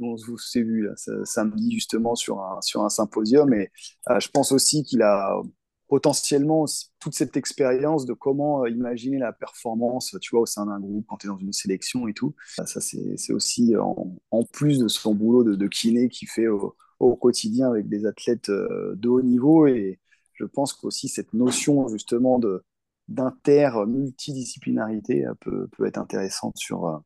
[0.00, 0.92] On s'est vu là,
[1.24, 3.52] samedi justement sur un, sur un symposium.
[3.52, 3.72] Et
[4.08, 5.42] je pense aussi qu'il a
[5.90, 6.64] potentiellement
[7.00, 11.04] toute cette expérience de comment euh, imaginer la performance, tu vois, au sein d'un groupe,
[11.08, 12.36] quand tu es dans une sélection et tout.
[12.56, 16.76] Ça, c'est aussi en, plus de son boulot de, kiné qu'il fait au,
[17.16, 19.66] quotidien avec des athlètes euh, de haut niveau.
[19.66, 19.98] Et
[20.34, 22.62] je pense qu'aussi cette notion justement de
[23.08, 27.02] d'inter-multidisciplinarité euh, peut, peut, être intéressante sur,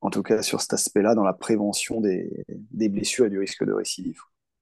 [0.00, 3.64] en tout cas sur cet aspect-là, dans la prévention des, des blessures et du risque
[3.64, 4.20] de récidive.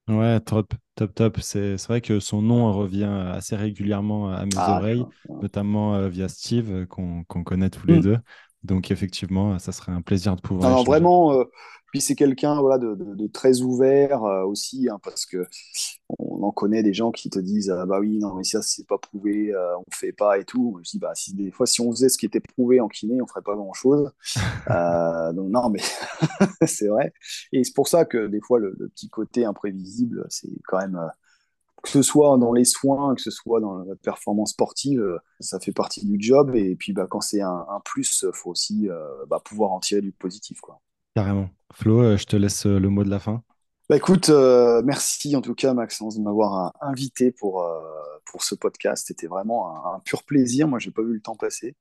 [0.09, 1.41] Ouais, top, top, top.
[1.41, 6.29] C'est vrai que son nom revient assez régulièrement à mes ah, oreilles, notamment euh, via
[6.29, 8.03] Steve, euh, qu'on connaît tous les mmh.
[8.03, 8.19] deux.
[8.65, 10.71] Donc, effectivement, ça serait un plaisir de pouvoir.
[10.71, 11.45] Alors, vraiment, euh,
[11.93, 15.47] puis c'est quelqu'un voilà, de, de, très ouvert euh, aussi, hein, parce que
[16.19, 18.87] on en connaît des gens qui te disent ah, bah oui, non, mais ça, c'est
[18.87, 20.79] pas prouvé, euh, on fait pas et tout.
[20.85, 23.21] Je dis bah si des fois, si on faisait ce qui était prouvé en kiné,
[23.23, 24.11] on ferait pas grand chose.
[24.71, 25.81] euh, donc, non, mais
[26.67, 27.13] c'est vrai.
[27.53, 30.97] Et c'est pour ça que des fois, le, petit côté imprévisible, c'est quand même.
[30.97, 31.09] Euh,
[31.83, 35.73] que ce soit dans les soins, que ce soit dans la performance sportive, ça fait
[35.73, 36.55] partie du job.
[36.55, 38.89] Et puis, bah, quand c'est un, un, plus, il faut aussi
[39.27, 40.61] bah, pouvoir en tirer du positif.
[40.61, 40.81] Quoi.
[41.17, 41.51] Carrément.
[41.73, 43.43] Flo, je te laisse le mot de la fin.
[43.93, 47.63] Bah écoute, euh, merci en tout cas Maxence de m'avoir invité pour,
[48.25, 49.05] pour ce podcast.
[49.07, 50.67] C'était vraiment un, pur plaisir.
[50.67, 51.77] Moi, j'ai pas vu le temps passer.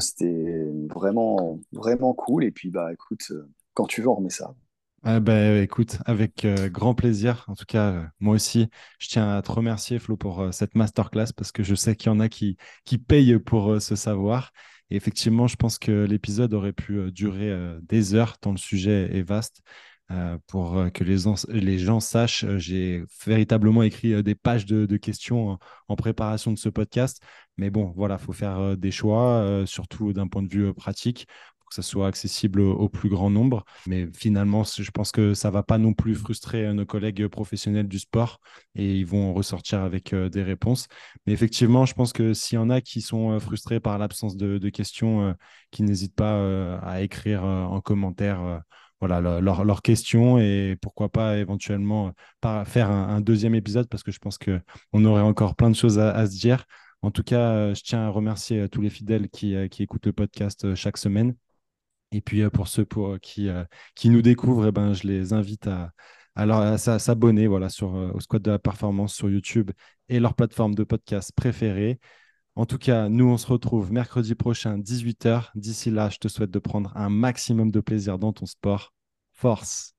[0.00, 2.42] C'était vraiment vraiment cool.
[2.42, 3.30] Et puis bah écoute,
[3.74, 4.56] quand tu veux, on remet ça.
[5.04, 7.44] Ah bah, écoute, avec grand plaisir.
[7.46, 11.52] En tout cas, moi aussi, je tiens à te remercier, Flo, pour cette masterclass parce
[11.52, 14.50] que je sais qu'il y en a qui, qui payent pour ce savoir.
[14.90, 18.56] Et effectivement, je pense que l'épisode aurait pu euh, durer euh, des heures tant le
[18.58, 19.62] sujet est vaste.
[20.10, 25.58] Euh, pour que les, gens sachent, j'ai véritablement écrit des pages de, questions
[25.88, 27.22] en, préparation de ce podcast.
[27.56, 31.26] Mais bon, voilà, il faut faire des choix, surtout d'un point de vue pratique
[31.70, 33.64] que ça soit accessible au, plus grand nombre.
[33.86, 37.88] Mais finalement, je pense que ça va pas non plus frustrer euh, nos collègues professionnels
[37.88, 38.40] du sport
[38.74, 40.88] et ils vont ressortir avec euh, des réponses.
[41.26, 44.36] Mais effectivement, je pense que s'il y en a qui sont euh, frustrés par l'absence
[44.36, 45.34] de, questions,
[45.70, 48.62] qui n'hésitent pas à écrire en commentaire
[49.00, 52.12] voilà, leurs questions et pourquoi pas éventuellement
[52.66, 56.26] faire un, deuxième épisode parce que je pense qu'on aurait encore plein de choses à,
[56.26, 56.64] se dire.
[57.02, 60.98] En tout cas, je tiens à remercier tous les fidèles qui, écoutent le podcast chaque
[60.98, 61.34] semaine.
[62.12, 62.86] Et puis pour ceux
[63.22, 63.50] qui,
[64.04, 65.92] nous découvrent, eh ben, je les invite à,
[66.98, 69.70] s'abonner voilà, sur, au Squad de la Performance sur YouTube
[70.08, 72.00] et leur plateforme de podcast préférée.
[72.60, 75.48] En tout cas, nous, on se retrouve mercredi prochain, 18h.
[75.54, 78.92] D'ici là, je te souhaite de prendre un maximum de plaisir dans ton sport.
[79.32, 79.94] Force